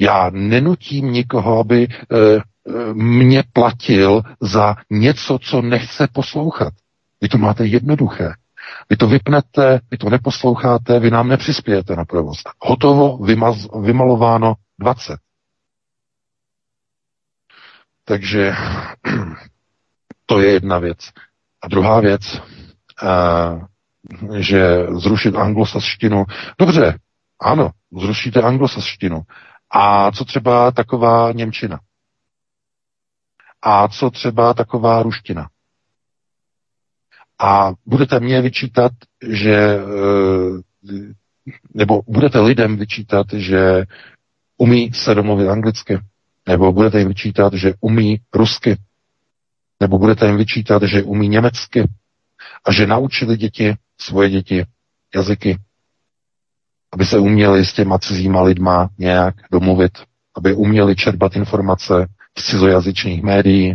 [0.00, 2.40] Já nenutím nikoho, aby e, e,
[2.92, 6.74] mě platil za něco, co nechce poslouchat.
[7.20, 8.34] Vy to máte jednoduché.
[8.90, 12.38] Vy to vypnete, vy to neposloucháte, vy nám nepřispějete na provoz.
[12.58, 15.18] Hotovo, vymaz, vymalováno 20.
[18.04, 18.52] Takže
[20.26, 20.98] to je jedna věc.
[21.62, 22.42] A druhá věc,
[23.02, 23.70] a,
[24.36, 26.24] že zrušit anglosaštinu.
[26.58, 26.98] Dobře,
[27.40, 29.22] ano, zrušíte anglosaštinu.
[29.70, 31.80] A co třeba taková Němčina?
[33.62, 35.48] A co třeba taková ruština?
[37.38, 38.92] A budete mě vyčítat,
[39.28, 41.10] že eh,
[41.74, 43.84] nebo budete lidem vyčítat, že
[44.56, 45.98] umí se domluvit anglicky,
[46.48, 48.76] nebo budete jim vyčítat, že umí rusky,
[49.80, 51.88] nebo budete jim vyčítat, že umí německy
[52.64, 54.64] a že naučili děti, svoje děti,
[55.14, 55.58] jazyky,
[56.92, 59.92] aby se uměli s těma cizíma lidma nějak domluvit,
[60.36, 62.06] aby uměli čerpat informace
[62.38, 63.74] z cizojazyčných médií,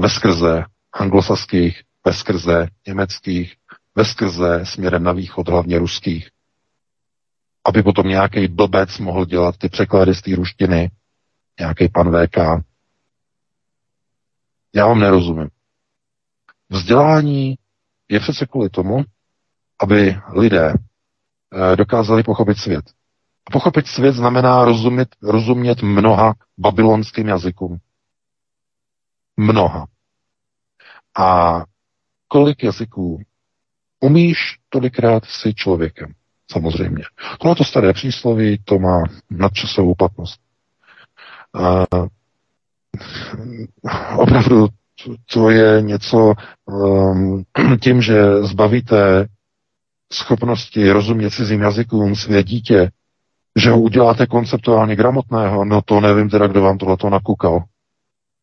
[0.00, 3.56] ve skrze anglosaských, ve skrze německých,
[3.94, 6.30] ve skrze směrem na východ, hlavně ruských.
[7.64, 10.90] Aby potom nějaký blbec mohl dělat ty překlady z té ruštiny,
[11.60, 12.36] nějaký pan VK.
[14.74, 15.48] Já vám nerozumím.
[16.70, 17.58] Vzdělání
[18.08, 19.04] je přece kvůli tomu,
[19.80, 20.74] aby lidé
[21.76, 22.84] dokázali pochopit svět.
[23.52, 27.78] Pochopit svět znamená rozumět, rozumět mnoha babylonským jazykům.
[29.36, 29.86] Mnoha.
[31.18, 31.60] A
[32.28, 33.22] kolik jazyků
[34.00, 36.12] umíš, tolikrát si člověkem.
[36.50, 37.04] Samozřejmě.
[37.40, 40.40] Tohle to staré přísloví, to má nadčasovou platnost.
[41.54, 41.84] A,
[44.16, 44.68] opravdu
[45.32, 46.34] to je něco
[46.64, 47.44] um,
[47.80, 49.26] tím, že zbavíte
[50.14, 52.90] schopnosti rozumět cizím jazykům své dítě,
[53.56, 57.64] že ho uděláte konceptuálně gramotného, no to nevím teda, kdo vám tohleto nakukal.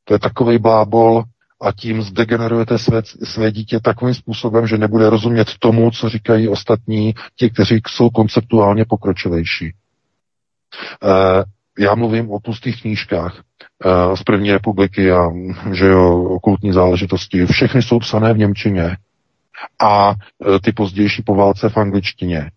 [0.04, 1.24] To je takový blábol
[1.62, 7.14] a tím zdegenerujete své, své dítě takovým způsobem, že nebude rozumět tomu, co říkají ostatní,
[7.36, 9.66] ti, kteří jsou konceptuálně pokročilejší.
[9.66, 9.74] E,
[11.80, 13.36] já mluvím o pustých knížkách
[13.86, 15.28] e, z první republiky a
[15.74, 17.46] že jo, okultní záležitosti.
[17.46, 18.98] Všechny jsou psané v Němčině
[19.80, 22.52] a e, ty pozdější po válce v angličtině.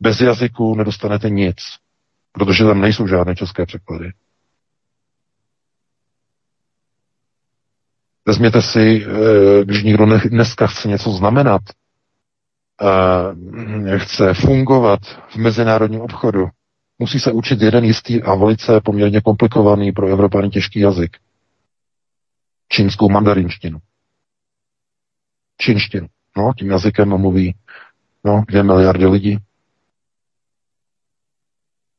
[0.00, 1.56] Bez jazyku nedostanete nic,
[2.32, 4.12] protože tam nejsou žádné české překlady.
[8.26, 11.62] Vezměte si, e, když někdo dneska chce něco znamenat,
[13.92, 16.48] e, chce fungovat v mezinárodním obchodu,
[16.98, 21.16] musí se učit jeden jistý a velice poměrně komplikovaný pro Evropany těžký jazyk.
[22.68, 23.78] Čínskou mandarinštinu.
[25.58, 26.06] Čínštinu.
[26.36, 27.54] No, tím jazykem mluví
[28.24, 29.38] no, dvě miliardy lidí.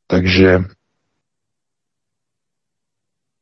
[0.07, 0.59] Takže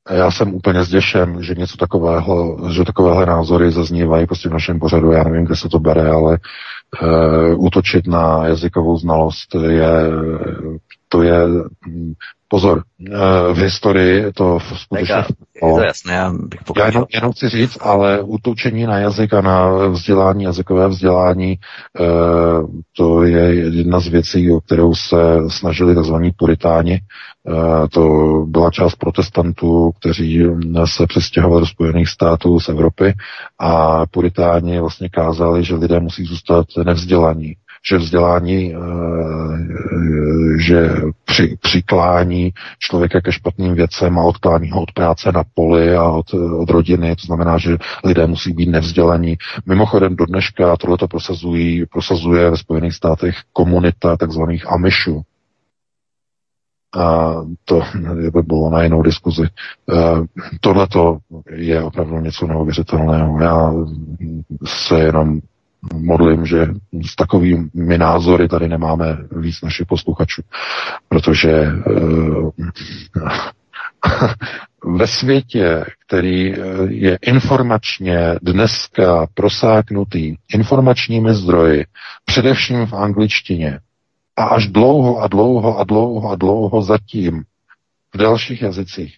[0.09, 5.11] já jsem úplně zděšen, že něco takového, že takovéhle názory zaznívají prostě v našem pořadu.
[5.11, 6.37] Já nevím, kde se to bere, ale
[7.01, 9.89] uh, útočit na jazykovou znalost je,
[11.09, 11.39] to je
[12.51, 15.15] Pozor, eh, v historii to skutečně...
[15.15, 19.41] je to jasné, já bych Já jenom, jenom chci říct, ale útočení na jazyk a
[19.41, 21.55] na vzdělání, jazykové vzdělání,
[21.99, 22.03] eh,
[22.97, 25.17] to je jedna z věcí, o kterou se
[25.47, 26.13] snažili tzv.
[26.37, 26.99] puritáni.
[27.47, 28.03] Eh, to
[28.47, 30.43] byla část protestantů, kteří
[30.85, 33.13] se přestěhovali do Spojených států z Evropy
[33.59, 38.79] a puritáni vlastně kázali, že lidé musí zůstat nevzdělaní že vzdělání, eh,
[40.59, 40.89] že
[41.25, 46.33] při, přiklání člověka ke špatným věcem a odklání ho od práce na poli a od,
[46.33, 49.37] od rodiny, to znamená, že lidé musí být nevzdělaní.
[49.65, 55.23] Mimochodem do dneška tohleto prosazují, prosazuje ve Spojených státech komunita takzvaných Amishů,
[56.97, 57.35] a
[57.65, 57.81] to
[58.31, 59.43] by bylo na jinou diskuzi.
[60.61, 60.87] Tohle
[61.51, 63.41] je opravdu něco neuvěřitelného.
[63.41, 63.73] Já
[64.65, 65.39] se jenom
[65.93, 66.67] modlím, že
[67.11, 70.41] s takovými názory tady nemáme víc našich posluchačů,
[71.09, 72.49] protože uh,
[74.97, 76.57] ve světě, který eh,
[76.87, 81.85] je informačně dneska prosáknutý informačními zdroji,
[82.25, 83.79] především v angličtině,
[84.35, 87.43] a až dlouho a dlouho a dlouho a dlouho zatím
[88.13, 89.17] v dalších jazycích,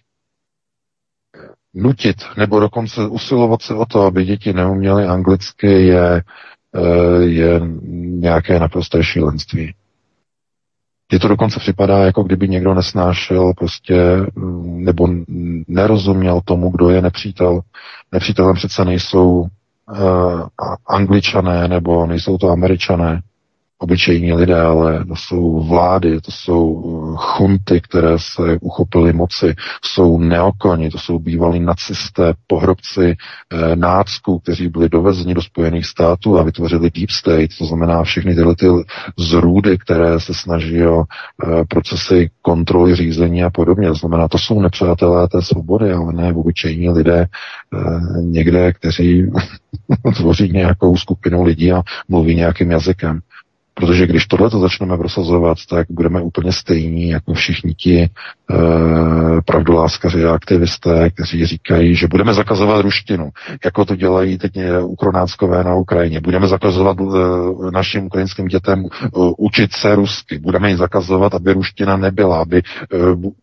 [1.74, 6.22] nutit nebo dokonce usilovat se o to, aby děti neuměly anglicky, je, eh,
[7.20, 7.60] je
[8.00, 9.74] nějaké naprosté šílenství.
[11.12, 15.08] Je to dokonce připadá, jako kdyby někdo nesnášel prostě, mm, nebo
[15.68, 17.60] nerozuměl tomu, kdo je nepřítel.
[18.12, 19.48] Nepřítelem přece nejsou uh,
[20.88, 23.20] angličané, nebo nejsou to američané,
[23.82, 29.54] obyčejní lidé, ale to jsou vlády, to jsou eh, chunty, které se uchopily moci,
[29.84, 33.16] jsou neokoni, to jsou bývalí nacisté, pohrobci
[33.52, 38.34] eh, nácků, kteří byli dovezeni do Spojených států a vytvořili Deep State, to znamená všechny
[38.34, 38.66] tyhle ty
[39.18, 43.88] zrůdy, které se snaží o eh, procesy kontroly, řízení a podobně.
[43.88, 49.30] To znamená, to jsou nepřátelé té svobody, ale ne obyčejní lidé eh, někde, kteří
[50.16, 53.20] tvoří nějakou skupinu lidí a mluví nějakým jazykem.
[53.74, 58.08] Protože když tohle to začneme prosazovat, tak budeme úplně stejní jako všichni ti e,
[59.44, 63.30] pravdoláskaři a aktivisté, kteří říkají, že budeme zakazovat ruštinu,
[63.64, 66.20] jako to dělají teď ukronáckové na Ukrajině.
[66.20, 67.04] Budeme zakazovat e,
[67.70, 69.08] našim ukrajinským dětem e,
[69.38, 70.38] učit se rusky.
[70.38, 72.62] Budeme jim zakazovat, aby ruština nebyla, aby e,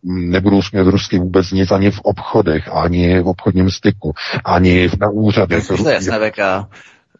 [0.04, 4.12] nebudou smět rusky vůbec nic ani v obchodech, ani v obchodním styku,
[4.44, 5.66] ani na úřadech.
[5.66, 6.38] To je jasné, VK.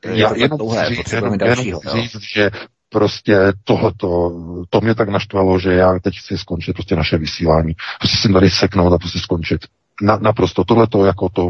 [0.04, 0.58] Já jenom
[0.88, 2.50] říct, jenom, jenom říct, že
[2.92, 4.32] prostě tohoto,
[4.70, 7.72] to mě tak naštvalo, že já teď chci skončit prostě naše vysílání.
[7.98, 9.60] Prostě si tady seknout a prostě skončit.
[10.02, 11.48] Na, naprosto tohle to jako to,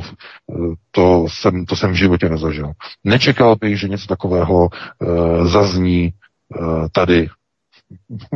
[0.91, 2.73] to jsem, to jsem v životě nezažil.
[3.05, 6.12] Nečekal bych, že něco takového uh, zazní
[6.59, 7.29] uh, tady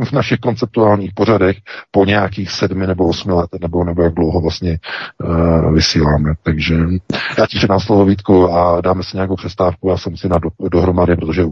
[0.05, 1.57] v našich konceptuálních pořadech
[1.91, 4.79] po nějakých sedmi nebo osmi letech, nebo, nebo jak dlouho vlastně
[5.23, 6.33] uh, vysíláme.
[6.43, 6.75] Takže
[7.37, 10.49] já ti předám slovo Vítku a dáme si nějakou přestávku, já se musím na do,
[10.69, 11.43] dohromady, protože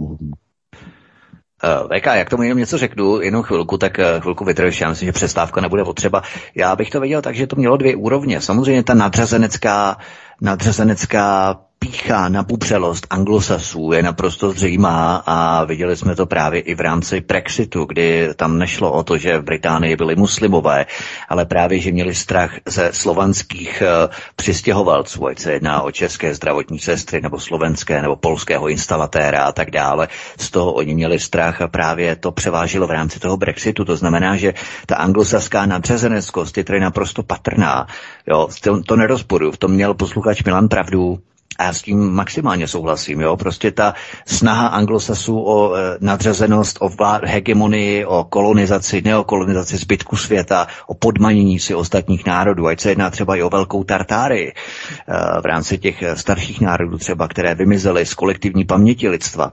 [1.64, 5.12] VK, jak tomu jenom něco řeknu, jenom chvilku, tak uh, chvilku vytrž, já myslím, že
[5.12, 6.22] přestávka nebude potřeba.
[6.56, 8.42] Já bych to viděl tak, že to mělo dvě úrovně.
[8.42, 9.98] Samozřejmě ta nadřazenecká,
[10.42, 16.80] nadřazenecká pícha na bubřelost anglosasů je naprosto zřejmá a viděli jsme to právě i v
[16.80, 20.86] rámci Brexitu, kdy tam nešlo o to, že v Británii byli muslimové,
[21.30, 26.80] ale právě, že měli strach ze slovanských uh, přistěhovalců, ať se jedná o české zdravotní
[26.80, 30.08] sestry, nebo slovenské, nebo polského instalatéra a tak dále.
[30.38, 33.86] Z toho oni měli strach a právě to převážilo v rámci toho Brexitu.
[33.86, 34.54] To znamená, že
[34.86, 37.88] ta anglosaská nadřazeneckost je tady naprosto patrná.
[38.28, 39.52] Jo, to, to nerozporu.
[39.52, 41.20] V tom měl posluchač Milan pravdu.
[41.60, 43.38] A s tím maximálně souhlasím, jo.
[43.38, 43.94] Prostě ta
[44.26, 51.60] snaha anglosasů o e, nadřazenost, o vlád, hegemonii, o kolonizaci, neokolonizaci zbytku světa, o podmanění
[51.60, 56.04] si ostatních národů, ať se jedná třeba i o velkou Tartáry e, v rámci těch
[56.14, 59.52] starších národů třeba, které vymizely z kolektivní paměti lidstva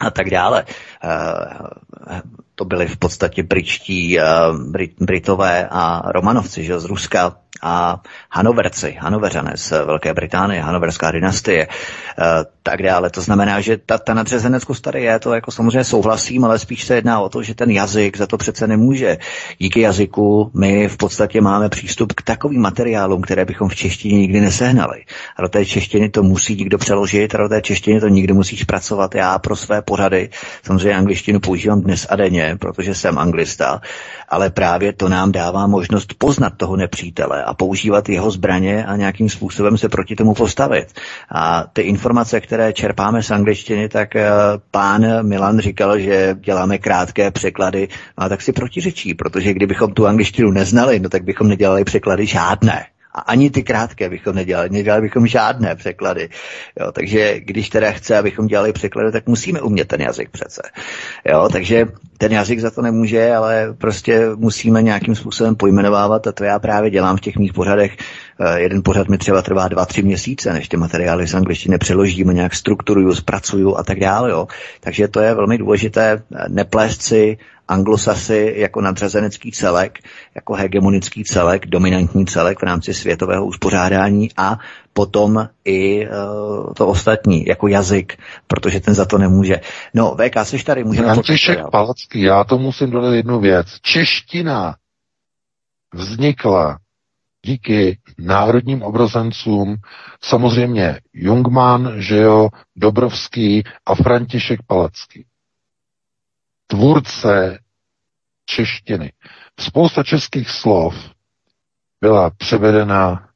[0.00, 0.64] a tak dále.
[1.04, 2.20] E,
[2.60, 4.22] to byli v podstatě britští, e,
[4.68, 8.00] Brit, Britové a Romanovci že, z Ruska, a
[8.30, 12.24] Hanoverci, Hanoveřané z Velké Británie, Hanoverská dynastie, eh,
[12.62, 13.10] tak dále.
[13.10, 16.94] To znamená, že ta, ta nadřazeneckost tady je, to jako samozřejmě souhlasím, ale spíš se
[16.94, 19.18] jedná o to, že ten jazyk za to přece nemůže.
[19.58, 24.40] Díky jazyku my v podstatě máme přístup k takovým materiálům, které bychom v češtině nikdy
[24.40, 25.04] nesehnali.
[25.36, 28.56] A do té češtiny to musí někdo přeložit, a do té češtiny to nikdo musí
[28.56, 29.14] zpracovat.
[29.14, 30.30] Já pro své pořady
[30.62, 33.80] samozřejmě angličtinu používám dnes a denně, protože jsem anglista,
[34.28, 39.28] ale právě to nám dává možnost poznat toho nepřítele a používat jeho zbraně a nějakým
[39.28, 40.92] způsobem se proti tomu postavit.
[41.32, 44.30] A ty informace, které čerpáme z angličtiny, tak eh,
[44.70, 50.50] pán Milan říkal, že děláme krátké překlady, a tak si protiřečí, protože kdybychom tu angličtinu
[50.50, 52.86] neznali, no tak bychom nedělali překlady žádné.
[53.14, 56.28] A ani ty krátké bychom nedělali, nedělali bychom žádné překlady.
[56.80, 60.62] Jo, takže když teda chce, abychom dělali překlady, tak musíme umět ten jazyk přece.
[61.28, 61.86] Jo, takže
[62.18, 66.90] ten jazyk za to nemůže, ale prostě musíme nějakým způsobem pojmenovávat a to já právě
[66.90, 67.96] dělám v těch mých pořadech.
[68.40, 72.34] Eh, jeden pořad mi třeba trvá dva, tři měsíce, než ty materiály z angličtiny přeložíme,
[72.34, 74.30] nějak strukturuju, zpracuju a tak dále.
[74.30, 74.46] Jo.
[74.80, 77.38] Takže to je velmi důležité neplést si
[77.70, 79.98] anglosasy jako nadřazenecký celek,
[80.34, 84.58] jako hegemonický celek, dominantní celek v rámci světového uspořádání a
[84.92, 89.60] potom i uh, to ostatní, jako jazyk, protože ten za to nemůže.
[89.94, 91.14] No, VK, jsi tady, můžeme...
[91.14, 93.66] František Palacký, já to musím dodat jednu věc.
[93.82, 94.74] Čeština
[95.94, 96.78] vznikla
[97.44, 99.76] díky národním obrozencům,
[100.22, 105.26] samozřejmě Jungmann, že jo, Dobrovský a František Palecký.
[106.66, 107.58] Tvůrce
[108.46, 109.12] češtiny.
[109.60, 110.94] Spousta českých slov
[112.00, 113.28] byla převedena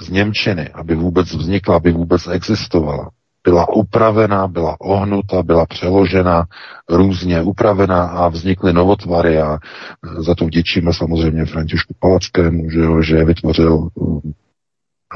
[0.00, 3.10] z Němčiny, aby vůbec vznikla, aby vůbec existovala.
[3.44, 6.44] Byla upravená, byla ohnuta, byla přeložena,
[6.90, 9.58] různě upravená a vznikly novotvary a
[10.18, 13.88] za to vděčíme samozřejmě Františku Palackému, že, že vytvořil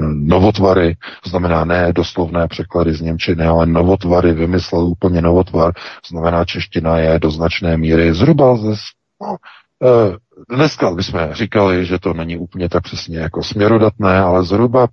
[0.00, 5.72] novotvary, to znamená ne doslovné překlady z Němčiny, ale novotvary, vymyslel úplně novotvar,
[6.10, 8.68] znamená čeština je do značné míry zhruba ze,
[9.22, 9.36] no,
[9.82, 14.88] e, dneska bychom říkali, že to není úplně tak přesně jako směrodatné, ale zhruba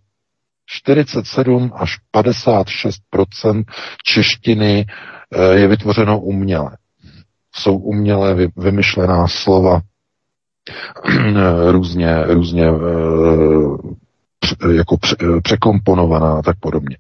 [0.70, 3.64] 47 až 56%
[4.04, 4.86] češtiny
[5.32, 6.78] e, je vytvořeno uměle.
[7.56, 9.82] Jsou uměle vymyšlená slova,
[11.72, 12.74] různě, různě e,
[14.74, 14.98] jako
[15.44, 16.98] překomponovaná a tak podobně.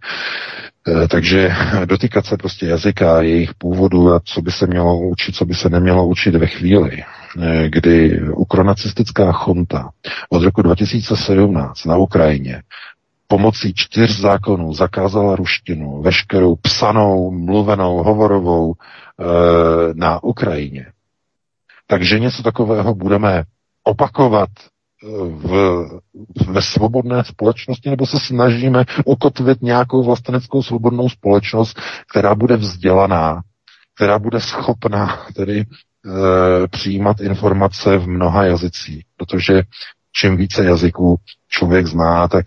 [1.09, 1.51] Takže
[1.85, 5.69] dotýkat se prostě jazyka, jejich původu a co by se mělo učit, co by se
[5.69, 7.03] nemělo učit ve chvíli,
[7.67, 9.89] kdy ukronacistická chunta
[10.29, 12.61] od roku 2017 na Ukrajině
[13.31, 19.25] pomocí čtyř zákonů zakázala ruštinu, veškerou psanou, mluvenou, hovorovou e,
[19.93, 20.85] na Ukrajině.
[21.87, 23.43] Takže něco takového budeme
[23.83, 24.49] opakovat
[25.29, 25.85] v,
[26.47, 31.79] ve svobodné společnosti, nebo se snažíme ukotvit nějakou vlasteneckou svobodnou společnost,
[32.11, 33.41] která bude vzdělaná,
[33.95, 35.65] která bude schopná tedy e,
[36.67, 39.63] přijímat informace v mnoha jazycích, protože
[40.11, 41.15] čím více jazyků
[41.49, 42.45] člověk zná, tak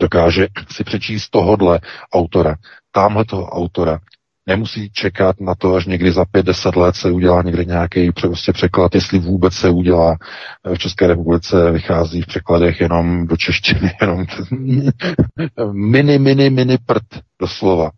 [0.00, 1.80] dokáže si přečíst tohodle
[2.14, 2.54] autora,
[2.92, 3.98] tamhle toho autora,
[4.46, 8.52] nemusí čekat na to, až někdy za pět, deset let se udělá někde nějaký prostě
[8.52, 10.16] překlad, jestli vůbec se udělá.
[10.74, 14.26] V České republice vychází v překladech jenom do češtiny, jenom
[15.72, 17.04] mini, mini, mini prd
[17.40, 17.90] doslova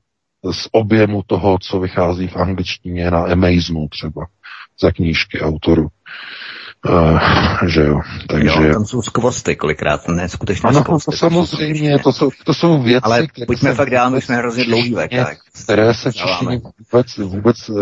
[0.50, 4.26] z objemu toho, co vychází v angličtině na Amazu třeba
[4.80, 5.88] za knížky autorů.
[6.90, 7.18] Uh,
[7.68, 8.66] že jo, takže...
[8.66, 11.10] Jo, tam jsou skvosty kolikrát, ne skutečně ano, skvosty.
[11.10, 14.94] to samozřejmě, to jsou, to jsou věci, Ale pojďme fakt dál, my jsme hrozně dlouhý
[14.94, 15.38] vek, tak.
[15.64, 16.60] Které se v češtině
[16.92, 17.78] vůbec, vůbec uh,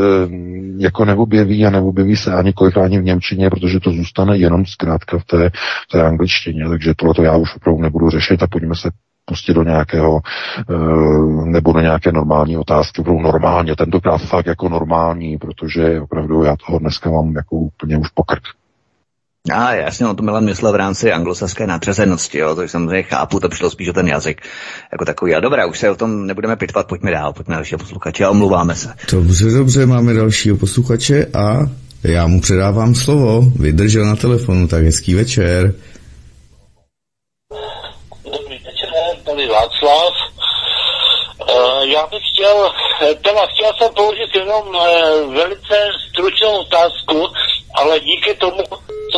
[0.79, 5.19] jako neobjeví a neobjeví se ani kolikrát ani v Němčině, protože to zůstane jenom zkrátka
[5.19, 5.51] v té,
[5.89, 8.91] v té angličtině, takže tohle to já už opravdu nebudu řešit a pojďme se
[9.25, 10.21] pustit do nějakého,
[11.45, 16.79] nebo do nějaké normální otázky, budou normálně, tentokrát fakt jako normální, protože opravdu já toho
[16.79, 18.43] dneska mám jako úplně už pokrk.
[19.49, 23.41] A já jsem o tom Milan myslel v rámci anglosaské nadřazenosti, jo, to samozřejmě chápu,
[23.41, 24.41] to přišlo spíš o ten jazyk
[24.93, 25.35] jako takový.
[25.35, 28.75] A dobré, už se o tom nebudeme pitvat, pojďme dál, pojďme dalšího posluchače a omluváme
[28.75, 28.95] se.
[29.13, 31.59] Dobře, dobře, máme dalšího posluchače a
[32.05, 33.43] já mu předávám slovo.
[33.57, 35.75] Vydržel na telefonu, tak hezký večer.
[38.25, 40.15] Dobrý večer, tady Václav.
[41.41, 45.77] Uh, já bych chtěl, teda chtěl jsem položit jenom uh, velice
[46.11, 47.27] stručnou otázku,
[47.75, 48.63] ale díky tomu,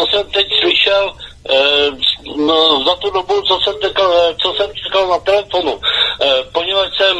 [0.02, 1.12] co jsem teď slyšel
[1.50, 1.90] eh,
[2.36, 5.80] no, za tu dobu, co jsem, tekal, eh, co jsem čekal na telefonu,
[6.20, 7.16] eh, poněvadž jsem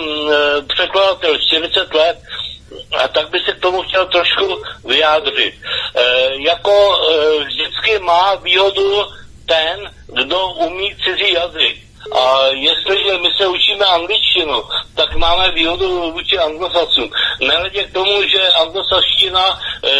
[0.68, 2.18] překladatel 40 let,
[3.04, 5.54] a tak by se k tomu chtěl trošku vyjádřit.
[5.94, 6.02] E,
[6.46, 9.04] jako e, vždycky má výhodu
[9.46, 11.76] ten, kdo umí cizí jazyk.
[12.12, 14.62] A jestliže my se učíme angličtinu,
[15.22, 17.10] máme výhodu vůči anglosasům.
[17.40, 19.90] Nehledě k tomu, že anglosaština e,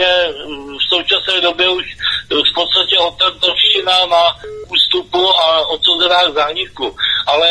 [0.00, 0.34] je
[0.78, 1.84] v současné době už
[2.30, 4.36] v podstatě otevřená na
[4.68, 6.96] ústupu a odsouzená k zániku.
[7.26, 7.48] Ale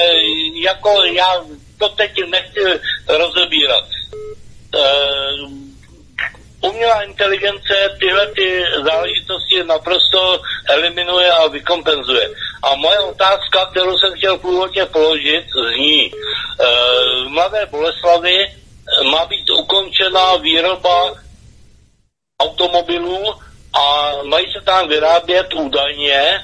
[0.63, 1.43] jako já
[1.77, 2.63] to teď nechci
[3.07, 3.85] rozebírat.
[4.75, 4.83] E,
[6.61, 12.30] umělá inteligence tyhle ty záležitosti naprosto eliminuje a vykompenzuje.
[12.64, 16.11] A moje otázka, kterou jsem chtěl původně položit, zní,
[17.26, 18.47] v Mladé Boleslavi
[19.11, 21.14] má být ukončena výroba
[22.41, 23.34] automobilů
[23.73, 26.39] a mají se tam vyrábět údajně e,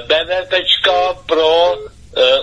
[0.00, 1.76] BVPčka pro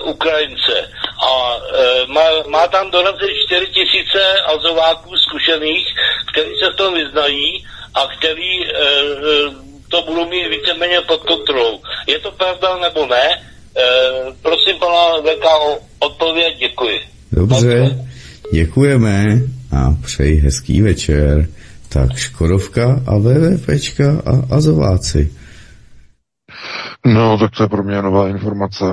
[0.04, 0.90] Ukrajince.
[1.28, 4.22] A e, má, má tam dorazit 4 tisíce
[4.54, 5.86] azováků zkušených,
[6.32, 11.80] kteří se v tom vyznají a který e, e, to budou mít víceméně pod kontrolou.
[12.06, 13.24] Je to pravda nebo ne?
[13.24, 13.40] E,
[14.42, 17.00] prosím pana VK o odpověď, děkuji.
[17.32, 18.06] Dobře,
[18.52, 19.40] děkujeme
[19.76, 21.48] a přeji hezký večer.
[21.88, 25.32] Tak Škodovka a VVPčka a Azováci.
[27.06, 28.84] No, tak to je pro mě nová informace,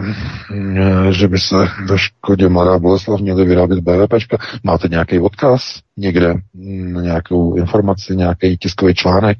[1.09, 1.55] že by se
[1.89, 4.37] ve Škodě Mladá Boleslav měly vyrábět BVPčka.
[4.63, 5.81] Máte nějaký odkaz?
[5.99, 9.37] někde mm, nějakou informaci, nějaký tiskový článek,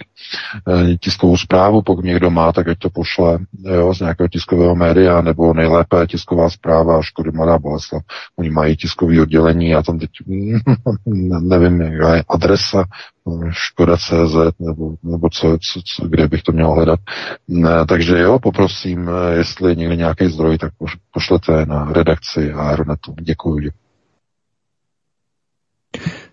[0.68, 5.22] eh, tiskovou zprávu, pokud někdo má, tak ať to pošle jo, z nějakého tiskového média,
[5.22, 8.04] nebo nejlépe tisková zpráva Škody Mladá Boleslav.
[8.40, 10.10] Oni mají tiskový oddělení, já tam teď
[11.42, 12.84] nevím, jaká je adresa,
[13.50, 17.00] Škoda.cz nebo, nebo co, co, co, kde bych to měl hledat.
[17.88, 18.59] Takže jo, poprosím,
[19.10, 20.74] eh, jestli někde nějaký zdroj, tak
[21.14, 23.16] pošlete na redakci Aeronetu.
[23.22, 23.60] Děkuji.
[23.62, 23.90] děkuji.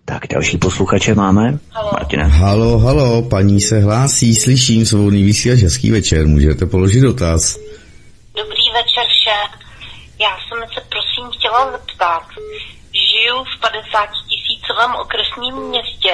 [0.05, 1.59] Tak další posluchače máme.
[1.71, 1.89] Halo.
[1.93, 2.27] Martina.
[2.27, 7.57] Halo, halo, paní se hlásí, slyším svobodný vysílač, hezký večer, můžete položit dotaz.
[8.41, 9.49] Dobrý večer všem.
[10.19, 12.23] Já jsem se prosím chtěla zeptat.
[13.07, 16.13] Žiju v 50 tisícovém okresním městě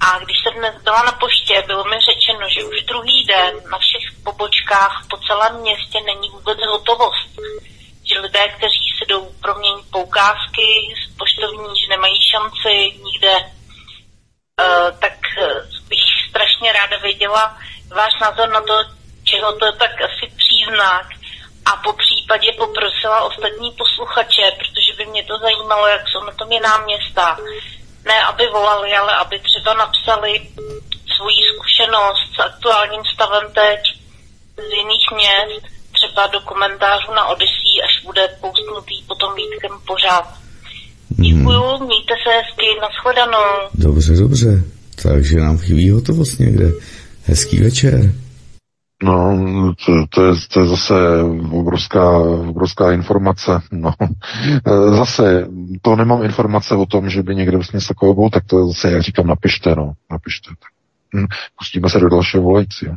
[0.00, 3.78] a když jsem dnes byla na poště, bylo mi řečeno, že už druhý den na
[3.78, 7.30] všech pobočkách po celém městě není vůbec hotovost.
[8.04, 15.18] Že lidé, kteří si jdou proměnit poukázky z poštovní, že nemají šanci nikde, uh, tak
[15.42, 17.56] uh, bych strašně ráda věděla
[17.94, 18.74] váš názor na to,
[19.24, 21.06] čeho to je tak asi příznak
[21.64, 26.52] a po případě poprosila ostatní posluchače, protože by mě to zajímalo, jak jsou na tom
[26.52, 27.38] jiná města,
[28.08, 30.32] ne aby volali, ale aby třeba napsali
[31.16, 33.80] svoji zkušenost s aktuálním stavem teď
[34.68, 40.26] z jiných měst, třeba do komentářů na Odyssey, až bude postnutý potom Vítkem pořád.
[41.10, 41.22] Mhm.
[41.24, 41.86] Děkuju, hmm.
[41.86, 43.48] mějte se hezky, nashledanou.
[43.74, 44.50] Dobře, dobře,
[45.02, 46.66] takže nám chybí hotovost někde.
[47.24, 47.94] Hezký večer.
[49.02, 50.94] No, to, to, je, to je zase
[51.50, 52.18] obrovská,
[52.48, 53.60] obrovská informace.
[53.72, 53.92] No.
[54.96, 55.48] Zase,
[55.82, 59.02] to nemám informace o tom, že by někde vlastně takového bylo, tak to zase, jak
[59.02, 60.50] říkám, napište, no, napište.
[61.16, 61.26] Hm,
[61.58, 62.94] pustíme se do dalšího volajícího.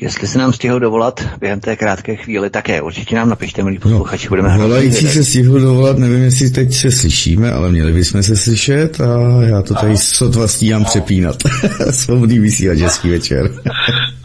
[0.00, 4.28] Jestli se nám stihl dovolat během té krátké chvíli, také určitě nám napište, milí posluchači,
[4.28, 4.62] budeme hrát.
[4.62, 9.42] Volající se stihl dovolat, nevím, jestli teď se slyšíme, ale měli bychom se slyšet a
[9.42, 11.36] já to tady sotva stíhám přepínat.
[11.90, 13.50] Svobodný vysílat, hezký večer.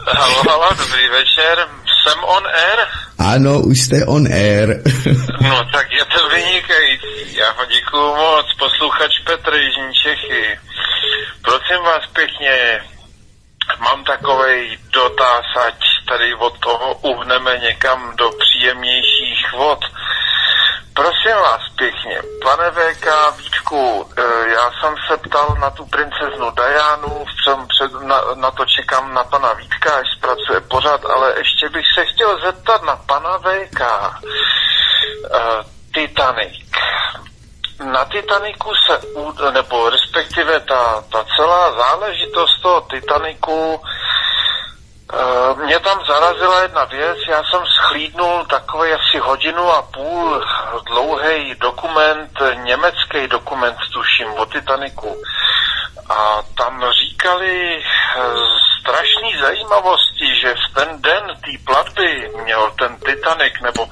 [0.06, 1.58] halo, halo, dobrý večer,
[2.02, 2.78] jsem on air?
[3.18, 4.82] Ano, už jste on air.
[5.42, 10.58] no tak je to vynikající, já vám děkuju moc, posluchač Petr Jižní Čechy.
[11.42, 12.50] Prosím vás pěkně,
[13.78, 15.74] Mám takový dotaz, ať
[16.08, 19.78] tady od toho uhneme někam do příjemnějších vod.
[20.94, 23.06] Prosím vás pěkně, pane VK
[23.38, 26.50] Víčku, eh, já jsem se ptal na tu princeznu
[27.46, 31.86] jsem před, na, na to čekám na pana Vítka, až zpracuje pořád, ale ještě bych
[31.94, 33.80] se chtěl zeptat na pana VK.
[35.34, 35.62] Eh,
[35.94, 36.66] Titanic
[37.84, 39.00] na Titaniku se,
[39.50, 43.80] nebo respektive ta, ta celá záležitost toho Titaniku,
[45.12, 50.44] e, mě tam zarazila jedna věc, já jsem schlídnul takový asi hodinu a půl
[50.86, 55.16] dlouhý dokument, německý dokument, tuším, o Titaniku.
[56.10, 58.22] A tam říkali eh,
[58.80, 63.88] strašné zajímavosti, že v ten den té platby měl ten Titanic, nebo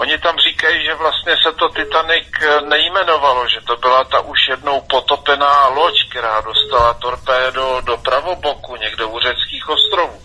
[0.00, 4.48] oni tam říkají, že vlastně se to Titanic eh, nejmenovalo, že to byla ta už
[4.48, 10.22] jednou potopená loď, která dostala torpédo do pravoboku někde u řeckých ostrovů.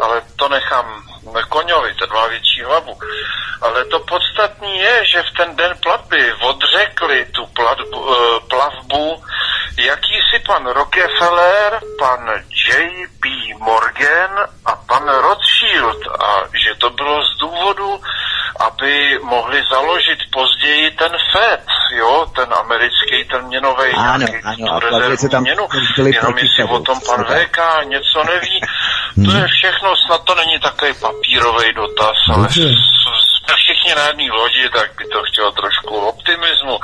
[0.00, 1.02] Ale to nechám
[1.48, 2.98] koňovi, ten má větší hlavu.
[3.62, 9.22] Ale to podstatní je, že v ten den platby odřekli tu platbu, eh, plavbu
[9.78, 12.30] jakýsi pan Rockefeller, pan
[12.68, 13.28] J.P.
[13.58, 18.00] Morgan a pan Rothschild a že to bylo z důvodu,
[18.60, 21.64] aby mohli založit později ten FED,
[21.96, 25.66] jo, ten americký, ten měnový, ano, ano, tu rezervní tam měnu,
[25.96, 28.60] jenom jestli o tom pan VK něco neví,
[29.24, 34.64] to je všechno, snad to není takový papírový dotaz, ale jsme všichni na jedné lodi,
[34.78, 36.74] tak by to chtělo trošku optimismu.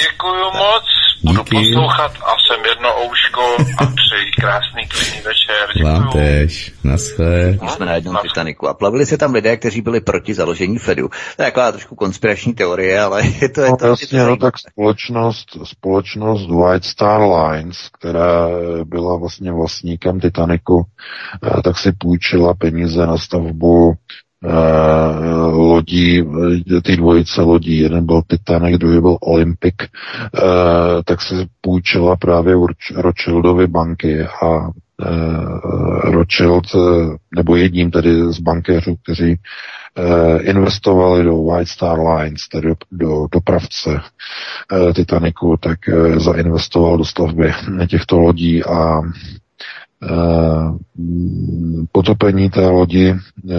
[0.00, 0.84] Děkuju moc,
[1.24, 1.56] budu Díky.
[1.56, 5.64] poslouchat a jsem jedno ouško a přeji krásný klidný večer.
[5.74, 5.94] Děkuju.
[5.94, 7.58] Vám tež, naschle.
[7.62, 11.08] My jsme na jednom Titaniku a plavili se tam lidé, kteří byli proti založení Fedu.
[11.08, 13.60] To je taková trošku konspirační teorie, ale je to...
[13.60, 18.48] Je to, no, jasně, no, tak společnost, společnost White Star Lines, která
[18.84, 20.86] byla vlastně vlastníkem Titaniku,
[21.44, 23.92] eh, tak si půjčila peníze na stavbu
[25.52, 26.24] lodí,
[26.82, 30.40] ty dvojice lodí, jeden byl Titanic, druhý byl Olympic, uh,
[31.04, 32.54] tak se půjčila právě
[32.96, 34.70] Rothschildovi banky a uh,
[36.04, 36.64] Rothschild,
[37.36, 39.36] nebo jedním tedy z bankéřů, kteří
[40.40, 44.00] investovali do White Star Lines, tedy do dopravce
[44.94, 45.78] Titaniku, tak
[46.16, 47.52] zainvestoval do stavby
[47.88, 49.47] těchto lodí a Eh,
[51.92, 53.54] potopení té lodi eh,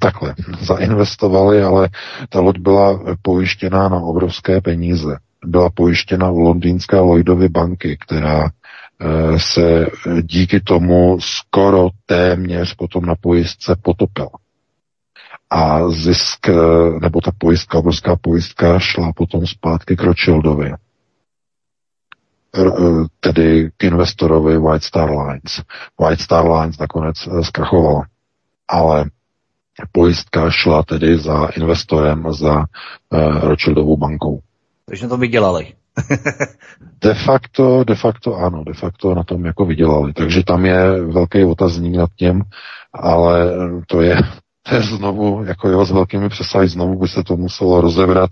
[0.00, 1.88] takhle zainvestovali, ale
[2.28, 5.18] ta loď byla pojištěná na obrovské peníze.
[5.46, 9.86] byla pojištěna u londýnské Lloydovy banky, která eh, se
[10.22, 14.30] díky tomu skoro téměř potom na pojistce potopila.
[15.50, 16.52] A zisk, eh,
[17.00, 20.72] nebo ta pojistka, obrovská pojistka šla potom zpátky k Rothschildovi
[23.20, 25.62] tedy k investorovi White Star Lines.
[26.00, 28.02] White Star Lines nakonec zkrachovala,
[28.68, 29.04] ale
[29.92, 34.40] pojistka šla tedy za investorem, za uh, Rothschildovou bankou.
[34.86, 35.66] Takže to vydělali.
[37.00, 40.12] de facto, de facto ano, de facto na tom jako vydělali.
[40.12, 42.42] Takže tam je velký otazník nad tím,
[42.92, 43.52] ale
[43.86, 44.16] to je
[44.70, 48.30] to je znovu, jako jo, s velkými přesahy, znovu by se to muselo rozebrat,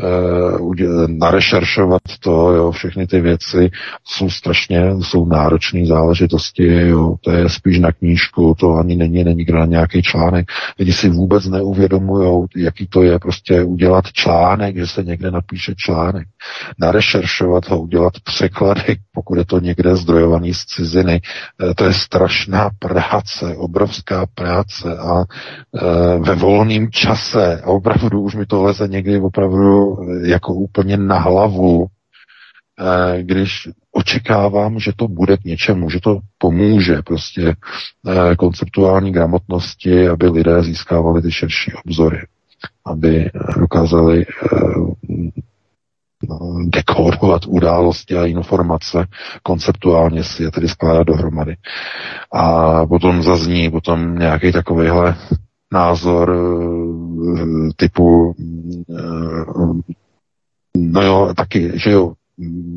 [0.00, 3.70] e, narešeršovat to, jo, všechny ty věci.
[4.04, 9.44] Jsou strašně, jsou náročné záležitosti, jo, to je spíš na knížku, to ani není, není
[9.52, 10.46] na nějaký článek.
[10.78, 16.28] Lidi si vůbec neuvědomují, jaký to je prostě udělat článek, že se někde napíše článek,
[16.78, 21.20] narešeršovat ho, udělat překlady, pokud je to někde zdrojovaný z ciziny,
[21.70, 25.24] e, to je strašná práce, obrovská práce a
[26.18, 27.60] ve volném čase.
[27.60, 33.68] A opravdu už mi to leze někdy opravdu eh, jako úplně na hlavu, eh, když
[33.92, 37.54] očekávám, že to bude k něčemu, že to pomůže prostě
[38.38, 42.18] konceptuální gramotnosti, aby lidé získávali ty širší obzory,
[42.86, 43.30] aby
[43.60, 44.26] dokázali
[46.66, 49.06] dekódovat události a informace,
[49.42, 51.56] konceptuálně si je tedy skládat dohromady.
[52.32, 55.16] A potom zazní potom nějaký takovýhle
[55.72, 58.34] názor eh, typu
[58.90, 59.94] eh,
[60.76, 62.12] no jo, taky, že jo,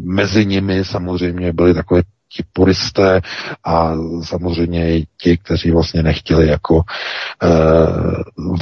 [0.03, 2.01] mezi nimi samozřejmě byly takové
[2.35, 3.21] ti puristé
[3.65, 3.93] a
[4.23, 6.81] samozřejmě i ti, kteří vlastně nechtěli jako
[7.43, 7.47] e,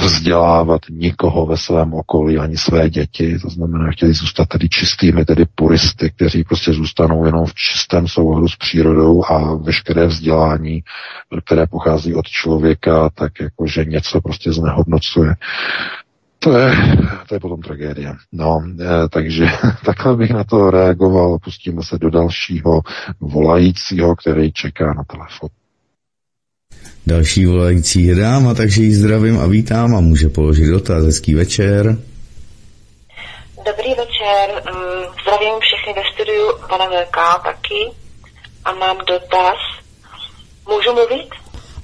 [0.04, 5.44] vzdělávat nikoho ve svém okolí, ani své děti, to znamená, chtěli zůstat tedy čistými, tedy
[5.54, 10.82] puristy, kteří prostě zůstanou jenom v čistém souhodu s přírodou a veškeré vzdělání,
[11.44, 15.34] které pochází od člověka, tak jako, že něco prostě znehodnocuje.
[16.42, 16.74] To je,
[17.28, 18.14] to je potom tragédie.
[18.32, 19.46] No, e, takže
[19.86, 21.38] takhle bych na to reagoval.
[21.38, 22.80] Pustíme se do dalšího
[23.20, 25.48] volajícího, který čeká na telefon.
[27.06, 31.04] Další volající je dáma, takže ji zdravím a vítám a může položit dotaz.
[31.04, 31.98] Hezký večer.
[33.66, 37.90] Dobrý večer, mm, zdravím všechny ve studiu, pana VK taky
[38.64, 39.58] a mám dotaz.
[40.68, 41.28] Můžu mluvit?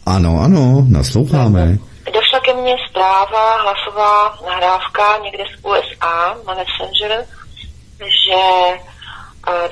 [0.06, 1.78] Ano, ano, nasloucháme.
[2.12, 7.26] Došla ke mně zpráva, hlasová nahrávka někde z USA na Messenger,
[7.98, 8.42] že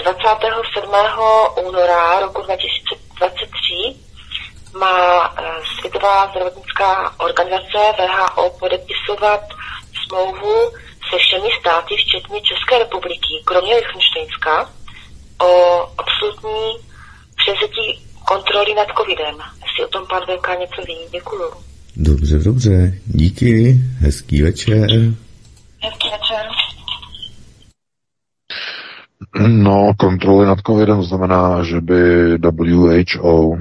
[0.02, 0.94] 27.
[0.94, 3.96] Eh, února roku 2023
[4.78, 5.42] má eh,
[5.78, 9.40] Světová zdravotnická organizace VHO podepisovat
[10.06, 10.70] smlouvu
[11.10, 14.70] se všemi státy, včetně České republiky, kromě Lichtensteinska,
[15.40, 16.76] o absolutní
[17.36, 19.38] převzetí kontroly nad covidem.
[19.64, 21.65] Jestli o tom pan VK něco ví, děkuju.
[21.96, 24.90] Dobře, dobře, díky, hezký večer.
[25.82, 26.46] Hezký večer.
[29.48, 33.58] No, kontroly nad covidem znamená, že by WHO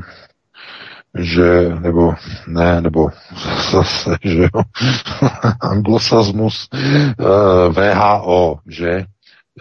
[1.18, 2.14] že, nebo
[2.48, 3.10] ne, nebo
[3.72, 4.62] zase, že jo,
[5.62, 6.80] anglosazmus, uh,
[7.20, 9.06] eh, VHO, že,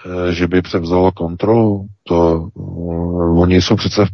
[0.06, 4.06] uh, že by převzalo kontrolu, to uh, oni jsou přece,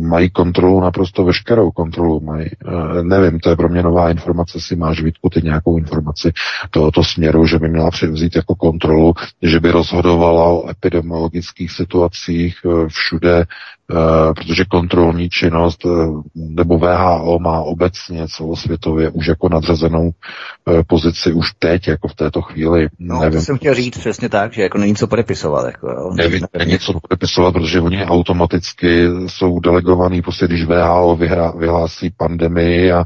[0.00, 4.76] mají kontrolu, naprosto veškerou kontrolu, mají, uh, nevím, to je pro mě nová informace, si
[4.76, 6.32] máš Vítku ty nějakou informaci
[6.70, 12.88] tohoto směru, že by měla převzít jako kontrolu, že by rozhodovala o epidemiologických situacích uh,
[12.88, 13.46] všude
[13.90, 15.88] Eh, protože kontrolní činnost eh,
[16.34, 22.42] nebo VHO má obecně celosvětově už jako nadřazenou eh, pozici už teď, jako v této
[22.42, 22.88] chvíli.
[22.98, 23.38] No, nevím.
[23.38, 25.66] to jsem chtěl říct přesně tak, že jako není co podepisovat.
[25.66, 26.10] Jako, jo.
[26.14, 31.16] Nevím, není co podepisovat, protože oni automaticky jsou delegovaní, prostě když VHO
[31.58, 33.04] vyhlásí pandemii a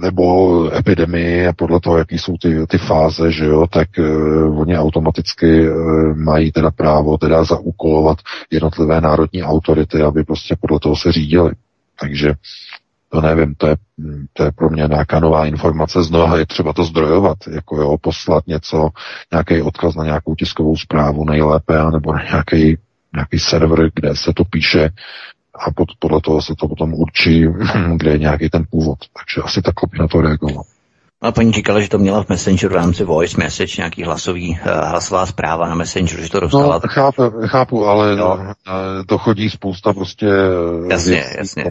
[0.00, 4.78] nebo epidemii a podle toho, jaký jsou ty, ty fáze, že jo, tak uh, oni
[4.78, 8.18] automaticky uh, mají teda právo teda zaúkolovat
[8.50, 11.50] jednotlivé národní autority, aby prostě podle toho se řídili.
[12.00, 12.34] Takže
[13.12, 13.76] to nevím, to je,
[14.32, 18.46] to je pro mě nějaká nová informace, znovu je třeba to zdrojovat, jako jo, poslat
[18.46, 18.88] něco,
[19.32, 22.78] nějaký odkaz na nějakou tiskovou zprávu nejlépe, nebo na nějaký,
[23.14, 24.90] nějaký server, kde se to píše,
[25.54, 27.46] a pod, podle toho se to potom určí,
[27.96, 28.98] kde je nějaký ten původ.
[28.98, 30.64] Takže asi takhle bych na to reagoval.
[31.22, 34.88] A paní říkala, že to měla v Messengeru v rámci voice message, nějaký hlasový, uh,
[34.88, 36.80] hlasová zpráva na Messengeru, že to dostala.
[36.84, 38.54] No, chápu, chápu ale no.
[39.06, 40.26] to chodí spousta prostě
[40.90, 41.64] jasně, věcí, jasně.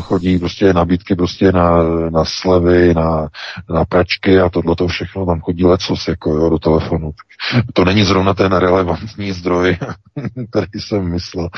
[0.00, 3.28] chodí prostě nabídky prostě na, na slevy, na,
[3.70, 7.10] na pračky a tohle to všechno, tam chodí lecos jako jo, do telefonu.
[7.72, 9.76] To není zrovna ten relevantní zdroj,
[10.50, 11.48] který jsem myslel.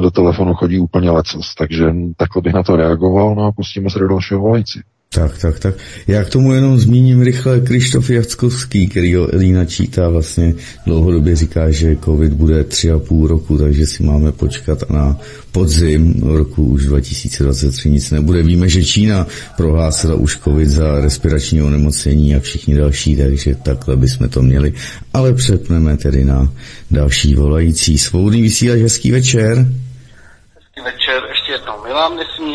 [0.00, 1.84] Do telefonu chodí úplně lecos, takže
[2.16, 4.80] takhle bych na to reagoval, no a pustíme se do dalšího volající.
[5.14, 5.74] Tak, tak, tak.
[6.06, 10.54] Já k tomu jenom zmíním rychle Krištof Jackovský, který ho Elína čítá vlastně
[10.86, 15.18] dlouhodobě říká, že covid bude tři a půl roku, takže si máme počkat a na
[15.52, 18.42] podzim roku už 2023 nic nebude.
[18.42, 19.26] Víme, že Čína
[19.56, 24.74] prohlásila už covid za respirační onemocnění a všichni další, takže takhle bychom to měli.
[25.12, 26.52] Ale přepneme tedy na
[26.90, 27.98] další volající.
[27.98, 29.56] Svobodný vysílač, hezký večer.
[29.58, 31.84] Hezký večer, ještě jednou.
[31.84, 32.54] Milan nesmí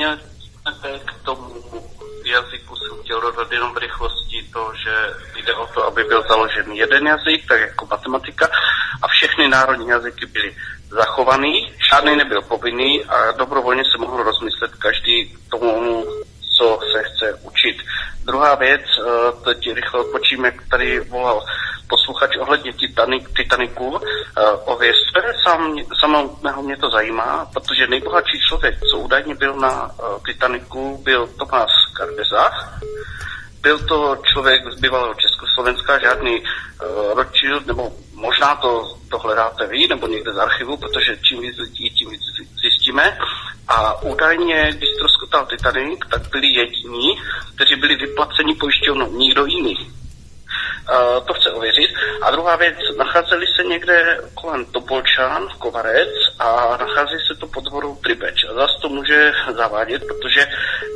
[3.40, 4.94] dodat jenom v rychlosti to, že
[5.36, 8.50] jde o to, aby byl založen jeden jazyk, tak jako matematika,
[9.02, 10.56] a všechny národní jazyky byly
[10.90, 16.06] zachovaný, žádný nebyl povinný a dobrovolně se mohl rozmyslet každý tomu,
[16.58, 17.78] co se chce učit.
[18.26, 21.46] Druhá věc, eh, teď rychle odpočím, jak tady volal
[21.90, 24.00] posluchač ohledně Titanic, Titaniku.
[24.04, 30.04] Eh, Ověřte, sam, samotného mě to zajímá, protože nejbohatší člověk, co údajně byl na eh,
[30.26, 32.52] Titaniku, byl Tomás Kardeza.
[33.62, 36.46] Byl to člověk z bývalého Československa, žádný uh,
[37.16, 41.90] Rothschild, nebo možná to, to hledáte vy, nebo někde z archivu, protože čím víc lidí,
[41.90, 42.22] tím víc
[42.62, 43.18] zjistíme.
[43.68, 47.18] A údajně, když ztroskotal Titanic, tak byli jediní,
[47.56, 49.76] kteří byli vyplaceni pojišťovnou, nikdo jiný.
[50.90, 51.92] Uh, to chce ověřit.
[52.22, 56.10] A druhá věc, nacházeli se někde kolem Topolčan, Kovarec
[56.40, 58.46] a nachází se to pod horou Tribeč.
[58.50, 60.48] A zase to může zavádět, protože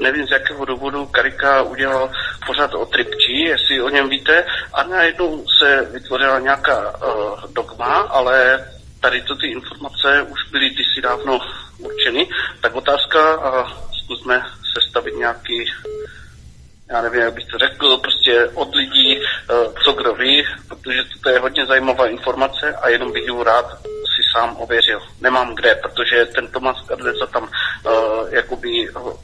[0.01, 2.11] nevím z jakého důvodu Karika udělal
[2.47, 8.65] pořád o Tripči, jestli o něm víte, a najednou se vytvořila nějaká uh, dogma, ale
[9.01, 11.39] tady to ty informace už byly kdysi dávno
[11.77, 12.27] určeny.
[12.61, 13.69] Tak otázka, uh,
[14.03, 15.65] zkusme sestavit nějaký
[16.93, 19.53] já nevím, jak bych to řekl, prostě od lidí, eh,
[19.83, 23.65] co kdo ví, protože to je hodně zajímavá informace a jenom bych ji rád
[24.15, 24.99] si sám ověřil.
[25.21, 28.69] Nemám kde, protože ten Tomas Kadleca tam uh, jakoby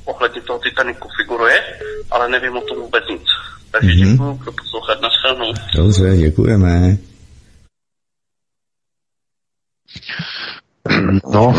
[0.05, 1.63] ohledně toho Titaniku figuruje,
[2.11, 3.23] ale nevím o tom vůbec nic.
[3.71, 4.11] Takže mm-hmm.
[4.11, 5.09] děkuji pro poslouchat na
[5.75, 6.97] Dobře, děkujeme.
[11.33, 11.53] No,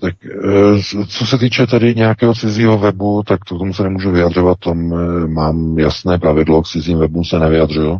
[0.00, 4.58] tak eh, co se týče tady nějakého cizího webu, tak to tomu se nemůžu vyjadřovat,
[4.58, 7.98] tom eh, mám jasné pravidlo, k cizím webům se nevyjadřuju,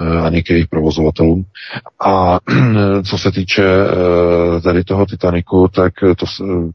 [0.00, 1.44] eh, ani k jejich provozovatelům.
[2.06, 2.38] A
[3.08, 3.64] co se týče
[4.62, 6.26] tady toho Titaniku, tak to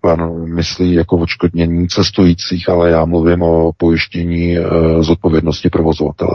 [0.01, 4.55] pan myslí jako odškodnění cestujících, ale já mluvím o pojištění
[4.99, 6.31] zodpovědnosti provozovatele.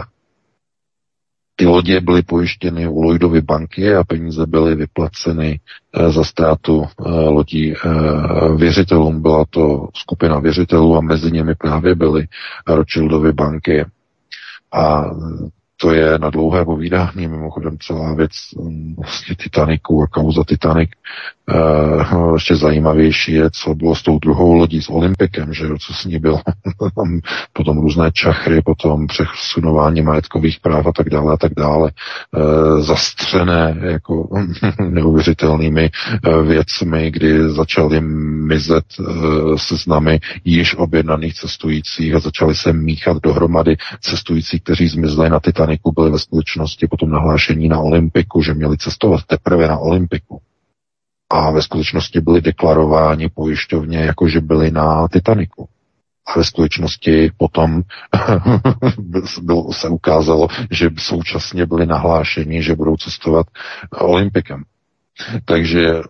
[1.55, 5.59] Ty lodě byly pojištěny u Lloydovy banky a peníze byly vyplaceny
[5.93, 7.77] eh, za ztrátu eh, lodí eh,
[8.57, 9.21] věřitelům.
[9.21, 12.27] Byla to skupina věřitelů a mezi nimi právě byly
[12.67, 13.85] Rothschildovy banky.
[14.73, 15.03] A
[15.77, 20.89] to je na dlouhé povídání, mimochodem celá věc mm, vlastně Titaniku a kauza Titanic.
[21.51, 25.93] Uh, ještě zajímavější je, co bylo s tou druhou lodí, s Olympikem, že jo, co
[25.93, 26.39] s ní bylo.
[27.53, 31.91] potom různé čachry, potom přesunování majetkových práv a tak dále a tak dále.
[32.31, 34.29] Uh, zastřené jako
[34.89, 35.89] neuvěřitelnými
[36.27, 38.85] uh, věcmi, kdy začaly mizet
[39.55, 46.11] seznamy již objednaných cestujících a začaly se míchat dohromady cestující, kteří zmizli na Titaniku byli
[46.11, 50.41] ve skutečnosti potom nahlášení na Olympiku, že měli cestovat teprve na Olympiku.
[51.33, 55.67] A ve skutečnosti byli deklarováni pojišťovně, jako že byli na Titaniku.
[56.27, 57.81] A ve skutečnosti potom
[59.71, 63.47] se ukázalo, že současně byli nahlášeni, že budou cestovat
[63.91, 64.63] Olympikem.
[65.45, 66.01] Takže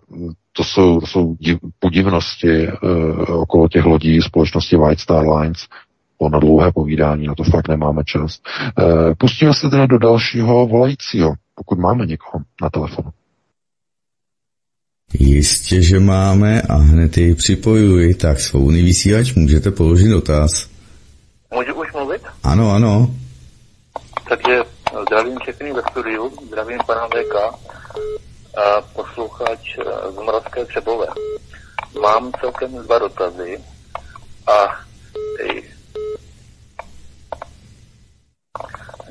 [0.52, 1.36] to jsou, to jsou
[1.78, 5.66] podivnosti uh, okolo těch lodí společnosti White Star Lines,
[6.28, 8.40] na dlouhé povídání, na to fakt nemáme čas.
[8.78, 13.10] E, pustíme se teda do dalšího volajícího, pokud máme někoho na telefonu.
[15.18, 18.14] Jistě, že máme a hned jej připojuji.
[18.14, 20.68] Tak svobodný vysílač, můžete položit dotaz.
[21.54, 22.22] Můžu už mluvit?
[22.42, 23.14] Ano, ano.
[24.28, 24.58] Takže
[25.02, 27.34] zdravím všechny ve studiu, zdravím pana VK,
[28.56, 31.06] a posluchač eh, z Moravské Třebové.
[32.02, 33.58] Mám celkem dva dotazy
[34.46, 34.84] a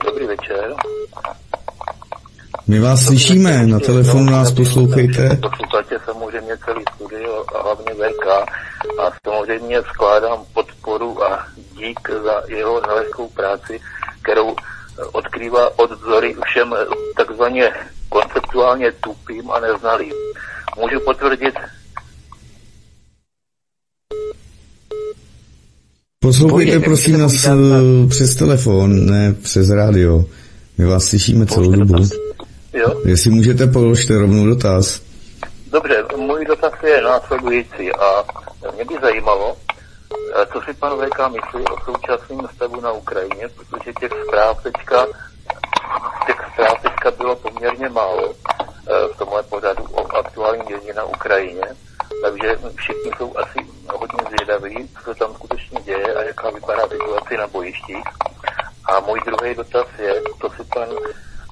[0.05, 0.75] Dobrý večer.
[2.67, 5.37] My vás slyšíme, na telefonu nás poslouchejte.
[5.41, 8.27] Posloucháte samozřejmě celý studio a hlavně VK
[8.99, 13.79] a samozřejmě skládám podporu a dík za jeho nelehkou práci,
[14.21, 14.55] kterou
[15.11, 16.73] odkrývá odvzory všem
[17.17, 17.71] takzvaně
[18.09, 20.13] konceptuálně tupým a neznalým.
[20.77, 21.55] Můžu potvrdit
[26.19, 27.51] Poslouchejte prosím nás eh,
[28.09, 30.25] přes telefon, ne přes rádio.
[30.77, 32.22] My vás slyšíme celou dobu.
[32.73, 33.01] Jo?
[33.05, 35.01] Jestli můžete, položte rovnou dotaz.
[35.67, 38.23] Dobře, můj dotaz je následující a
[38.75, 39.57] mě by zajímalo,
[40.35, 45.05] eh, co si pan VK myslí o současném stavu na Ukrajině, protože těch zpráv teďka,
[46.25, 51.65] těch zpráv teďka bylo poměrně málo eh, v tomhle pořadu o aktuálním dění na Ukrajině,
[52.23, 53.59] takže všichni jsou asi
[53.93, 58.03] hodně zvědaví, co se tam skutečně děje a jaká vypadá situace na bojištích.
[58.85, 60.87] A můj druhý dotaz je, co si pan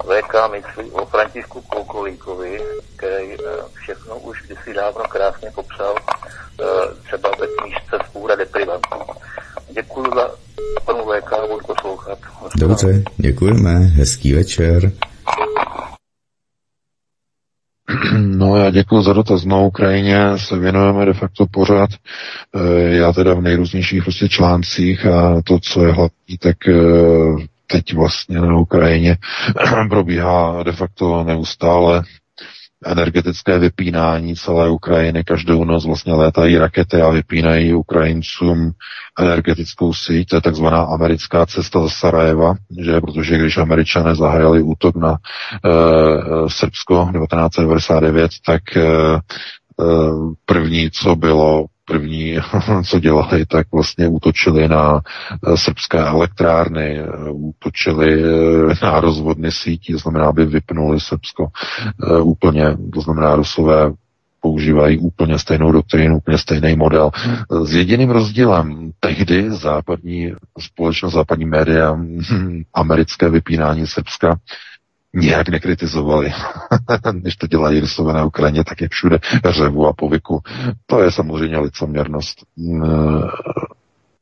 [0.03, 2.59] VK myslí o Františku Koukolíkovi,
[2.95, 3.37] který eh,
[3.73, 6.65] všechno už kdysi dávno krásně popsal, eh,
[7.03, 8.95] třeba ve knížce Spůra deprivantů.
[9.73, 10.31] Děkuji za
[10.85, 12.19] panu VK, budu poslouchat.
[12.55, 14.91] Dobře, děkujeme, hezký večer.
[18.17, 19.45] No já děkuji za dotaz.
[19.45, 21.89] Na Ukrajině se věnujeme de facto pořád.
[22.55, 26.57] Eh, já teda v nejrůznějších prostě článcích a to, co je hlavní, tak
[27.71, 29.17] teď vlastně na Ukrajině
[29.89, 32.03] probíhá de facto neustále
[32.85, 35.23] energetické vypínání celé Ukrajiny.
[35.23, 38.71] Každou noc vlastně létají rakety a vypínají Ukrajincům
[39.19, 40.29] energetickou síť.
[40.29, 46.47] To je takzvaná americká cesta ze Sarajeva, že protože když američané zahájili útok na uh,
[46.47, 52.37] Srbsko 1999, tak uh, první, co bylo první,
[52.85, 59.93] co dělali, tak vlastně útočili na eh, srbské elektrárny, eh, útočili eh, na rozvodny sítí,
[59.93, 61.47] to znamená, aby vypnuli Srbsko
[62.23, 63.91] úplně, to znamená, Rusové
[64.41, 67.11] používají úplně stejnou doktrínu, úplně stejný model.
[67.63, 71.97] S jediným rozdílem, tehdy západní společnost, západní média,
[72.73, 74.35] americké vypínání Srbska
[75.13, 76.33] nějak nekritizovali,
[77.11, 79.19] než to dělají Rusové na Ukrajině, tak je všude
[79.49, 80.41] řevu a povyku.
[80.85, 82.45] To je samozřejmě licoměrnost.
[82.55, 83.21] Mm,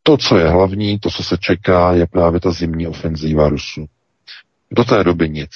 [0.04, 3.86] to, co je hlavní, to, co se čeká, je právě ta zimní ofenzíva Rusů.
[4.72, 5.50] Do té doby nic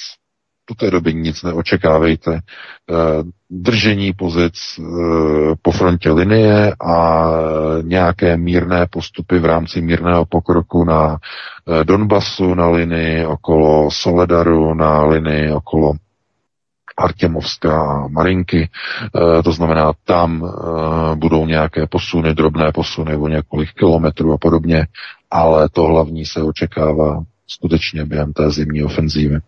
[0.69, 2.34] do té doby nic neočekávejte.
[2.35, 4.84] Eh, držení pozic eh,
[5.61, 7.23] po frontě linie a
[7.81, 15.06] nějaké mírné postupy v rámci mírného pokroku na eh, Donbasu, na linii okolo Soledaru, na
[15.06, 15.94] linii okolo
[16.98, 18.69] Artěmovská a Marinky,
[19.44, 20.52] to znamená, tam
[21.15, 24.88] budou nějaké posuny, drobné posuny o několik kilometrů a podobně,
[25.31, 29.40] ale to hlavní se očekává skutečně během té zimní ofenzívy.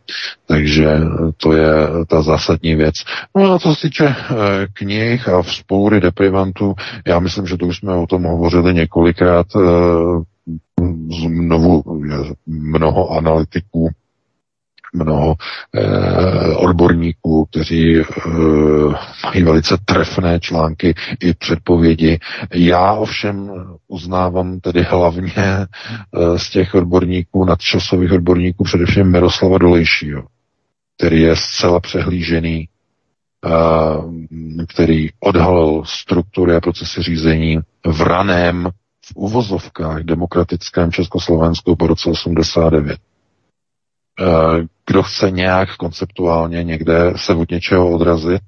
[0.47, 0.99] Takže
[1.37, 1.71] to je
[2.07, 2.95] ta zásadní věc.
[3.35, 4.35] No a co se týče eh,
[4.73, 6.73] knih a vzpoury deprivantů,
[7.07, 9.47] já myslím, že to už jsme o tom hovořili několikrát.
[9.55, 9.59] Eh,
[11.21, 11.83] znovu
[12.45, 13.89] mnoho analytiků
[14.95, 15.35] mnoho
[15.75, 18.03] eh, odborníků, kteří eh,
[19.23, 22.19] mají velice trefné články i předpovědi.
[22.53, 23.51] Já ovšem
[23.87, 25.67] uznávám tedy hlavně eh,
[26.39, 30.23] z těch odborníků, nadčasových odborníků, především Miroslava Dolejšího,
[30.97, 32.67] který je zcela přehlížený,
[33.45, 38.69] eh, který odhalil struktury a procesy řízení v raném
[39.05, 42.97] v uvozovkách demokratickém Československu po roce 89.
[44.87, 48.41] Kdo chce nějak konceptuálně někde se od něčeho odrazit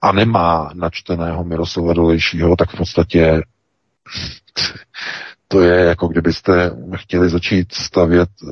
[0.00, 3.42] a nemá načteného Miroslava Dolejšího, tak v podstatě
[5.48, 8.48] to je jako kdybyste chtěli začít stavět e,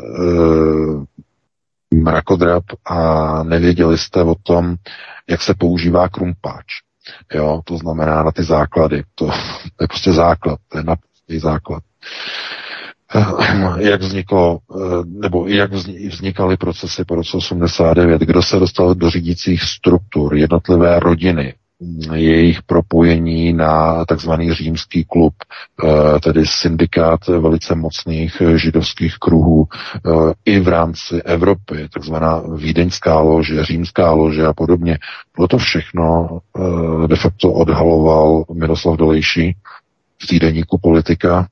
[1.94, 4.76] mrakodrap a nevěděli jste o tom,
[5.28, 6.66] jak se používá krumpáč.
[7.34, 9.02] Jo, to znamená na ty základy.
[9.14, 9.26] To,
[9.76, 11.82] to je prostě základ, to je naprostý základ.
[13.78, 19.62] Jak vzniklo, eh, nebo jak vznikaly procesy po roce 89, kdo se dostal do řídících
[19.62, 21.54] struktur, jednotlivé rodiny,
[22.14, 25.34] jejich propojení na takzvaný římský klub,
[25.84, 30.10] eh, tedy syndikát velice mocných židovských kruhů eh,
[30.44, 34.98] i v rámci Evropy, takzvaná vídeňská lože, římská lože a podobně.
[35.36, 36.38] Bylo to všechno
[37.06, 39.56] de facto odhaloval Miroslav Dolejší
[40.22, 41.46] v týdeníku politika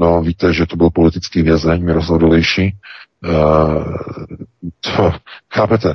[0.00, 2.76] No, víte, že to byl politický vězeň Miroslav Dolejší.
[3.24, 3.96] Uh,
[4.80, 5.12] to,
[5.54, 5.94] chápete?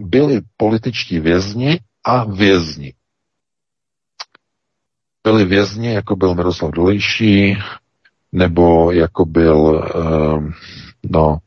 [0.00, 2.94] Byli političtí vězni a vězni.
[5.24, 7.56] Byli vězni, jako byl Miroslav Dolejší,
[8.32, 10.50] nebo jako byl uh,
[11.10, 11.38] no,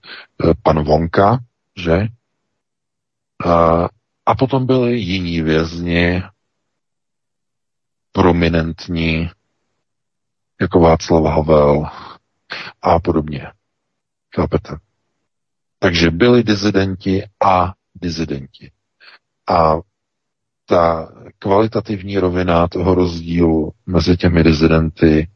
[0.64, 1.40] pan Vonka,
[1.76, 1.98] že?
[3.46, 3.88] Uh,
[4.26, 6.24] a potom byli jiní vězni,
[8.12, 9.30] prominentní,
[10.62, 11.86] jako Václav Havel
[12.82, 13.48] a podobně.
[14.36, 14.76] Chápete?
[15.80, 18.72] Takže byli dizidenti a dizidenti.
[19.50, 19.74] A
[20.66, 21.10] ta
[21.40, 25.28] kvalitativní rovina toho rozdílu mezi těmi dizidenty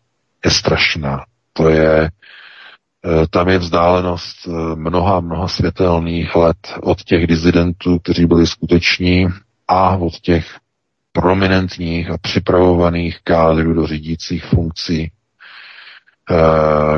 [0.46, 1.26] je strašná.
[1.54, 8.26] To je, eh, tam je vzdálenost eh, mnoha, mnoha světelných let od těch dizidentů, kteří
[8.26, 9.28] byli skuteční
[9.68, 10.60] a od těch
[11.12, 15.12] prominentních a připravovaných kádrů do řídících funkcí,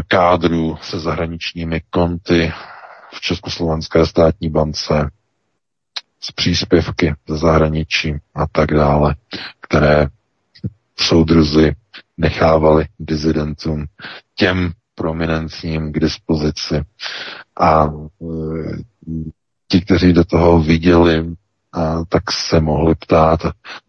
[0.07, 2.53] kádrů se zahraničními konty
[3.11, 5.09] v Československé státní bance,
[6.19, 9.15] z příspěvky ze zahraničí a tak dále,
[9.61, 10.07] které
[10.99, 11.75] soudruzi
[12.17, 13.85] nechávali dizidentům,
[14.35, 16.81] těm prominentním k dispozici.
[17.59, 17.89] A e,
[19.67, 21.25] ti, kteří do toho viděli,
[22.09, 23.39] tak se mohli ptát,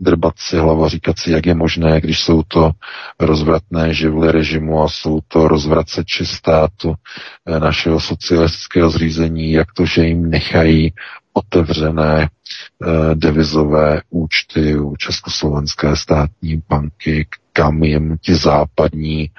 [0.00, 2.70] drbat si hlava, říkat si, jak je možné, když jsou to
[3.20, 6.94] rozvratné živly režimu a jsou to rozvraceči státu
[7.46, 10.92] e, našeho socialistického zřízení, jak to, že jim nechají
[11.38, 19.30] otevřené eh, devizové účty u Československé státní banky, kam jim ti západní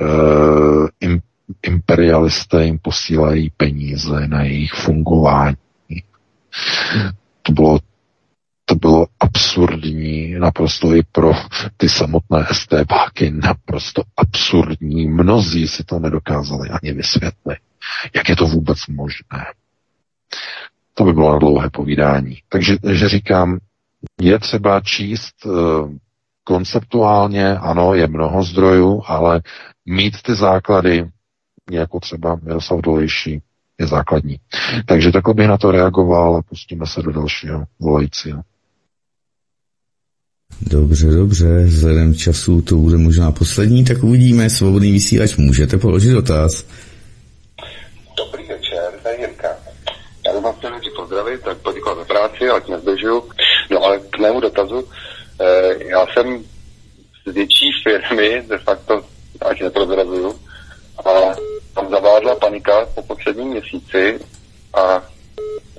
[0.00, 1.20] eh, im,
[1.62, 5.56] imperialisté jim posílají peníze na jejich fungování.
[7.42, 7.78] To bylo
[8.70, 11.32] to bylo absurdní, naprosto i pro
[11.76, 15.08] ty samotné STBáky, naprosto absurdní.
[15.08, 17.58] Mnozí si to nedokázali ani vysvětlit.
[18.14, 19.44] Jak je to vůbec možné?
[20.94, 22.36] To by bylo na dlouhé povídání.
[22.48, 23.58] Takže že říkám,
[24.20, 25.92] je třeba číst uh,
[26.44, 29.42] konceptuálně, ano, je mnoho zdrojů, ale
[29.86, 31.10] mít ty základy,
[31.70, 33.42] jako třeba Miroslav Dolejší,
[33.80, 34.36] je základní.
[34.86, 38.40] Takže takhle bych na to reagoval a pustíme se do dalšího volajícího.
[40.60, 46.64] Dobře, dobře, vzhledem času to bude možná poslední, tak uvidíme, svobodný vysílač, můžete položit dotaz.
[51.10, 53.22] pozdravit, tak poděkovat za práci, ať nezdržu.
[53.70, 54.88] No ale k mému dotazu,
[55.40, 56.44] eh, já jsem
[57.26, 59.04] z větší firmy, de facto,
[59.40, 60.34] ať neprozrazuju,
[61.06, 61.34] a
[61.74, 64.20] tam zavádla panika po posledním měsíci
[64.74, 65.02] a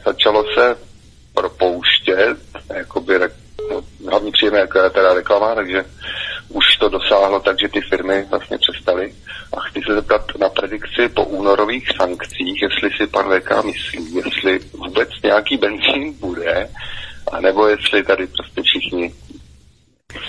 [0.06, 0.78] začalo se
[1.34, 2.38] propouštět,
[2.74, 3.20] jakoby
[3.72, 5.86] no, hlavní příjem jako je teda reklama, takže
[6.50, 9.14] už to dosáhlo tak, že ty firmy vlastně přestaly.
[9.54, 14.60] A chci se zeptat na predikci po únorových sankcích, jestli si pan VK myslí, jestli
[14.74, 16.70] vůbec nějaký benzín bude,
[17.32, 19.14] anebo jestli tady prostě všichni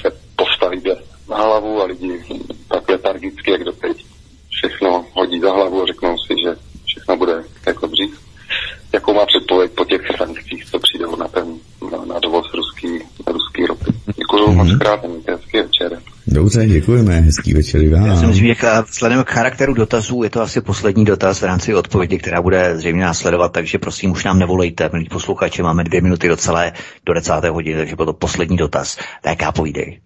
[0.00, 0.82] se postaví
[1.28, 2.24] na hlavu a lidi
[2.68, 4.04] tak letargicky, jak doteď
[4.52, 8.20] všechno hodí za hlavu a řeknou si, že všechno bude jako dřív.
[8.92, 11.58] Jakou má předpověď po těch sankcích, co přijdou na ten
[11.90, 12.88] na, na dovoz ruský,
[13.26, 13.84] ruský ropy.
[14.16, 14.54] Děkuji mm-hmm.
[14.54, 15.98] moc krát, hezký večer.
[16.26, 18.06] Dobře, děkujeme, hezký večer vám.
[18.06, 18.54] Já si myslím, že
[18.90, 23.02] vzhledem k charakteru dotazů je to asi poslední dotaz v rámci odpovědi, která bude zřejmě
[23.02, 26.72] následovat, takže prosím, už nám nevolejte, milí posluchači, máme dvě minuty do celé,
[27.06, 27.32] do 10.
[27.44, 28.98] hodiny, takže byl to poslední dotaz.
[29.22, 30.00] Tak já povídej.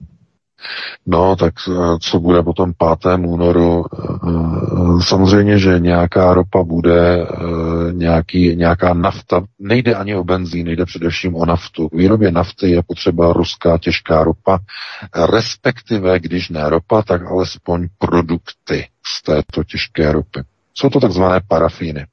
[1.06, 2.72] No, tak eh, co bude potom
[3.02, 3.18] 5.
[3.26, 3.84] únoru?
[3.84, 10.84] Eh, samozřejmě, že nějaká ropa bude, eh, nějaký, nějaká nafta, nejde ani o benzín, nejde
[10.84, 11.88] především o naftu.
[11.88, 14.58] K výrobě nafty je potřeba ruská těžká ropa,
[15.30, 20.40] respektive, když ne ropa, tak alespoň produkty z této těžké ropy.
[20.74, 22.06] Jsou to takzvané parafíny.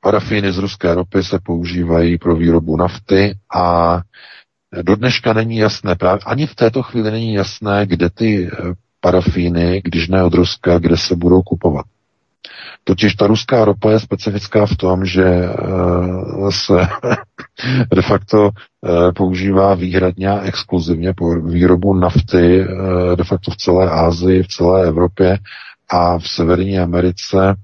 [0.00, 4.00] Parafíny z ruské ropy se používají pro výrobu nafty a
[4.82, 9.82] do dneška není jasné, právě ani v této chvíli není jasné, kde ty eh, parafíny,
[9.84, 11.86] když ne od Ruska, kde se budou kupovat.
[12.84, 15.52] Totiž ta ruská ropa je specifická v tom, že eh,
[16.50, 16.74] se
[17.94, 22.64] de facto eh, používá výhradně a exkluzivně po výrobu nafty
[23.14, 25.38] de facto v celé Asii, v celé Evropě
[25.90, 27.54] a v Severní Americe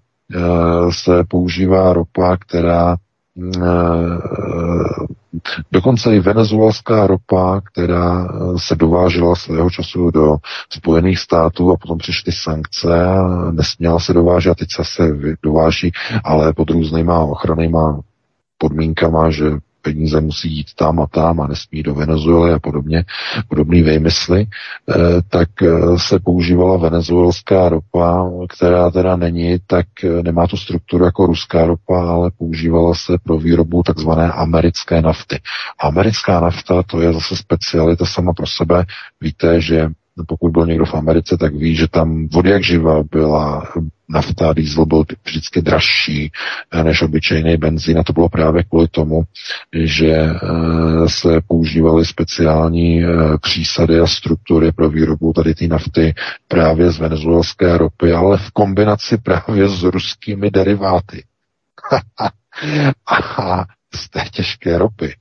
[0.90, 2.96] se používá ropa, která
[5.72, 10.36] Dokonce i venezuelská ropa, která se dovážela svého času do
[10.70, 15.08] Spojených států a potom přišly sankce a nesměla se dovážet a teď se
[15.42, 15.92] dováží,
[16.24, 18.00] ale pod různýma ochrannýma
[18.58, 19.44] podmínkama, že
[19.84, 23.04] peníze musí jít tam a tam a nesmí do Venezuely a podobně,
[23.48, 24.94] podobný výmysly, eh,
[25.28, 31.26] tak eh, se používala venezuelská ropa, která teda není, tak eh, nemá tu strukturu jako
[31.26, 35.40] ruská ropa, ale používala se pro výrobu takzvané americké nafty.
[35.78, 38.84] Americká nafta to je zase specialita sama pro sebe.
[39.20, 39.90] Víte, že
[40.28, 43.62] pokud byl někdo v Americe, tak ví, že tam vody jak živa byla
[44.08, 46.32] nafta, diesel byl vždycky dražší
[46.72, 49.22] eh, než obyčejný benzín a to bylo právě kvůli tomu,
[49.84, 50.38] že eh,
[51.08, 53.08] se používaly speciální eh,
[53.42, 56.14] přísady a struktury pro výrobu tady té nafty
[56.48, 61.24] právě z venezuelské ropy, ale v kombinaci právě s ruskými deriváty.
[63.36, 63.64] a
[63.96, 65.14] z té těžké ropy.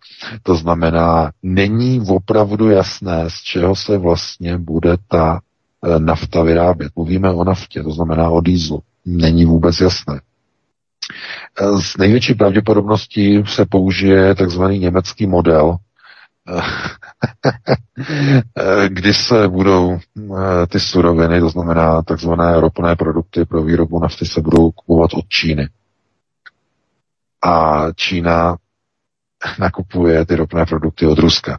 [0.43, 5.39] To znamená, není opravdu jasné, z čeho se vlastně bude ta
[5.85, 6.91] e, nafta vyrábět.
[6.95, 8.81] Mluvíme o naftě, to znamená o dýzlu.
[9.05, 10.21] Není vůbec jasné.
[11.79, 15.77] S největší pravděpodobností se použije takzvaný německý model,
[18.87, 19.99] kdy se budou
[20.69, 25.69] ty suroviny, to znamená takzvané ropné produkty pro výrobu nafty, se budou kupovat od Číny.
[27.45, 28.55] A Čína
[29.59, 31.57] nakupuje ty ropné produkty od Ruska.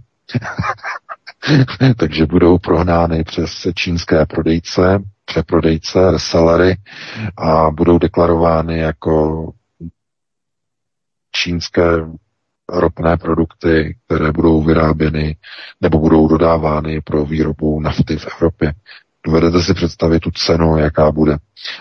[1.98, 6.76] Takže budou prohnány přes čínské prodejce, přeprodejce, resellery
[7.36, 9.52] a budou deklarovány jako
[11.32, 11.82] čínské
[12.68, 15.36] ropné produkty, které budou vyráběny
[15.80, 18.72] nebo budou dodávány pro výrobu nafty v Evropě.
[19.26, 21.36] Dovedete si představit tu cenu, jaká bude.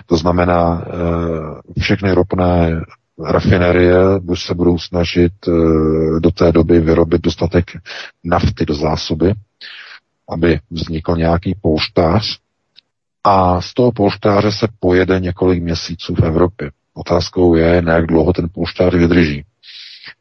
[0.05, 2.81] To znamená, eh, všechny ropné
[3.19, 3.95] rafinerie
[4.35, 5.52] se budou snažit eh,
[6.19, 7.72] do té doby vyrobit dostatek
[8.23, 9.34] nafty do zásoby,
[10.30, 12.38] aby vznikl nějaký polštář
[13.23, 16.72] a z toho polštáře se pojede několik měsíců v Evropě.
[16.94, 19.44] Otázkou je, na jak dlouho ten polštář vydrží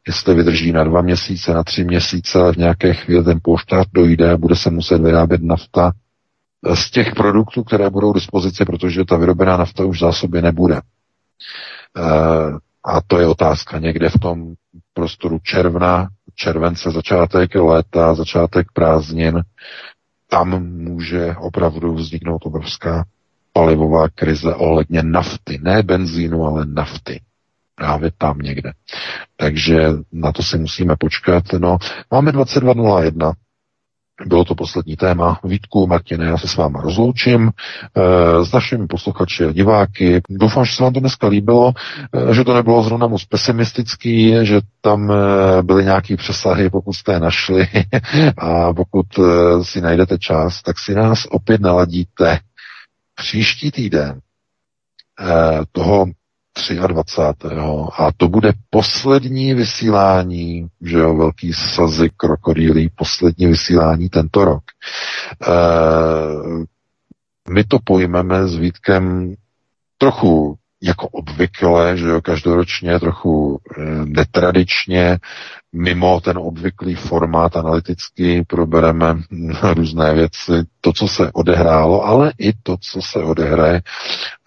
[0.07, 4.31] jestli vydrží na dva měsíce, na tři měsíce, ale v nějaké chvíli ten poštář dojde
[4.31, 5.91] a bude se muset vyrábět nafta
[6.73, 10.81] z těch produktů, které budou k dispozici, protože ta vyrobená nafta už v zásobě nebude.
[12.85, 14.53] A to je otázka někde v tom
[14.93, 19.41] prostoru června, července, začátek léta, začátek prázdnin.
[20.29, 23.05] Tam může opravdu vzniknout obrovská
[23.53, 25.59] palivová krize ohledně nafty.
[25.63, 27.21] Ne benzínu, ale nafty
[27.75, 28.71] právě tam někde.
[29.35, 31.43] Takže na to si musíme počkat.
[31.59, 31.77] No,
[32.11, 33.33] máme 22.01,
[34.25, 35.39] bylo to poslední téma.
[35.43, 40.21] Vítku, Martine, já se s váma rozloučím e, s našimi posluchači a diváky.
[40.29, 41.73] Doufám, že se vám to dneska líbilo,
[42.29, 45.15] e, že to nebylo zrovna moc pesimistický, že tam e,
[45.63, 47.67] byly nějaké přesahy, pokud jste je našli
[48.37, 49.05] a pokud
[49.61, 52.39] si najdete čas, tak si nás opět naladíte
[53.15, 54.19] příští týden
[55.71, 56.05] toho
[56.87, 57.55] 23.
[57.97, 64.63] A to bude poslední vysílání, že jo, velký sazy krokodýlí, poslední vysílání tento rok.
[65.41, 65.53] E,
[67.53, 69.33] my to pojmeme s Vítkem
[69.97, 75.17] trochu jako obvykle, že jo, každoročně trochu e, netradičně,
[75.73, 79.15] mimo ten obvyklý formát analytický probereme
[79.73, 80.51] různé věci,
[80.81, 83.81] to, co se odehrálo, ale i to, co se odehraje.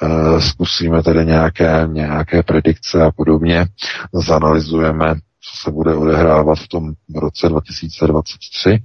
[0.02, 3.66] E, zkusíme tedy nějaké, nějaké predikce a podobně,
[4.12, 5.14] zanalizujeme
[5.51, 8.78] co se bude odehrávat v tom roce 2023.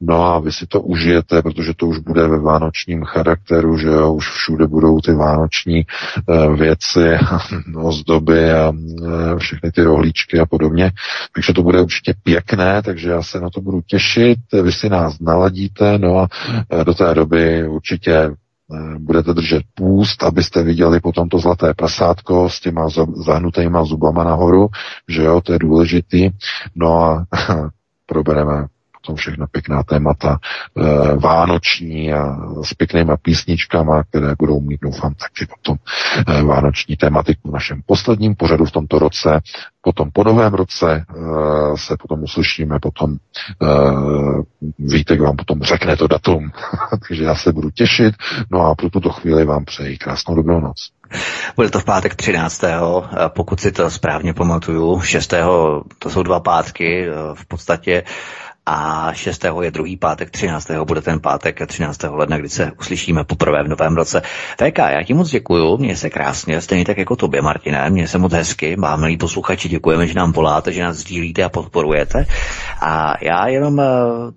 [0.00, 4.12] No a vy si to užijete, protože to už bude ve vánočním charakteru, že jo,
[4.12, 5.84] už všude budou ty vánoční e,
[6.56, 7.18] věci,
[7.76, 10.92] ozdoby a e, všechny ty rohlíčky a podobně.
[11.34, 14.38] Takže to bude určitě pěkné, takže já se na to budu těšit.
[14.62, 16.28] Vy si nás naladíte, no a
[16.80, 18.30] e, do té doby určitě Eh,
[18.98, 24.68] budete držet půst, abyste viděli potom to zlaté prasátko s těma zahnutýma zubama nahoru,
[25.08, 26.30] že jo, to je důležitý.
[26.74, 27.26] No a
[28.06, 28.66] probereme
[29.02, 30.38] potom všechno pěkná témata
[30.76, 35.76] e, vánoční a s pěknýma písničkama, které budou mít, doufám, taky potom
[36.26, 39.40] e, vánoční tématiku v našem posledním pořadu v tomto roce.
[39.80, 41.04] Potom po novém roce e,
[41.76, 43.16] se potom uslyšíme, potom
[44.78, 46.50] Vítek vám potom řekne to datum,
[47.08, 48.14] takže já se budu těšit.
[48.50, 50.90] No a pro tuto chvíli vám přeji krásnou dobrou noc.
[51.56, 52.64] Bude to v pátek 13.
[53.28, 55.34] Pokud si to správně pamatuju, 6.
[55.98, 58.02] to jsou dva pátky, v podstatě
[58.66, 59.44] a 6.
[59.60, 60.70] je druhý pátek, 13.
[60.84, 62.02] bude ten pátek 13.
[62.10, 64.22] ledna, kdy se uslyšíme poprvé v novém roce.
[64.56, 68.18] VK, já ti moc děkuju, měj se krásně, stejně tak jako tobě, Martine, měj se
[68.18, 72.26] moc hezky, mám milí posluchači, děkujeme, že nám voláte, že nás sdílíte a podporujete.
[72.80, 73.84] A já jenom uh,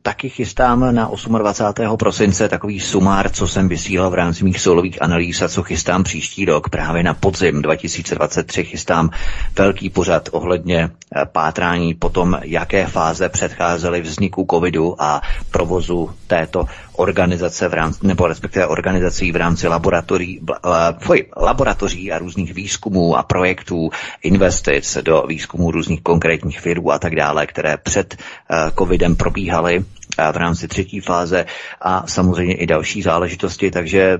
[0.02, 1.98] taky chystám na 28.
[1.98, 6.46] prosince takový sumár, co jsem vysílal v rámci mých solových analýz a co chystám příští
[6.46, 9.10] rok, právě na podzim 2023 chystám
[9.58, 10.84] velký pořad ohledně
[11.16, 15.22] uh, pátrání potom, jaké fáze předcházely vzniku covidu a
[15.52, 16.66] provozu této
[16.96, 23.24] organizace v rámci, nebo respektive organizací v rámci laboratoří, uh, laboratoří a různých výzkumů a
[23.24, 23.90] projektů,
[24.24, 29.84] investic do výzkumů různých konkrétních firů a tak dále, které před uh, covidem probíhaly
[30.32, 31.46] v rámci třetí fáze
[31.82, 34.20] a samozřejmě i další záležitosti, takže e,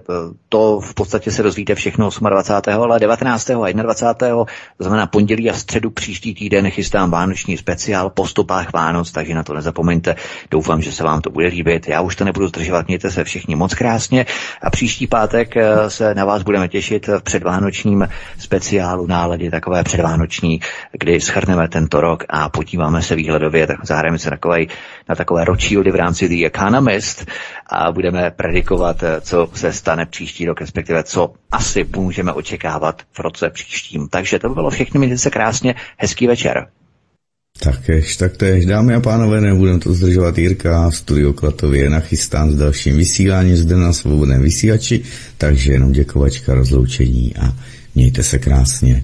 [0.50, 2.82] to v podstatě se dozvíte všechno 28.
[2.82, 3.50] ale 19.
[3.50, 4.46] a 21.
[4.78, 9.44] to znamená pondělí a středu příští týden chystám vánoční speciál po stopách Vánoc, takže na
[9.44, 10.16] to nezapomeňte.
[10.52, 11.88] Doufám, že se vám to bude líbit.
[11.88, 14.26] Já už to nebudu zdržovat, mějte se všichni moc krásně
[14.62, 18.08] a příští pátek e, se na vás budeme těšit v předvánočním
[18.40, 20.60] speciálu náladě, takové předvánoční,
[20.92, 24.68] kdy schrneme tento rok a podíváme se výhledově, tak zahrajeme se takovej,
[25.10, 27.26] na takové ročí v rámci The Economist
[27.70, 33.20] a budeme predikovat, eh, co se stane příští rok, respektive co asi můžeme očekávat v
[33.20, 34.08] roce příštím.
[34.08, 36.68] Takže to by bylo všechno, mějte se krásně, hezký večer.
[37.60, 42.98] Takéž, taktéž, dámy a pánové, nebudem to zdržovat Jirka, studio Klatově je nachystán s dalším
[42.98, 45.04] vysíláním zde na svobodném vysílači,
[45.38, 47.54] takže jenom děkovačka, rozloučení a
[47.96, 49.04] mějte se krásně.